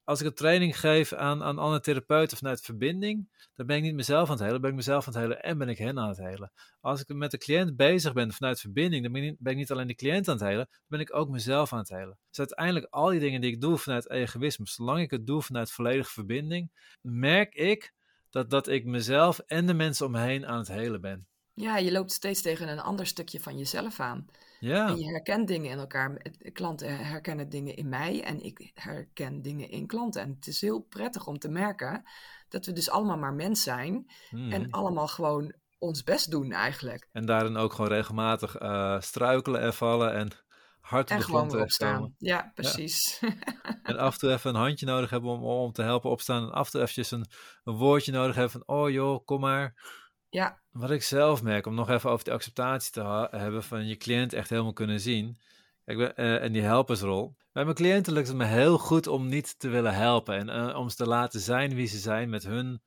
als 0.05 0.21
ik 0.21 0.25
een 0.25 0.33
training 0.33 0.79
geef 0.79 1.13
aan, 1.13 1.43
aan 1.43 1.57
andere 1.57 1.81
therapeuten 1.81 2.37
vanuit 2.37 2.61
verbinding, 2.61 3.29
dan 3.53 3.65
ben 3.65 3.77
ik 3.77 3.83
niet 3.83 3.93
mezelf 3.93 4.29
aan 4.29 4.35
het 4.35 4.45
helen, 4.45 4.61
ben 4.61 4.69
ik 4.69 4.75
mezelf 4.75 5.07
aan 5.07 5.13
het 5.13 5.21
helen 5.21 5.43
en 5.43 5.57
ben 5.57 5.69
ik 5.69 5.77
hen 5.77 5.99
aan 5.99 6.07
het 6.07 6.17
helen. 6.17 6.51
Als 6.81 7.01
ik 7.01 7.15
met 7.15 7.31
de 7.31 7.37
cliënt 7.37 7.75
bezig 7.75 8.13
ben 8.13 8.31
vanuit 8.31 8.59
verbinding, 8.59 9.03
dan 9.03 9.11
ben 9.11 9.23
ik, 9.23 9.29
niet, 9.29 9.39
ben 9.39 9.51
ik 9.51 9.57
niet 9.57 9.71
alleen 9.71 9.87
de 9.87 9.95
cliënt 9.95 10.27
aan 10.27 10.35
het 10.35 10.43
helen, 10.43 10.67
dan 10.69 10.79
ben 10.87 10.99
ik 10.99 11.15
ook 11.15 11.29
mezelf 11.29 11.73
aan 11.73 11.79
het 11.79 11.89
helen. 11.89 12.17
Dus 12.29 12.39
uiteindelijk 12.39 12.87
al 12.89 13.09
die 13.09 13.19
dingen 13.19 13.41
die 13.41 13.51
ik 13.51 13.61
doe 13.61 13.77
vanuit 13.77 14.09
egoïsme, 14.09 14.67
zolang 14.67 14.99
ik 14.99 15.11
het 15.11 15.27
doe 15.27 15.41
vanuit 15.41 15.71
volledige 15.71 16.11
verbinding, 16.11 16.71
merk 17.01 17.53
ik 17.55 17.93
dat, 18.29 18.49
dat 18.49 18.67
ik 18.67 18.85
mezelf 18.85 19.39
en 19.39 19.65
de 19.65 19.73
mensen 19.73 20.05
om 20.05 20.11
me 20.11 20.19
heen 20.19 20.45
aan 20.45 20.57
het 20.57 20.67
helen 20.67 21.01
ben. 21.01 21.27
Ja, 21.55 21.77
je 21.77 21.91
loopt 21.91 22.11
steeds 22.11 22.41
tegen 22.41 22.67
een 22.67 22.79
ander 22.79 23.07
stukje 23.07 23.39
van 23.39 23.57
jezelf 23.57 23.99
aan. 23.99 24.25
Ja. 24.59 24.87
En 24.87 24.97
je 24.97 25.05
herkent 25.05 25.47
dingen 25.47 25.71
in 25.71 25.77
elkaar. 25.77 26.21
Klanten 26.53 26.97
herkennen 26.97 27.49
dingen 27.49 27.75
in 27.75 27.89
mij 27.89 28.23
en 28.23 28.43
ik 28.43 28.71
herken 28.73 29.41
dingen 29.41 29.69
in 29.69 29.87
klanten. 29.87 30.21
En 30.21 30.29
het 30.35 30.47
is 30.47 30.61
heel 30.61 30.79
prettig 30.79 31.27
om 31.27 31.39
te 31.39 31.49
merken 31.49 32.03
dat 32.49 32.65
we 32.65 32.73
dus 32.73 32.89
allemaal 32.89 33.17
maar 33.17 33.33
mens 33.33 33.63
zijn. 33.63 34.05
En 34.29 34.61
Mhm. 34.61 34.67
allemaal 34.69 35.07
gewoon 35.07 35.53
ons 35.77 36.03
best 36.03 36.31
doen 36.31 36.51
eigenlijk. 36.51 37.07
En 37.11 37.25
daarin 37.25 37.57
ook 37.57 37.73
gewoon 37.73 37.91
regelmatig 37.91 38.55
eh, 38.55 38.99
struikelen 39.01 39.61
en 39.61 39.73
vallen 39.73 40.13
en 40.13 40.29
hard 40.79 41.03
op 41.03 41.09
En 41.09 41.17
de 41.17 41.23
grond 41.23 41.51
weer 41.51 41.61
opstaan. 41.61 41.87
terechtkomen. 41.87 42.15
Ja, 42.17 42.51
precies. 42.55 43.19
En 43.83 43.97
af 43.97 44.13
en 44.13 44.19
toe 44.19 44.31
even 44.31 44.49
een 44.49 44.61
handje 44.61 44.85
nodig 44.85 45.09
hebben 45.09 45.29
om, 45.29 45.43
om 45.43 45.71
te 45.71 45.81
helpen 45.81 46.09
opstaan. 46.09 46.43
En 46.43 46.51
af 46.51 46.65
en 46.65 46.71
toe 46.71 46.81
eventjes 46.81 47.11
een, 47.11 47.25
een 47.63 47.73
woordje 47.75 48.11
nodig 48.11 48.35
hebben 48.35 48.51
van, 48.65 48.75
oh 48.77 48.89
joh, 48.89 49.25
kom 49.25 49.39
maar. 49.39 49.73
ja, 50.29 50.63
Wat 50.77 50.91
ik 50.91 51.03
zelf 51.03 51.43
merk, 51.43 51.65
om 51.65 51.75
nog 51.75 51.89
even 51.89 52.09
over 52.09 52.23
die 52.23 52.33
acceptatie 52.33 52.91
te 52.91 53.27
hebben 53.31 53.63
van 53.63 53.87
je 53.87 53.97
cliënt 53.97 54.33
echt 54.33 54.49
helemaal 54.49 54.73
kunnen 54.73 54.99
zien. 54.99 55.37
Kijk, 55.85 55.99
eh, 55.99 56.43
en 56.43 56.51
die 56.51 56.61
helpersrol. 56.61 57.35
Bij 57.51 57.63
mijn 57.63 57.75
cliënten 57.75 58.13
lukt 58.13 58.27
het 58.27 58.37
me 58.37 58.45
heel 58.45 58.77
goed 58.77 59.07
om 59.07 59.27
niet 59.27 59.59
te 59.59 59.69
willen 59.69 59.93
helpen. 59.93 60.35
En 60.35 60.49
eh, 60.49 60.77
om 60.77 60.89
ze 60.89 60.95
te 60.95 61.07
laten 61.07 61.39
zijn 61.39 61.75
wie 61.75 61.87
ze 61.87 61.97
zijn 61.97 62.29
met 62.29 62.43
hun, 62.43 62.81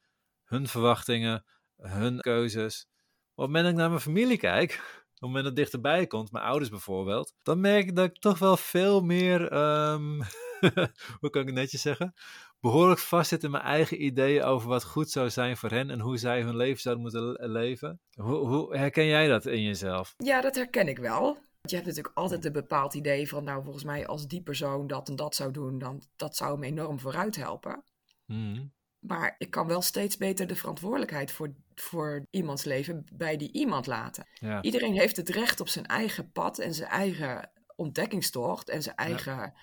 hun 0.44 0.68
verwachtingen, 0.68 1.44
hun 1.76 2.20
keuzes. 2.20 2.86
Op 3.34 3.44
het 3.44 3.46
moment 3.46 3.64
dat 3.64 3.72
ik 3.72 3.78
naar 3.78 3.88
mijn 3.88 4.00
familie 4.00 4.38
kijk, 4.38 4.72
op 4.74 5.10
het 5.10 5.20
moment 5.20 5.44
dat 5.44 5.52
het 5.52 5.56
dichterbij 5.56 6.06
komt, 6.06 6.32
mijn 6.32 6.44
ouders 6.44 6.70
bijvoorbeeld, 6.70 7.34
dan 7.42 7.60
merk 7.60 7.86
ik 7.86 7.96
dat 7.96 8.04
ik 8.04 8.18
toch 8.18 8.38
wel 8.38 8.56
veel 8.56 9.00
meer, 9.00 9.48
ehm, 9.48 10.20
hoe 11.20 11.30
kan 11.30 11.40
ik 11.40 11.46
het 11.46 11.56
netjes 11.56 11.82
zeggen, 11.82 12.14
behoorlijk 12.60 13.00
vastzit 13.00 13.42
in 13.44 13.50
mijn 13.50 13.62
eigen 13.62 14.04
ideeën 14.04 14.42
over 14.42 14.68
wat 14.68 14.84
goed 14.84 15.10
zou 15.10 15.30
zijn 15.30 15.56
voor 15.56 15.70
hen 15.70 15.90
en 15.90 16.00
hoe 16.00 16.16
zij 16.18 16.42
hun 16.42 16.56
leven 16.56 16.80
zouden 16.80 17.02
moeten 17.02 17.22
le- 17.22 17.46
leven. 17.46 18.00
Hoe, 18.14 18.36
hoe 18.36 18.76
herken 18.76 19.06
jij 19.06 19.28
dat 19.28 19.46
in 19.46 19.62
jezelf? 19.62 20.14
ja, 20.16 20.40
dat 20.40 20.54
herken 20.54 20.88
ik 20.88 20.98
wel. 20.98 21.22
Want 21.22 21.70
Je 21.70 21.74
hebt 21.76 21.86
natuurlijk 21.88 22.16
altijd 22.16 22.44
een 22.44 22.52
bepaald 22.52 22.94
idee 22.94 23.28
van, 23.28 23.44
nou 23.44 23.62
volgens 23.62 23.84
mij 23.84 24.06
als 24.06 24.26
die 24.26 24.42
persoon 24.42 24.86
dat 24.86 25.08
en 25.08 25.16
dat 25.16 25.34
zou 25.34 25.52
doen, 25.52 25.78
dan 25.78 26.02
dat 26.16 26.36
zou 26.36 26.52
hem 26.52 26.62
enorm 26.62 27.00
vooruit 27.00 27.36
helpen. 27.36 27.84
Mhm. 28.26 28.66
Maar 28.98 29.34
ik 29.38 29.50
kan 29.50 29.66
wel 29.66 29.82
steeds 29.82 30.16
beter 30.16 30.46
de 30.46 30.56
verantwoordelijkheid 30.56 31.32
voor, 31.32 31.54
voor 31.74 32.26
iemands 32.30 32.64
leven 32.64 33.04
bij 33.12 33.36
die 33.36 33.52
iemand 33.52 33.86
laten. 33.86 34.26
Ja. 34.34 34.62
Iedereen 34.62 34.94
heeft 34.94 35.16
het 35.16 35.28
recht 35.28 35.60
op 35.60 35.68
zijn 35.68 35.86
eigen 35.86 36.30
pad 36.32 36.58
en 36.58 36.74
zijn 36.74 36.90
eigen 36.90 37.50
ontdekkingstocht 37.76 38.68
en 38.68 38.82
zijn 38.82 38.96
eigen 38.96 39.54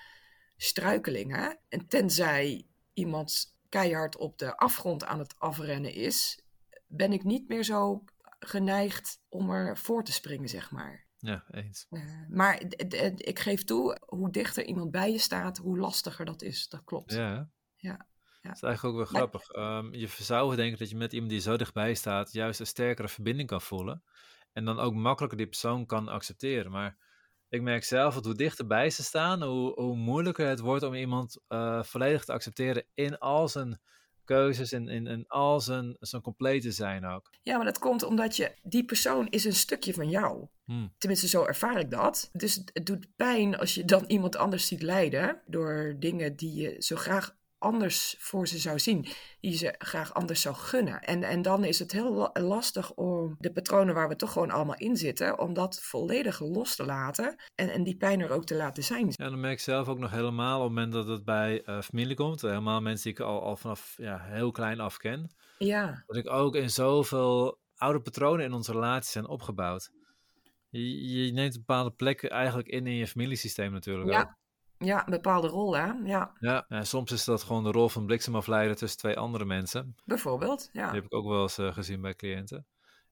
struikelingen. 0.57 1.59
En 1.69 1.87
tenzij 1.87 2.67
iemand 2.95 3.53
keihard 3.69 4.17
op 4.17 4.37
de 4.37 4.57
afgrond 4.57 5.05
aan 5.05 5.19
het 5.19 5.35
afrennen 5.39 5.93
is, 5.93 6.39
ben 6.87 7.13
ik 7.13 7.23
niet 7.23 7.47
meer 7.47 7.63
zo 7.63 8.03
geneigd 8.39 9.19
om 9.29 9.49
er 9.49 9.77
voor 9.77 10.03
te 10.03 10.11
springen, 10.11 10.49
zeg 10.49 10.71
maar. 10.71 11.03
ja, 11.17 11.43
eens. 11.51 11.85
Eh, 11.89 12.01
maar 12.29 12.61
ik 13.15 13.39
geef 13.39 13.63
toe, 13.63 13.99
hoe 14.05 14.31
dichter 14.31 14.65
iemand 14.65 14.91
bij 14.91 15.11
je 15.11 15.17
staat, 15.17 15.57
hoe 15.57 15.77
lastiger 15.79 16.25
dat 16.25 16.41
is. 16.41 16.67
Dat 16.67 16.83
klopt. 16.83 17.13
Ja? 17.13 17.29
Ja, 17.29 17.49
ja. 17.75 18.07
Dat 18.41 18.55
is 18.55 18.61
eigenlijk 18.61 18.83
ook 18.83 19.03
wel 19.03 19.11
Maar- 19.11 19.29
grappig. 19.29 19.49
Ehm, 19.49 19.93
je 19.93 20.07
zou 20.07 20.55
denken 20.55 20.79
dat 20.79 20.89
je 20.89 20.95
met 20.95 21.13
iemand 21.13 21.31
die 21.31 21.39
zo 21.41 21.57
dichtbij 21.57 21.93
staat, 21.93 22.31
juist 22.33 22.59
een 22.59 22.65
sterkere 22.67 23.07
verbinding 23.07 23.47
kan 23.47 23.61
voelen. 23.61 24.03
En 24.53 24.65
dan 24.65 24.79
ook 24.79 24.93
makkelijker 24.93 25.37
die 25.37 25.47
persoon 25.47 25.85
kan 25.85 26.07
accepteren. 26.07 26.71
Maar 26.71 26.97
ik 27.55 27.61
merk 27.61 27.83
zelf 27.83 28.13
dat 28.13 28.25
hoe 28.25 28.35
dichterbij 28.35 28.89
ze 28.89 29.03
staan, 29.03 29.43
hoe, 29.43 29.73
hoe 29.73 29.95
moeilijker 29.95 30.47
het 30.47 30.59
wordt 30.59 30.83
om 30.83 30.93
iemand 30.93 31.37
eh, 31.47 31.83
volledig 31.83 32.25
te 32.25 32.33
accepteren 32.33 32.85
in 32.93 33.17
al 33.17 33.47
zijn 33.47 33.79
keuzes 34.25 34.71
en 34.71 34.87
in, 34.87 35.07
in 35.07 35.27
al 35.27 35.59
zijn, 35.59 35.97
zijn 35.99 36.21
complete 36.21 36.71
zijn 36.71 37.05
ook. 37.05 37.29
Ja, 37.41 37.55
maar 37.55 37.65
dat 37.65 37.79
komt 37.79 38.03
omdat 38.03 38.35
je, 38.35 38.55
die 38.63 38.85
persoon 38.85 39.27
is 39.27 39.45
een 39.45 39.53
stukje 39.53 39.93
van 39.93 40.09
jou. 40.09 40.47
Hmm. 40.63 40.93
Tenminste, 40.97 41.27
zo 41.27 41.43
ervaar 41.43 41.79
ik 41.79 41.91
dat. 41.91 42.29
Dus 42.33 42.55
het 42.73 42.85
doet 42.85 43.07
pijn 43.15 43.57
als 43.57 43.73
je 43.73 43.85
dan 43.85 44.03
iemand 44.07 44.35
anders 44.35 44.67
ziet 44.67 44.81
lijden 44.81 45.41
door 45.45 45.95
dingen 45.99 46.35
die 46.35 46.53
je 46.61 46.75
zo 46.79 46.95
graag 46.95 47.35
anders 47.65 48.15
voor 48.19 48.47
ze 48.47 48.57
zou 48.57 48.79
zien, 48.79 49.05
die 49.39 49.57
ze 49.57 49.75
graag 49.77 50.13
anders 50.13 50.41
zou 50.41 50.55
gunnen. 50.55 51.01
En, 51.01 51.23
en 51.23 51.41
dan 51.41 51.63
is 51.63 51.79
het 51.79 51.91
heel 51.91 52.13
la- 52.13 52.31
lastig 52.33 52.93
om 52.93 53.35
de 53.39 53.51
patronen 53.51 53.93
waar 53.93 54.07
we 54.07 54.15
toch 54.15 54.31
gewoon 54.31 54.51
allemaal 54.51 54.77
in 54.77 54.97
zitten, 54.97 55.39
om 55.39 55.53
dat 55.53 55.81
volledig 55.81 56.39
los 56.39 56.75
te 56.75 56.85
laten 56.85 57.35
en, 57.55 57.69
en 57.69 57.83
die 57.83 57.97
pijn 57.97 58.21
er 58.21 58.31
ook 58.31 58.45
te 58.45 58.55
laten 58.55 58.83
zijn. 58.83 59.07
Ja, 59.09 59.29
dan 59.29 59.39
merk 59.39 59.53
ik 59.53 59.59
zelf 59.59 59.87
ook 59.87 59.99
nog 59.99 60.11
helemaal 60.11 60.57
op 60.57 60.63
het 60.65 60.73
moment 60.73 60.93
dat 60.93 61.07
het 61.07 61.25
bij 61.25 61.63
eh, 61.63 61.81
familie 61.81 62.15
komt. 62.15 62.41
Helemaal 62.41 62.81
mensen 62.81 63.03
die 63.03 63.13
ik 63.13 63.25
al, 63.25 63.41
al 63.41 63.55
vanaf 63.55 63.93
ja, 63.97 64.19
heel 64.21 64.51
klein 64.51 64.79
af 64.79 64.97
ken. 64.97 65.35
Ja, 65.57 66.03
Dat 66.05 66.15
ik 66.17 66.29
ook 66.29 66.55
in 66.55 66.69
zoveel 66.69 67.59
oude 67.75 68.01
patronen 68.01 68.45
in 68.45 68.53
onze 68.53 68.71
relatie 68.71 69.11
zijn 69.11 69.27
opgebouwd. 69.27 69.91
Je, 70.69 71.07
je 71.23 71.31
neemt 71.31 71.53
een 71.53 71.63
bepaalde 71.65 71.91
plek 71.91 72.23
eigenlijk 72.23 72.67
in 72.67 72.87
in 72.87 72.95
je 72.95 73.07
familiesysteem 73.07 73.71
natuurlijk 73.71 74.07
ook. 74.07 74.35
Ja, 74.85 75.05
een 75.05 75.11
bepaalde 75.11 75.47
rol, 75.47 75.77
hè? 75.77 75.91
Ja, 76.03 76.33
Ja, 76.39 76.65
en 76.67 76.87
soms 76.87 77.11
is 77.11 77.23
dat 77.23 77.43
gewoon 77.43 77.63
de 77.63 77.71
rol 77.71 77.89
van 77.89 78.05
bliksemafleider 78.05 78.75
tussen 78.75 78.99
twee 78.99 79.17
andere 79.17 79.45
mensen. 79.45 79.95
bijvoorbeeld. 80.05 80.69
Ja. 80.71 80.85
Die 80.85 80.95
heb 80.95 81.05
ik 81.05 81.13
ook 81.13 81.27
wel 81.27 81.41
eens 81.41 81.57
eh, 81.57 81.73
gezien 81.73 82.01
bij 82.01 82.15
cliënten. 82.15 82.65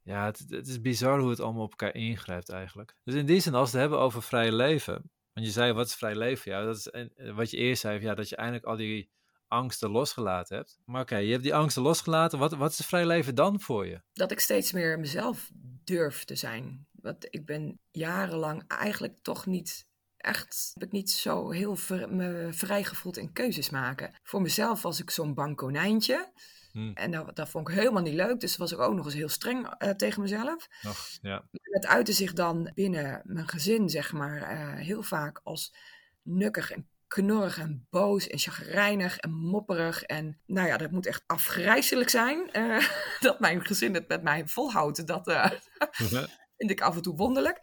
Ja, 0.04 0.26
het, 0.26 0.46
het 0.50 0.68
is 0.68 0.82
bizar 0.82 1.20
hoe 1.20 1.30
het 1.30 1.40
allemaal 1.40 1.64
op 1.64 1.70
elkaar 1.70 1.96
ingrijpt 1.96 2.50
eigenlijk. 2.50 2.96
Dus 3.04 3.16
in 3.16 3.26
die 3.26 3.40
zin, 3.40 3.54
als 3.54 3.72
we 3.72 3.78
het 3.78 3.88
hebben 3.88 4.06
over 4.06 4.24
vrij 4.24 4.52
leven. 4.52 5.12
Want 5.34 5.46
je 5.46 5.52
zei, 5.52 5.74
wat 5.74 5.88
is 5.88 5.96
vrij 5.96 6.16
leven? 6.16 6.52
Ja, 6.52 6.64
dat 6.64 6.76
is 6.76 6.88
en, 6.88 7.36
wat 7.36 7.52
je 7.52 7.58
eerst 7.58 7.82
zei, 7.82 8.02
ja, 8.02 8.14
dat 8.14 8.30
je 8.30 8.36
eindelijk 8.36 8.66
al 8.66 8.76
die 8.76 9.10
angsten 9.48 9.90
losgelaten 9.90 10.56
hebt. 10.56 10.80
Maar 10.86 11.02
oké, 11.02 11.18
je 11.18 11.32
hebt 11.32 11.44
die 11.44 11.56
angsten 11.56 11.82
losgelaten. 11.82 12.40
Wat, 12.40 12.54
wat 12.54 12.72
is 12.72 12.86
vrij 12.86 13.06
leven 13.06 13.36
dan 13.36 13.60
voor 13.60 13.88
je? 13.88 14.02
dat 14.14 14.32
ik 14.32 14.40
steeds 14.40 14.72
meer 14.72 15.00
mezelf 15.00 15.52
durf 15.84 16.24
te 16.24 16.36
zijn. 16.36 16.88
Want 16.92 17.28
ik 17.30 17.46
ben 17.46 17.80
jarenlang 17.92 18.64
eigenlijk 18.68 19.16
toch 19.22 19.46
niet 19.46 19.88
echt, 20.24 20.72
heb 20.74 20.84
ik 20.84 20.92
niet 20.92 21.12
zo 21.12 21.52
heel 21.52 21.76
ver- 21.76 22.14
me 22.14 22.48
vrij 22.52 22.84
gevoeld 22.84 23.18
in 23.18 23.34
keuzes 23.34 23.70
maken. 23.70 24.14
Voor 24.24 24.42
mezelf 24.42 24.82
was 24.82 25.00
ik 25.00 25.10
zo'n 25.10 25.34
bang 25.34 25.56
konijntje. 25.56 26.32
Hm. 26.72 26.92
En 26.94 27.12
dat, 27.12 27.36
dat 27.36 27.50
vond 27.50 27.70
ik 27.70 27.76
helemaal 27.76 28.02
niet 28.02 28.14
leuk. 28.14 28.40
Dus 28.40 28.58
was 28.58 28.72
ik 28.72 28.80
ook 28.80 28.96
nog 28.96 29.06
eens 29.06 29.14
heel 29.14 29.30
streng 29.30 29.68
eh, 29.68 29.90
tegen 29.90 30.22
mezelf. 30.22 30.68
Nog, 30.82 31.08
ja. 31.22 31.44
Uitte 31.80 32.14
zich 32.14 32.34
dan 32.34 32.72
binnen 32.76 33.22
mijn 33.26 33.48
gezin, 33.48 33.90
zeg 33.90 34.14
maar, 34.14 34.42
eh, 34.42 34.74
heel 34.74 35.04
vaak 35.04 35.40
als 35.44 35.74
nukkig 36.22 36.72
en 36.72 36.88
knorrig 37.08 37.60
en 37.60 37.88
boos 37.90 38.28
en 38.28 38.40
chagrijnig 38.40 39.18
en 39.18 39.32
mopperig. 39.32 40.04
En 40.04 40.40
nou 40.46 40.68
ja, 40.68 40.78
dat 40.78 40.92
moet 40.92 41.06
echt 41.06 41.24
afgrijzelijk 41.28 42.10
zijn. 42.10 42.50
Uh, 42.54 42.88
dat 43.20 43.40
mijn 43.40 43.66
gezin 43.66 43.94
het 43.94 44.08
met 44.08 44.24
mij 44.24 44.48
volhoudt. 44.48 45.08
Dat 45.08 45.26
vind 46.68 46.80
ik 46.80 46.86
af 46.86 46.96
en 46.96 47.02
toe 47.02 47.16
wonderlijk. 47.16 47.60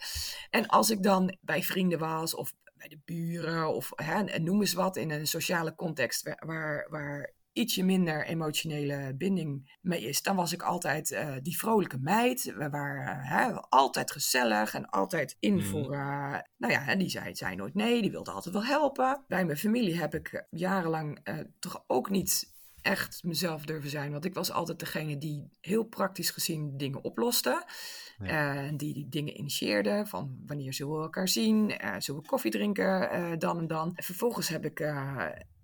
En 0.50 0.66
als 0.66 0.90
ik 0.90 1.02
dan 1.02 1.36
bij 1.40 1.62
vrienden 1.62 1.98
was 1.98 2.34
of 2.34 2.52
bij 2.74 2.88
de 2.88 3.00
buren 3.04 3.74
of 3.74 3.90
hè, 3.94 4.38
noem 4.38 4.60
eens 4.60 4.72
wat 4.72 4.96
in 4.96 5.10
een 5.10 5.26
sociale 5.26 5.74
context 5.74 6.22
waar, 6.22 6.42
waar, 6.46 6.86
waar 6.90 7.32
ietsje 7.52 7.82
minder 7.82 8.26
emotionele 8.26 9.14
binding 9.16 9.78
mee 9.80 10.00
is, 10.00 10.22
dan 10.22 10.36
was 10.36 10.52
ik 10.52 10.62
altijd 10.62 11.10
uh, 11.10 11.36
die 11.42 11.58
vrolijke 11.58 11.98
meid. 12.00 12.42
We 12.42 12.70
waren 12.70 13.50
uh, 13.50 13.58
altijd 13.68 14.10
gezellig 14.10 14.74
en 14.74 14.88
altijd 14.88 15.36
in 15.38 15.54
mm. 15.54 15.62
voor. 15.62 15.94
Uh, 15.94 16.38
nou 16.56 16.72
ja, 16.72 16.94
die 16.94 17.08
zei, 17.08 17.34
zei 17.34 17.56
nooit 17.56 17.74
nee, 17.74 18.02
die 18.02 18.10
wilde 18.10 18.30
altijd 18.30 18.54
wel 18.54 18.64
helpen. 18.64 19.24
Bij 19.28 19.44
mijn 19.44 19.58
familie 19.58 19.98
heb 19.98 20.14
ik 20.14 20.46
jarenlang 20.50 21.18
toch 21.58 21.84
ook 21.86 22.10
niet 22.10 22.49
echt 22.82 23.22
mezelf 23.24 23.64
durven 23.64 23.90
zijn. 23.90 24.12
Want 24.12 24.24
ik 24.24 24.34
was 24.34 24.50
altijd 24.50 24.78
degene 24.78 25.18
die 25.18 25.48
heel 25.60 25.84
praktisch 25.84 26.30
gezien 26.30 26.76
dingen 26.76 27.04
oploste. 27.04 27.64
Ja. 28.24 28.70
die, 28.70 28.94
die 28.94 29.08
dingen 29.08 29.38
initieerde. 29.38 30.02
Van 30.06 30.38
wanneer 30.46 30.74
zullen 30.74 30.96
we 30.96 31.02
elkaar 31.02 31.28
zien? 31.28 31.74
zullen 31.98 32.20
we 32.22 32.28
koffie 32.28 32.50
drinken 32.50 33.38
dan 33.38 33.58
en 33.58 33.66
dan? 33.66 33.92
En 33.94 34.04
vervolgens 34.04 34.48
heb 34.48 34.64
ik 34.64 34.80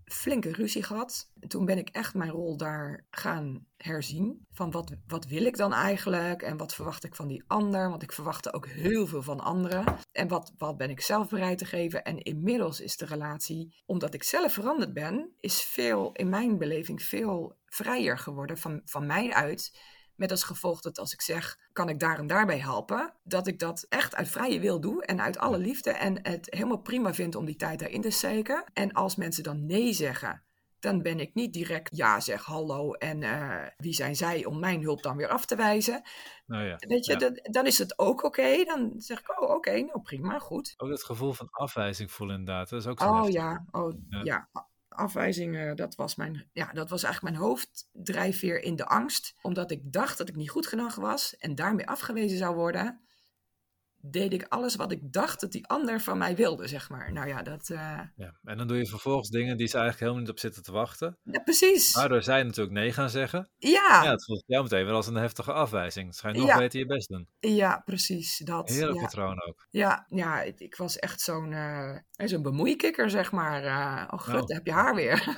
flinke 0.06 0.52
ruzie 0.52 0.82
gehad. 0.82 1.30
toen 1.48 1.64
ben 1.64 1.78
ik 1.78 1.88
echt 1.88 2.14
mijn 2.14 2.30
rol 2.30 2.56
daar 2.56 3.06
gaan 3.10 3.66
herzien. 3.76 4.46
Van 4.52 4.70
wat, 4.70 4.92
wat 5.06 5.26
wil 5.26 5.44
ik 5.44 5.56
dan 5.56 5.72
eigenlijk 5.72 6.42
en 6.42 6.56
wat 6.56 6.74
verwacht 6.74 7.04
ik 7.04 7.14
van 7.14 7.28
die 7.28 7.44
ander? 7.46 7.90
Want 7.90 8.02
ik 8.02 8.12
verwachtte 8.12 8.52
ook 8.52 8.66
heel 8.66 9.06
veel 9.06 9.22
van 9.22 9.40
anderen. 9.40 9.84
En 10.12 10.28
wat, 10.28 10.52
wat 10.58 10.76
ben 10.76 10.90
ik 10.90 11.00
zelf 11.00 11.28
bereid 11.28 11.58
te 11.58 11.64
geven? 11.64 12.04
En 12.04 12.22
inmiddels 12.22 12.80
is 12.80 12.96
de 12.96 13.06
relatie, 13.06 13.74
omdat 13.86 14.14
ik 14.14 14.22
zelf 14.22 14.52
veranderd 14.52 14.92
ben, 14.92 15.32
is 15.40 15.62
veel, 15.62 16.12
in 16.12 16.28
mijn 16.28 16.58
beleving, 16.58 17.02
veel 17.02 17.56
vrijer 17.66 18.18
geworden 18.18 18.58
van, 18.58 18.80
van 18.84 19.06
mij 19.06 19.32
uit 19.32 19.78
met 20.16 20.30
als 20.30 20.42
gevolg 20.42 20.80
dat 20.80 20.98
als 20.98 21.12
ik 21.12 21.20
zeg, 21.20 21.58
kan 21.72 21.88
ik 21.88 21.98
daar 21.98 22.18
en 22.18 22.26
daarbij 22.26 22.58
helpen, 22.58 23.14
dat 23.22 23.46
ik 23.46 23.58
dat 23.58 23.86
echt 23.88 24.14
uit 24.14 24.28
vrije 24.28 24.60
wil 24.60 24.80
doe 24.80 25.04
en 25.04 25.20
uit 25.20 25.38
alle 25.38 25.58
liefde 25.58 25.90
en 25.90 26.18
het 26.22 26.46
helemaal 26.50 26.80
prima 26.80 27.14
vind 27.14 27.34
om 27.34 27.44
die 27.44 27.56
tijd 27.56 27.78
daarin 27.78 28.00
te 28.00 28.10
steken. 28.10 28.64
En 28.72 28.92
als 28.92 29.16
mensen 29.16 29.42
dan 29.42 29.66
nee 29.66 29.92
zeggen, 29.92 30.42
dan 30.78 31.02
ben 31.02 31.20
ik 31.20 31.34
niet 31.34 31.52
direct 31.52 31.96
ja 31.96 32.20
zeg, 32.20 32.44
hallo 32.44 32.92
en 32.92 33.22
uh, 33.22 33.66
wie 33.76 33.94
zijn 33.94 34.16
zij 34.16 34.44
om 34.44 34.58
mijn 34.58 34.82
hulp 34.82 35.02
dan 35.02 35.16
weer 35.16 35.28
af 35.28 35.46
te 35.46 35.56
wijzen. 35.56 36.02
Nou 36.46 36.64
ja, 36.64 36.76
Weet 36.78 37.06
je, 37.06 37.16
dan, 37.16 37.38
dan, 37.42 37.66
is 37.66 37.78
het 37.78 37.98
ook 37.98 38.24
oké. 38.24 38.64
Dan 38.64 38.92
zeg 38.96 39.20
ik, 39.20 39.40
oh 39.40 39.50
oké, 39.50 39.80
nou 39.80 40.00
prima, 40.02 40.38
goed. 40.38 40.74
Ook 40.76 40.90
het 40.90 41.04
gevoel 41.04 41.32
van 41.32 41.48
afwijzing 41.50 42.12
voelen 42.12 42.38
inderdaad, 42.38 42.68
dat 42.68 42.80
is 42.80 42.86
ook 42.86 43.00
zo 43.00 43.08
Oh 43.08 43.30
ja, 43.30 43.64
oh 43.70 43.94
ja. 44.08 44.20
ja 44.22 44.48
afwijzingen, 44.96 45.76
dat 45.76 45.94
was, 45.94 46.14
mijn, 46.14 46.44
ja, 46.52 46.70
dat 46.72 46.90
was 46.90 47.02
eigenlijk 47.02 47.34
mijn 47.34 47.46
hoofddrijfveer 47.46 48.62
in 48.62 48.76
de 48.76 48.86
angst. 48.86 49.34
Omdat 49.42 49.70
ik 49.70 49.92
dacht 49.92 50.18
dat 50.18 50.28
ik 50.28 50.36
niet 50.36 50.50
goed 50.50 50.66
genoeg 50.66 50.94
was 50.94 51.36
en 51.36 51.54
daarmee 51.54 51.88
afgewezen 51.88 52.38
zou 52.38 52.54
worden 52.54 53.05
deed 54.12 54.32
ik 54.32 54.46
alles 54.48 54.76
wat 54.76 54.92
ik 54.92 55.12
dacht 55.12 55.40
dat 55.40 55.52
die 55.52 55.66
ander 55.66 56.00
van 56.00 56.18
mij 56.18 56.36
wilde, 56.36 56.68
zeg 56.68 56.90
maar. 56.90 57.12
Nou 57.12 57.28
ja, 57.28 57.42
dat... 57.42 57.68
Uh... 57.68 58.00
Ja, 58.16 58.38
en 58.44 58.56
dan 58.58 58.66
doe 58.66 58.76
je 58.76 58.86
vervolgens 58.86 59.28
dingen 59.28 59.56
die 59.56 59.66
ze 59.66 59.78
eigenlijk 59.78 60.00
helemaal 60.00 60.20
niet 60.20 60.30
op 60.30 60.38
zitten 60.38 60.62
te 60.62 60.72
wachten. 60.72 61.18
Ja, 61.22 61.40
precies. 61.40 61.94
Waardoor 61.94 62.22
zij 62.22 62.42
natuurlijk 62.42 62.74
nee 62.74 62.92
gaan 62.92 63.10
zeggen. 63.10 63.50
Ja. 63.56 64.02
Ja, 64.04 64.10
het 64.10 64.24
voelt 64.24 64.44
jou 64.46 64.62
meteen 64.62 64.84
weer 64.84 64.94
als 64.94 65.06
een 65.06 65.14
heftige 65.14 65.52
afwijzing. 65.52 66.06
Het 66.06 66.16
schijnt 66.16 66.36
nog 66.36 66.46
ja. 66.46 66.58
beter 66.58 66.78
je 66.78 66.86
best 66.86 67.08
doen. 67.08 67.28
Ja, 67.38 67.82
precies. 67.84 68.38
Dat, 68.38 68.68
Heerlijk 68.68 68.94
ja. 68.94 69.02
patroon 69.02 69.42
ook. 69.42 69.66
Ja, 69.70 70.06
ja 70.08 70.42
ik, 70.42 70.60
ik 70.60 70.76
was 70.76 70.98
echt 70.98 71.20
zo'n 71.20 71.52
uh, 71.52 71.96
zo'n 72.16 72.42
bemoeikikker, 72.42 73.10
zeg 73.10 73.32
maar. 73.32 73.64
Uh, 73.64 74.08
oh, 74.10 74.20
gut, 74.20 74.42
oh. 74.42 74.48
heb 74.48 74.66
je 74.66 74.72
haar 74.72 74.94
weer. 74.94 75.36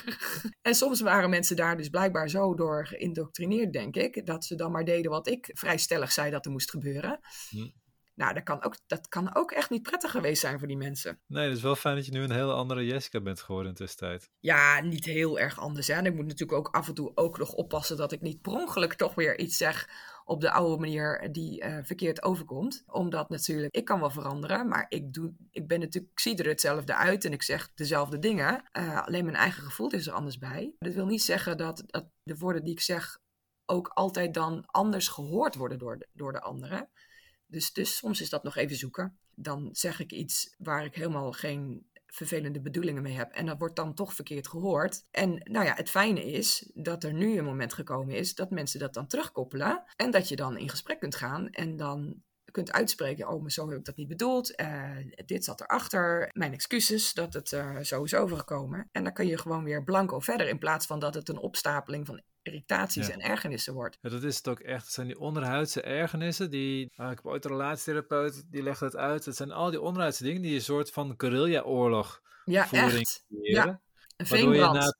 en 0.68 0.74
soms 0.74 1.00
waren 1.00 1.30
mensen 1.30 1.56
daar 1.56 1.76
dus 1.76 1.88
blijkbaar 1.88 2.28
zo 2.28 2.54
door 2.54 2.86
geïndoctrineerd, 2.86 3.72
denk 3.72 3.96
ik, 3.96 4.26
dat 4.26 4.44
ze 4.44 4.54
dan 4.54 4.72
maar 4.72 4.84
deden 4.84 5.10
wat 5.10 5.28
ik 5.28 5.50
vrij 5.52 5.78
stellig 5.78 6.12
zei 6.12 6.30
dat 6.30 6.44
er 6.44 6.50
moest 6.50 6.70
gebeuren. 6.70 7.20
Hm. 7.48 7.68
Nou, 8.18 8.34
dat 8.34 8.42
kan, 8.42 8.64
ook, 8.64 8.76
dat 8.86 9.08
kan 9.08 9.34
ook 9.34 9.50
echt 9.50 9.70
niet 9.70 9.82
prettig 9.82 10.10
geweest 10.10 10.40
zijn 10.40 10.58
voor 10.58 10.68
die 10.68 10.76
mensen. 10.76 11.20
Nee, 11.26 11.48
het 11.48 11.56
is 11.56 11.62
wel 11.62 11.76
fijn 11.76 11.96
dat 11.96 12.06
je 12.06 12.12
nu 12.12 12.22
een 12.22 12.30
hele 12.30 12.52
andere 12.52 12.84
Jessica 12.84 13.20
bent 13.20 13.40
geworden 13.40 13.70
in 13.70 13.76
tussentijd. 13.76 14.30
Ja, 14.38 14.80
niet 14.80 15.04
heel 15.04 15.38
erg 15.38 15.60
anders. 15.60 15.86
Hè? 15.86 15.94
En 15.94 16.06
ik 16.06 16.14
moet 16.14 16.26
natuurlijk 16.26 16.58
ook 16.58 16.74
af 16.74 16.88
en 16.88 16.94
toe 16.94 17.12
ook 17.14 17.38
nog 17.38 17.52
oppassen 17.52 17.96
dat 17.96 18.12
ik 18.12 18.20
niet 18.20 18.42
per 18.42 18.52
ongeluk 18.52 18.94
toch 18.94 19.14
weer 19.14 19.38
iets 19.38 19.56
zeg 19.56 19.88
op 20.24 20.40
de 20.40 20.50
oude 20.50 20.80
manier 20.80 21.28
die 21.32 21.64
uh, 21.64 21.78
verkeerd 21.82 22.22
overkomt. 22.22 22.82
Omdat 22.86 23.28
natuurlijk, 23.28 23.74
ik 23.74 23.84
kan 23.84 24.00
wel 24.00 24.10
veranderen, 24.10 24.68
maar 24.68 24.86
ik, 24.88 25.12
doe, 25.12 25.32
ik, 25.50 25.68
ben 25.68 25.80
natuurlijk, 25.80 26.12
ik 26.12 26.20
zie 26.20 26.36
er 26.36 26.48
hetzelfde 26.48 26.94
uit 26.94 27.24
en 27.24 27.32
ik 27.32 27.42
zeg 27.42 27.74
dezelfde 27.74 28.18
dingen. 28.18 28.68
Uh, 28.72 29.02
alleen 29.02 29.24
mijn 29.24 29.36
eigen 29.36 29.62
gevoel 29.62 29.90
is 29.90 30.06
er 30.06 30.12
anders 30.12 30.38
bij. 30.38 30.74
Dat 30.78 30.94
wil 30.94 31.06
niet 31.06 31.22
zeggen 31.22 31.56
dat, 31.56 31.82
dat 31.86 32.06
de 32.22 32.36
woorden 32.36 32.64
die 32.64 32.72
ik 32.72 32.80
zeg 32.80 33.18
ook 33.66 33.88
altijd 33.88 34.34
dan 34.34 34.64
anders 34.66 35.08
gehoord 35.08 35.54
worden 35.54 35.78
door 35.78 35.98
de, 35.98 36.08
door 36.12 36.32
de 36.32 36.40
anderen. 36.40 36.88
Dus, 37.48 37.72
dus 37.72 37.96
soms 37.96 38.20
is 38.20 38.30
dat 38.30 38.42
nog 38.42 38.56
even 38.56 38.76
zoeken. 38.76 39.18
Dan 39.34 39.68
zeg 39.72 40.00
ik 40.00 40.12
iets 40.12 40.54
waar 40.58 40.84
ik 40.84 40.94
helemaal 40.94 41.32
geen 41.32 41.86
vervelende 42.06 42.60
bedoelingen 42.60 43.02
mee 43.02 43.16
heb. 43.16 43.32
En 43.32 43.46
dat 43.46 43.58
wordt 43.58 43.76
dan 43.76 43.94
toch 43.94 44.14
verkeerd 44.14 44.48
gehoord. 44.48 45.04
En 45.10 45.40
nou 45.44 45.64
ja, 45.64 45.74
het 45.74 45.90
fijne 45.90 46.24
is 46.24 46.70
dat 46.74 47.04
er 47.04 47.12
nu 47.12 47.38
een 47.38 47.44
moment 47.44 47.72
gekomen 47.72 48.14
is 48.14 48.34
dat 48.34 48.50
mensen 48.50 48.80
dat 48.80 48.94
dan 48.94 49.06
terugkoppelen. 49.06 49.84
En 49.96 50.10
dat 50.10 50.28
je 50.28 50.36
dan 50.36 50.56
in 50.56 50.68
gesprek 50.68 51.00
kunt 51.00 51.14
gaan 51.14 51.50
en 51.50 51.76
dan 51.76 52.22
kunt 52.50 52.72
uitspreken, 52.72 53.28
oh, 53.28 53.40
maar 53.40 53.50
zo 53.50 53.68
heb 53.68 53.78
ik 53.78 53.84
dat 53.84 53.96
niet 53.96 54.08
bedoeld. 54.08 54.60
Uh, 54.60 54.96
dit 55.26 55.44
zat 55.44 55.60
erachter. 55.60 56.30
Mijn 56.32 56.52
excuses 56.52 57.12
dat 57.14 57.34
het 57.34 57.52
uh, 57.52 57.78
zo 57.78 58.02
is 58.02 58.14
overgekomen. 58.14 58.88
En 58.92 59.04
dan 59.04 59.12
kun 59.12 59.26
je 59.26 59.38
gewoon 59.38 59.64
weer 59.64 59.84
blanco 59.84 60.20
verder 60.20 60.48
in 60.48 60.58
plaats 60.58 60.86
van 60.86 60.98
dat 60.98 61.14
het 61.14 61.28
een 61.28 61.38
opstapeling 61.38 62.06
van 62.06 62.22
irritaties 62.48 63.08
en 63.08 63.20
ergernissen 63.20 63.74
wordt. 63.74 63.98
Ja, 64.00 64.08
dat 64.08 64.22
is 64.22 64.36
het 64.36 64.48
ook 64.48 64.60
echt. 64.60 64.84
Het 64.84 64.92
zijn 64.92 65.06
die 65.06 65.18
onderhuidse 65.18 65.82
ergernissen. 65.82 66.50
Die, 66.50 66.92
ah, 66.96 67.10
ik 67.10 67.16
heb 67.16 67.26
ooit 67.26 67.44
een 67.44 67.50
relatietherapeut, 67.50 68.44
die 68.50 68.62
legt 68.62 68.80
het 68.80 68.96
uit. 68.96 69.24
Het 69.24 69.36
zijn 69.36 69.52
al 69.52 69.70
die 69.70 69.80
onderhuidse 69.80 70.22
dingen 70.22 70.42
die 70.42 70.54
een 70.54 70.60
soort 70.60 70.90
van 70.90 71.14
guerrilla-oorlog 71.16 72.22
ja, 72.44 72.70
echt. 72.70 73.24
Ja, 73.28 73.80
een 74.16 74.26
Waardoor 74.28 74.54
je 74.54 74.60
na, 74.60 74.92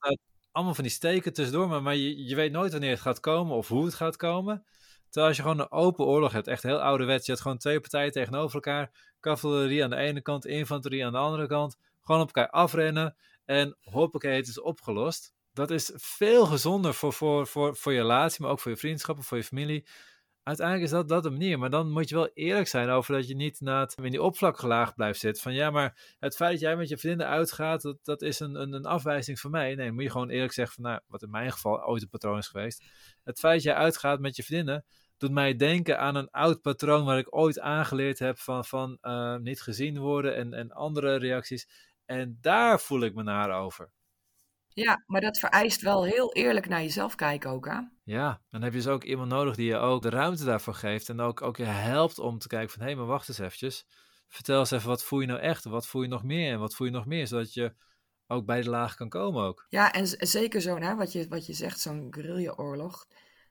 allemaal 0.52 0.74
van 0.74 0.84
die 0.84 0.92
steken 0.92 1.32
tussendoor, 1.32 1.68
maar, 1.68 1.82
maar 1.82 1.96
je, 1.96 2.24
je 2.24 2.34
weet 2.34 2.52
nooit 2.52 2.72
wanneer 2.72 2.90
het 2.90 3.00
gaat 3.00 3.20
komen 3.20 3.56
of 3.56 3.68
hoe 3.68 3.84
het 3.84 3.94
gaat 3.94 4.16
komen. 4.16 4.64
Terwijl 5.04 5.26
als 5.26 5.36
je 5.36 5.42
gewoon 5.42 5.60
een 5.60 5.70
open 5.70 6.04
oorlog 6.04 6.32
hebt, 6.32 6.46
echt 6.46 6.62
heel 6.62 6.80
ouderwets, 6.80 7.26
je 7.26 7.32
hebt 7.32 7.42
gewoon 7.42 7.58
twee 7.58 7.80
partijen 7.80 8.12
tegenover 8.12 8.54
elkaar, 8.54 8.90
cavalerie 9.20 9.84
aan 9.84 9.90
de 9.90 9.96
ene 9.96 10.22
kant, 10.22 10.46
infanterie 10.46 11.06
aan 11.06 11.12
de 11.12 11.18
andere 11.18 11.46
kant, 11.46 11.76
gewoon 12.02 12.20
op 12.20 12.26
elkaar 12.26 12.50
afrennen 12.50 13.16
en 13.44 13.76
hoppakee, 13.80 14.36
het 14.36 14.48
is 14.48 14.60
opgelost 14.60 15.34
dat 15.58 15.70
is 15.70 15.92
veel 15.94 16.46
gezonder 16.46 16.94
voor, 16.94 17.12
voor, 17.12 17.46
voor, 17.46 17.76
voor 17.76 17.92
je 17.92 18.00
relatie, 18.00 18.42
maar 18.42 18.50
ook 18.50 18.60
voor 18.60 18.70
je 18.70 18.76
vriendschappen, 18.76 19.24
voor 19.24 19.36
je 19.36 19.44
familie. 19.44 19.86
Uiteindelijk 20.42 20.86
is 20.86 20.92
dat, 20.92 21.08
dat 21.08 21.22
de 21.22 21.30
manier. 21.30 21.58
Maar 21.58 21.70
dan 21.70 21.90
moet 21.90 22.08
je 22.08 22.14
wel 22.14 22.30
eerlijk 22.34 22.68
zijn 22.68 22.88
over 22.88 23.14
dat 23.14 23.28
je 23.28 23.34
niet 23.34 23.60
na 23.60 23.88
in 24.02 24.10
die 24.10 24.22
oppervlakkige 24.22 24.92
blijft 24.94 25.20
zitten. 25.20 25.42
Van 25.42 25.54
ja, 25.54 25.70
maar 25.70 26.16
het 26.18 26.36
feit 26.36 26.50
dat 26.50 26.60
jij 26.60 26.76
met 26.76 26.88
je 26.88 26.98
vrienden 26.98 27.26
uitgaat, 27.26 27.82
dat, 27.82 27.98
dat 28.02 28.22
is 28.22 28.40
een, 28.40 28.54
een, 28.54 28.72
een 28.72 28.84
afwijzing 28.84 29.40
van 29.40 29.50
mij. 29.50 29.74
Nee, 29.74 29.92
moet 29.92 30.02
je 30.02 30.10
gewoon 30.10 30.28
eerlijk 30.28 30.52
zeggen 30.52 30.74
van 30.74 30.84
nou, 30.84 31.00
wat 31.06 31.22
in 31.22 31.30
mijn 31.30 31.52
geval 31.52 31.84
ooit 31.84 32.02
een 32.02 32.08
patroon 32.08 32.38
is 32.38 32.48
geweest. 32.48 32.84
Het 33.24 33.38
feit 33.38 33.54
dat 33.54 33.62
jij 33.62 33.74
uitgaat 33.74 34.20
met 34.20 34.36
je 34.36 34.42
vrienden, 34.42 34.84
doet 35.16 35.32
mij 35.32 35.56
denken 35.56 35.98
aan 35.98 36.14
een 36.14 36.30
oud 36.30 36.62
patroon 36.62 37.04
waar 37.04 37.18
ik 37.18 37.36
ooit 37.36 37.60
aangeleerd 37.60 38.18
heb 38.18 38.38
van, 38.38 38.64
van 38.64 38.98
uh, 39.02 39.36
niet 39.36 39.62
gezien 39.62 39.98
worden 39.98 40.36
en, 40.36 40.52
en 40.52 40.72
andere 40.72 41.16
reacties. 41.16 41.68
En 42.04 42.38
daar 42.40 42.80
voel 42.80 43.00
ik 43.00 43.14
me 43.14 43.22
naar 43.22 43.60
over. 43.60 43.90
Ja, 44.78 45.02
maar 45.06 45.20
dat 45.20 45.38
vereist 45.38 45.80
wel 45.80 46.04
heel 46.04 46.32
eerlijk 46.32 46.68
naar 46.68 46.82
jezelf 46.82 47.14
kijken 47.14 47.50
ook, 47.50 47.66
hè? 47.66 47.80
Ja, 48.04 48.40
dan 48.50 48.62
heb 48.62 48.72
je 48.72 48.78
dus 48.78 48.88
ook 48.88 49.04
iemand 49.04 49.28
nodig 49.28 49.56
die 49.56 49.66
je 49.66 49.76
ook 49.76 50.02
de 50.02 50.10
ruimte 50.10 50.44
daarvoor 50.44 50.74
geeft 50.74 51.08
en 51.08 51.20
ook, 51.20 51.42
ook 51.42 51.56
je 51.56 51.64
helpt 51.64 52.18
om 52.18 52.38
te 52.38 52.48
kijken 52.48 52.70
van, 52.70 52.80
hé, 52.80 52.86
hey, 52.86 52.96
maar 52.96 53.06
wacht 53.06 53.28
eens 53.28 53.38
eventjes. 53.38 53.86
Vertel 54.28 54.58
eens 54.58 54.70
even, 54.70 54.88
wat 54.88 55.04
voel 55.04 55.20
je 55.20 55.26
nou 55.26 55.40
echt? 55.40 55.64
Wat 55.64 55.86
voel 55.86 56.02
je 56.02 56.08
nog 56.08 56.22
meer? 56.22 56.52
En 56.52 56.58
wat 56.58 56.74
voel 56.74 56.86
je 56.86 56.92
nog 56.92 57.06
meer? 57.06 57.26
Zodat 57.26 57.54
je 57.54 57.74
ook 58.26 58.46
bij 58.46 58.62
de 58.62 58.70
laag 58.70 58.94
kan 58.94 59.08
komen 59.08 59.44
ook. 59.44 59.66
Ja, 59.68 59.92
en 59.92 60.06
zeker 60.28 60.60
zo, 60.60 60.78
hè, 60.78 60.94
wat, 60.94 61.12
je, 61.12 61.28
wat 61.28 61.46
je 61.46 61.52
zegt, 61.52 61.80
zo'n 61.80 62.06
guerrilla-oorlog. 62.10 63.06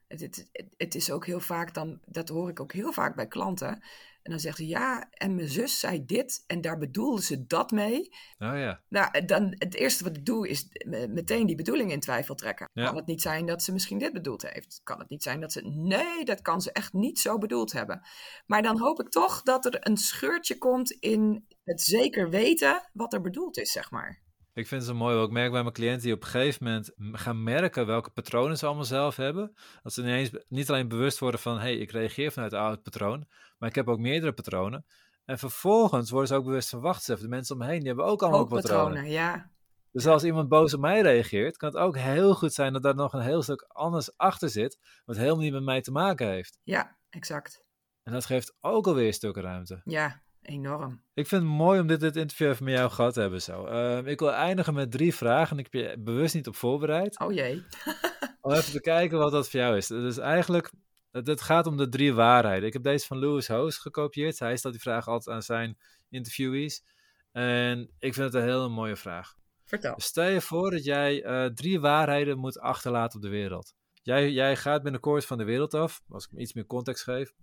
Het, 0.08 0.20
het, 0.20 0.50
het, 0.78 0.96
is 0.96 1.12
ook 1.12 1.26
heel 1.26 1.40
vaak 1.40 1.74
dan, 1.74 2.00
dat 2.06 2.30
hoor 2.30 2.50
ik 2.50 2.60
ook 2.60 2.74
heel 2.74 2.92
vaak 2.92 3.16
bij 3.16 3.28
klanten. 3.28 3.84
En 4.28 4.34
dan 4.34 4.42
zegt 4.42 4.58
ze 4.58 4.68
ja, 4.68 5.10
en 5.12 5.36
mijn 5.36 5.48
zus 5.48 5.80
zei 5.80 6.06
dit 6.06 6.44
en 6.48 6.62
daar 6.62 6.78
bedoelde 6.78 7.22
ze 7.22 7.46
dat 7.46 7.72
mee. 7.72 8.00
Oh 8.40 8.58
ja. 8.58 8.82
Nou, 8.90 9.26
dan 9.26 9.56
het 9.58 9.74
eerste 9.74 10.04
wat 10.04 10.18
ik 10.18 10.26
doe 10.26 10.50
is 10.50 10.68
meteen 11.10 11.46
die 11.46 11.56
bedoeling 11.56 11.92
in 11.92 12.00
twijfel 12.00 12.36
trekken. 12.36 12.70
Kan 12.74 12.96
het 12.96 13.06
niet 13.06 13.22
zijn 13.22 13.46
dat 13.46 13.64
ze 13.64 13.74
misschien 13.74 13.98
dit 13.98 14.14
bedoeld 14.14 14.42
heeft? 14.42 14.82
Kan 14.84 15.00
het 15.00 15.10
niet 15.10 15.24
zijn 15.24 15.40
dat 15.40 15.52
ze, 15.52 15.62
nee, 15.62 16.26
dat 16.26 16.42
kan 16.42 16.62
ze 16.62 16.72
echt 16.72 16.94
niet 16.94 17.20
zo 17.20 17.38
bedoeld 17.38 17.72
hebben. 17.72 18.02
Maar 18.46 18.62
dan 18.62 18.80
hoop 18.80 19.00
ik 19.00 19.10
toch 19.10 19.42
dat 19.42 19.66
er 19.66 19.88
een 19.88 19.98
scheurtje 19.98 20.58
komt 20.58 20.92
in 20.92 21.46
het 21.64 21.82
zeker 21.82 22.30
weten 22.30 22.90
wat 22.94 23.14
er 23.14 23.22
bedoeld 23.22 23.58
is, 23.58 23.72
zeg 23.72 23.92
maar. 23.92 24.26
Ik 24.58 24.68
vind 24.68 24.82
het 24.82 24.90
zo 24.92 24.98
mooi. 24.98 25.24
Ik 25.24 25.32
merk 25.32 25.52
bij 25.52 25.62
mijn 25.62 25.74
cliënten 25.74 26.02
die 26.02 26.14
op 26.14 26.22
een 26.22 26.28
gegeven 26.28 26.64
moment 26.64 26.92
gaan 27.12 27.44
merken 27.44 27.86
welke 27.86 28.10
patronen 28.10 28.58
ze 28.58 28.66
allemaal 28.66 28.84
zelf 28.84 29.16
hebben. 29.16 29.54
Dat 29.84 29.94
ze 29.94 30.02
ineens 30.02 30.32
niet 30.48 30.70
alleen 30.70 30.88
bewust 30.88 31.20
worden 31.20 31.40
van, 31.40 31.54
hé, 31.54 31.60
hey, 31.60 31.78
ik 31.78 31.92
reageer 31.92 32.32
vanuit 32.32 32.52
het 32.52 32.62
oude 32.62 32.82
patroon, 32.82 33.28
maar 33.58 33.70
ik 33.70 33.76
heb 33.76 33.88
ook 33.88 34.00
meerdere 34.00 34.34
patronen. 34.34 34.86
En 35.26 35.38
vervolgens 35.38 36.10
worden 36.10 36.28
ze 36.28 36.36
ook 36.36 36.44
bewust 36.44 36.70
van, 36.70 36.80
wacht 36.80 37.10
even, 37.10 37.22
de 37.22 37.28
mensen 37.28 37.56
om 37.56 37.62
me 37.62 37.68
heen, 37.68 37.80
die 37.80 37.88
hebben 37.88 38.06
ook 38.06 38.22
allemaal 38.22 38.40
Ook 38.40 38.50
patronen. 38.50 38.86
patronen, 38.86 39.12
ja. 39.12 39.52
Dus 39.92 40.08
als 40.08 40.24
iemand 40.24 40.50
boos 40.50 40.74
op 40.74 40.80
mij 40.80 41.02
reageert, 41.02 41.58
kan 41.58 41.70
het 41.70 41.78
ook 41.78 41.98
heel 41.98 42.36
goed 42.36 42.54
zijn 42.54 42.74
dat 42.74 42.84
daar 42.84 42.96
nog 42.96 43.14
een 43.14 43.22
heel 43.22 43.42
stuk 43.42 43.62
anders 43.68 44.18
achter 44.18 44.50
zit, 44.50 44.80
wat 45.06 45.18
helemaal 45.18 45.44
niet 45.44 45.54
met 45.54 45.64
mij 45.64 45.82
te 45.82 45.92
maken 45.92 46.28
heeft. 46.28 46.60
Ja, 46.64 46.98
exact. 47.10 47.64
En 48.04 48.14
dat 48.14 48.26
geeft 48.26 48.56
ook 48.62 48.88
alweer 48.88 49.08
een 49.08 49.14
stuk 49.14 49.36
ruimte. 49.36 49.82
Ja, 49.84 50.22
enorm. 50.48 51.02
Ik 51.14 51.28
vind 51.28 51.42
het 51.42 51.52
mooi 51.52 51.80
om 51.80 51.88
dit, 51.88 52.00
dit 52.00 52.16
interview 52.16 52.50
even 52.50 52.66
met 52.66 52.74
jou 52.74 52.90
gehad 52.90 53.14
te 53.14 53.20
hebben 53.20 53.42
zo. 53.42 53.66
Ehm, 53.66 54.08
ik 54.08 54.20
wil 54.20 54.32
eindigen 54.32 54.74
met 54.74 54.92
drie 54.92 55.16
vragen 55.16 55.58
en 55.58 55.64
ik 55.64 55.68
heb 55.72 55.82
je 55.82 55.98
bewust 56.00 56.36
niet 56.36 56.48
op 56.48 56.56
voorbereid. 56.56 57.20
Oh 57.20 57.34
jee. 57.34 57.66
Om 58.42 58.54
even 58.54 58.72
te 58.72 58.82
kijken 58.82 59.18
wat 59.18 59.32
dat 59.32 59.50
voor 59.50 59.60
jou 59.60 59.78
is. 59.78 59.88
Dus 59.88 60.18
eigenlijk, 60.18 60.72
het, 61.12 61.42
gaat 61.42 61.68
om 61.68 61.78
de 61.78 61.90
drie 61.90 62.14
waarheden. 62.14 62.68
Ik 62.68 62.74
heb 62.74 62.84
deze 62.84 63.06
van 63.06 63.20
Lewis 63.20 63.48
Hoos 63.48 63.78
gekopieerd. 63.78 64.40
Hij 64.40 64.58
stelt 64.58 64.74
die 64.74 64.82
vraag 64.82 65.08
altijd 65.08 65.36
aan 65.36 65.42
zijn 65.42 65.78
interviewees. 66.10 66.84
En 67.32 67.80
ik 68.00 68.14
vind 68.14 68.34
het 68.34 68.34
een 68.34 68.50
hele 68.50 68.70
mooie 68.70 68.96
vraag. 68.96 69.36
Vertel. 69.66 69.96
Dus 69.96 70.06
stel 70.06 70.30
je 70.30 70.42
voor 70.42 70.72
dat 70.72 70.84
jij 70.84 71.24
eh, 71.24 71.46
drie 71.46 71.80
waarheden 71.80 72.38
moet 72.38 72.60
achterlaten 72.60 73.16
op 73.16 73.22
de 73.22 73.30
wereld. 73.30 73.74
Jij, 74.02 74.32
jij 74.32 74.56
gaat 74.56 74.84
binnenkort 74.84 75.26
van 75.26 75.38
de 75.38 75.44
wereld 75.44 75.74
af, 75.74 76.02
als 76.10 76.28
ik 76.32 76.40
iets 76.40 76.54
meer 76.54 76.66
context 76.66 77.04
geef. 77.04 77.34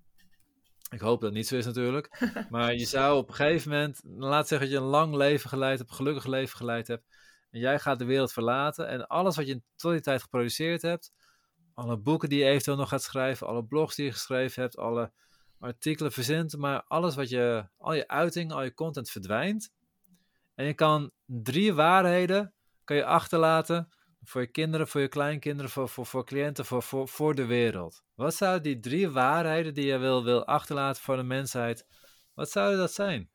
Ik 0.91 1.01
hoop 1.01 1.21
dat 1.21 1.29
het 1.29 1.39
niet 1.39 1.47
zo 1.47 1.57
is 1.57 1.65
natuurlijk. 1.65 2.25
maar 2.51 2.75
je 2.75 2.85
zou 2.85 3.19
op 3.19 3.29
een 3.29 3.35
gegeven 3.35 3.71
moment, 3.71 4.01
laat 4.05 4.49
zeggen 4.49 4.69
dat 4.69 4.79
je 4.79 4.85
een 4.85 4.91
lang 4.91 5.15
leven 5.15 5.49
geleid 5.49 5.79
hebt, 5.79 5.91
een 5.91 5.97
gelukkig 5.97 6.27
leven 6.27 6.57
geleid 6.57 6.87
hebt. 6.87 7.05
En 7.51 7.61
jij 7.61 7.79
gaat 7.79 7.99
de 7.99 8.05
wereld 8.05 8.33
verlaten. 8.33 8.89
En 8.89 9.07
alles 9.07 9.37
wat 9.37 9.47
je 9.47 9.63
tot 9.77 9.93
die 9.93 10.01
tijd 10.01 10.23
geproduceerd 10.23 10.83
hebt, 10.83 11.13
alle 11.75 11.99
boeken 11.99 12.29
die 12.29 12.39
je 12.39 12.45
eventueel 12.45 12.77
nog 12.77 12.89
gaat 12.89 13.03
schrijven, 13.03 13.47
alle 13.47 13.65
blogs 13.65 13.95
die 13.95 14.05
je 14.05 14.13
geschreven 14.13 14.63
hebt, 14.63 14.77
alle 14.77 15.13
artikelen 15.59 16.13
verzint, 16.13 16.57
maar 16.57 16.83
alles 16.87 17.15
wat 17.15 17.29
je, 17.29 17.69
al 17.77 17.95
je 17.95 18.09
uiting, 18.09 18.53
al 18.53 18.63
je 18.63 18.75
content 18.75 19.11
verdwijnt. 19.11 19.73
En 20.55 20.67
je 20.67 20.75
kan 20.75 21.11
drie 21.27 21.75
waarheden 21.75 22.55
kan 22.85 22.97
je 22.97 23.05
achterlaten 23.05 23.89
voor 24.25 24.41
je 24.41 24.47
kinderen, 24.47 24.89
voor 24.89 25.01
je 25.01 25.09
kleinkinderen, 25.09 25.71
voor, 25.71 25.89
voor, 25.89 26.07
voor 26.07 26.25
cliënten, 26.25 26.65
voor, 26.65 26.83
voor, 26.83 27.09
voor 27.09 27.35
de 27.35 27.45
wereld. 27.45 28.03
Wat 28.15 28.35
zouden 28.35 28.63
die 28.63 28.81
drie 28.81 29.09
waarheden 29.09 29.75
die 29.75 29.87
je 29.87 29.99
wil, 29.99 30.25
wil 30.25 30.47
achterlaten 30.47 31.03
voor 31.03 31.17
de 31.17 31.23
mensheid, 31.23 31.87
wat 32.35 32.51
zouden 32.51 32.79
dat 32.79 32.93
zijn? 32.93 33.29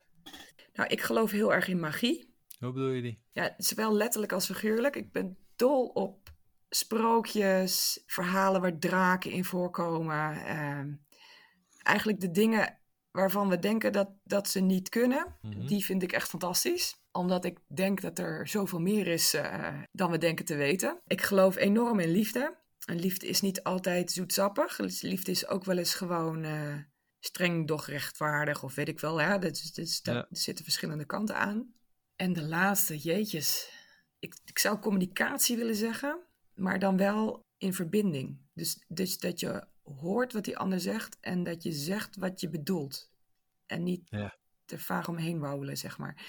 Nou, 0.72 0.88
ik 0.88 1.00
geloof 1.00 1.30
heel 1.30 1.52
erg 1.54 1.68
in 1.68 1.80
magie. 1.80 2.34
Hoe 2.58 2.72
bedoel 2.72 2.88
je 2.90 3.02
die? 3.02 3.20
Ja, 3.30 3.54
zowel 3.56 3.94
letterlijk 3.94 4.32
als 4.32 4.46
figuurlijk. 4.46 4.96
Ik 4.96 5.12
ben 5.12 5.36
dol 5.56 5.86
op 5.86 6.32
sprookjes, 6.68 8.02
verhalen 8.06 8.60
waar 8.60 8.78
draken 8.78 9.30
in 9.30 9.44
voorkomen. 9.44 10.44
Ehm, 10.44 10.92
eigenlijk 11.82 12.20
de 12.20 12.30
dingen 12.30 12.78
waarvan 13.10 13.48
we 13.48 13.58
denken 13.58 13.92
dat, 13.92 14.08
dat 14.24 14.48
ze 14.48 14.60
niet 14.60 14.88
kunnen, 14.88 15.36
Mhm. 15.42 15.66
die 15.66 15.84
vind 15.84 16.02
ik 16.02 16.12
echt 16.12 16.28
fantastisch. 16.28 16.99
Omdat 17.12 17.44
ik 17.44 17.58
denk 17.66 18.00
dat 18.00 18.18
er 18.18 18.48
zoveel 18.48 18.80
meer 18.80 19.06
is 19.06 19.34
eh, 19.34 19.82
dan 19.92 20.10
we 20.10 20.18
denken 20.18 20.44
te 20.44 20.56
weten. 20.56 21.00
Ik 21.06 21.22
geloof 21.22 21.56
enorm 21.56 22.00
in 22.00 22.10
liefde. 22.10 22.58
En 22.86 22.98
liefde 22.98 23.26
is 23.26 23.40
niet 23.40 23.62
altijd 23.62 24.10
zoetsappig. 24.10 24.76
Dus 24.76 25.00
Liefde 25.00 25.30
is 25.30 25.46
ook 25.46 25.64
wel 25.64 25.78
eens 25.78 25.94
gewoon 25.94 26.44
eh, 26.44 26.76
streng, 27.20 27.68
doch 27.68 27.86
rechtvaardig, 27.86 28.62
of 28.62 28.74
weet 28.74 28.88
ik 28.88 29.00
wel. 29.00 29.40
Dus, 29.40 29.72
dus, 29.72 30.02
daar 30.02 30.14
Ja. 30.14 30.26
zitten 30.30 30.64
verschillende 30.64 31.04
kanten 31.04 31.36
aan. 31.36 31.72
En 32.16 32.32
de 32.32 32.42
laatste, 32.42 32.96
jeetjes. 32.98 33.70
Ik, 34.18 34.34
ik 34.44 34.58
zou 34.58 34.78
communicatie 34.78 35.56
willen 35.56 35.74
zeggen, 35.74 36.18
maar 36.54 36.78
dan 36.78 36.96
wel 36.96 37.46
in 37.58 37.74
verbinding. 37.74 38.38
Dus, 38.54 38.84
dus 38.88 39.18
dat 39.18 39.40
je 39.40 39.64
hoort 39.82 40.32
wat 40.32 40.44
die 40.44 40.58
ander 40.58 40.80
zegt 40.80 41.16
en 41.20 41.42
dat 41.42 41.62
je 41.62 41.72
zegt 41.72 42.16
wat 42.16 42.40
je 42.40 42.48
bedoelt. 42.48 43.10
En 43.66 43.82
niet 43.82 44.02
Ja. 44.10 44.36
te 44.64 44.78
vaag 44.78 45.08
omheen 45.08 45.38
wauwelen, 45.38 45.76
zeg 45.76 45.98
maar. 45.98 46.24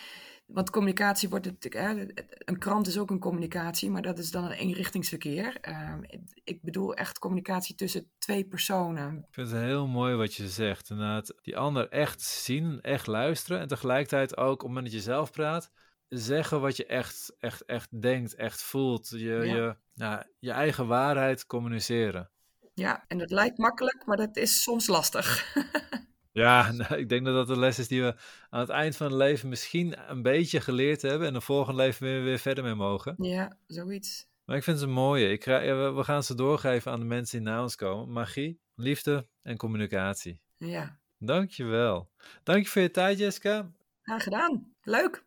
Want 0.54 0.70
communicatie 0.70 1.30
wordt 1.30 1.45
het, 1.45 1.74
hè, 1.74 2.06
een 2.45 2.58
krant 2.58 2.88
is 2.88 2.97
ook 2.97 3.10
een 3.10 3.20
communicatie, 3.20 3.89
maar 3.89 4.02
dat 4.02 4.18
is 4.18 4.32
dan 4.32 4.43
een 4.43 4.52
eenrichtingsverkeer. 4.52 5.58
Ehm, 5.62 6.02
ik 6.43 6.62
bedoel 6.62 6.93
echt 6.93 7.20
communicatie 7.20 7.76
tussen 7.76 8.12
twee 8.18 8.45
personen. 8.45 9.18
Ik 9.18 9.34
vind 9.34 9.52
het 9.52 9.62
heel 9.62 9.88
mooi 9.88 10.16
wat 10.16 10.34
je 10.34 10.47
zegt. 10.47 10.89
Inderdaad, 10.89 11.34
die 11.41 11.58
ander 11.58 11.89
echt 11.89 12.22
zien, 12.22 12.82
echt 12.82 13.08
luisteren. 13.08 13.60
En 13.60 13.68
tegelijkertijd 13.68 14.38
ook, 14.38 14.52
op 14.52 14.60
het 14.60 14.68
moment 14.68 14.86
dat 14.86 14.95
je 14.95 15.02
zelf 15.02 15.32
praat, 15.32 15.72
zeggen 16.10 16.62
wat 16.62 16.78
je 16.78 16.86
echt, 16.86 17.36
echt, 17.39 17.66
echt 17.66 18.02
denkt, 18.02 18.36
echt 18.36 18.62
voelt. 18.62 19.10
Je, 19.10 19.18
Ja. 19.20 19.43
je, 19.43 19.76
ja, 19.93 20.28
je 20.39 20.52
eigen 20.52 20.88
waarheid 20.88 21.45
communiceren. 21.45 22.30
Ja, 22.74 23.04
en 23.08 23.18
dat 23.18 23.32
lijkt 23.32 23.58
makkelijk, 23.58 24.06
maar 24.06 24.18
dat 24.18 24.38
is 24.38 24.64
soms 24.64 24.88
lastig. 24.88 25.56
Ja, 26.32 26.71
nou, 26.71 26.95
ik 26.95 27.09
denk 27.09 27.25
dat 27.25 27.34
dat 27.34 27.47
de 27.47 27.59
les 27.59 27.79
is 27.79 27.88
die 27.88 28.01
we 28.01 28.15
aan 28.49 28.59
het 28.59 28.69
eind 28.69 28.95
van 28.95 29.07
het 29.07 29.15
leven 29.15 29.49
misschien 29.49 29.95
een 30.11 30.21
beetje 30.21 30.61
geleerd 30.61 31.01
hebben. 31.01 31.27
En 31.27 31.34
de 31.34 31.41
volgende 31.41 31.82
leven 31.82 32.05
weer, 32.05 32.23
weer 32.23 32.39
verder 32.39 32.63
mee 32.63 32.75
mogen. 32.75 33.15
ja, 33.17 33.57
zoiets. 33.67 34.29
Maar 34.45 34.57
ik 34.57 34.63
vind 34.63 34.79
ze 34.79 34.88
mooie. 34.88 35.32
Ik 35.32 35.43
we 35.45 35.99
gaan 36.03 36.23
ze 36.23 36.36
doorgeven 36.36 36.91
aan 36.91 36.99
de 36.99 37.05
mensen 37.05 37.38
die 37.39 37.47
na 37.47 37.61
ons 37.61 37.75
komen. 37.75 38.11
Magie, 38.13 38.59
liefde 38.75 39.27
en 39.41 39.57
communicatie. 39.57 40.39
Ja, 40.57 40.99
Dankjewel. 41.17 42.09
Dank 42.43 42.63
je 42.63 42.69
voor 42.69 42.82
je 42.82 42.91
tijd, 42.91 43.17
Jessica. 43.19 43.71
graag 44.01 44.23
gedaan. 44.23 44.73
Leuk. 44.84 45.23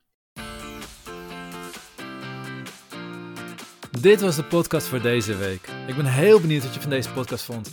Dit 4.01 4.21
was 4.21 4.37
de 4.37 4.45
podcast 4.45 4.87
voor 4.87 5.01
deze 5.01 5.37
week. 5.37 5.67
Ik 5.87 5.97
ben 5.97 6.05
heel 6.07 6.41
benieuwd 6.41 6.63
wat 6.65 6.75
je 6.75 6.81
van 6.81 6.91
deze 6.91 7.13
podcast 7.13 7.45
vond. 7.45 7.73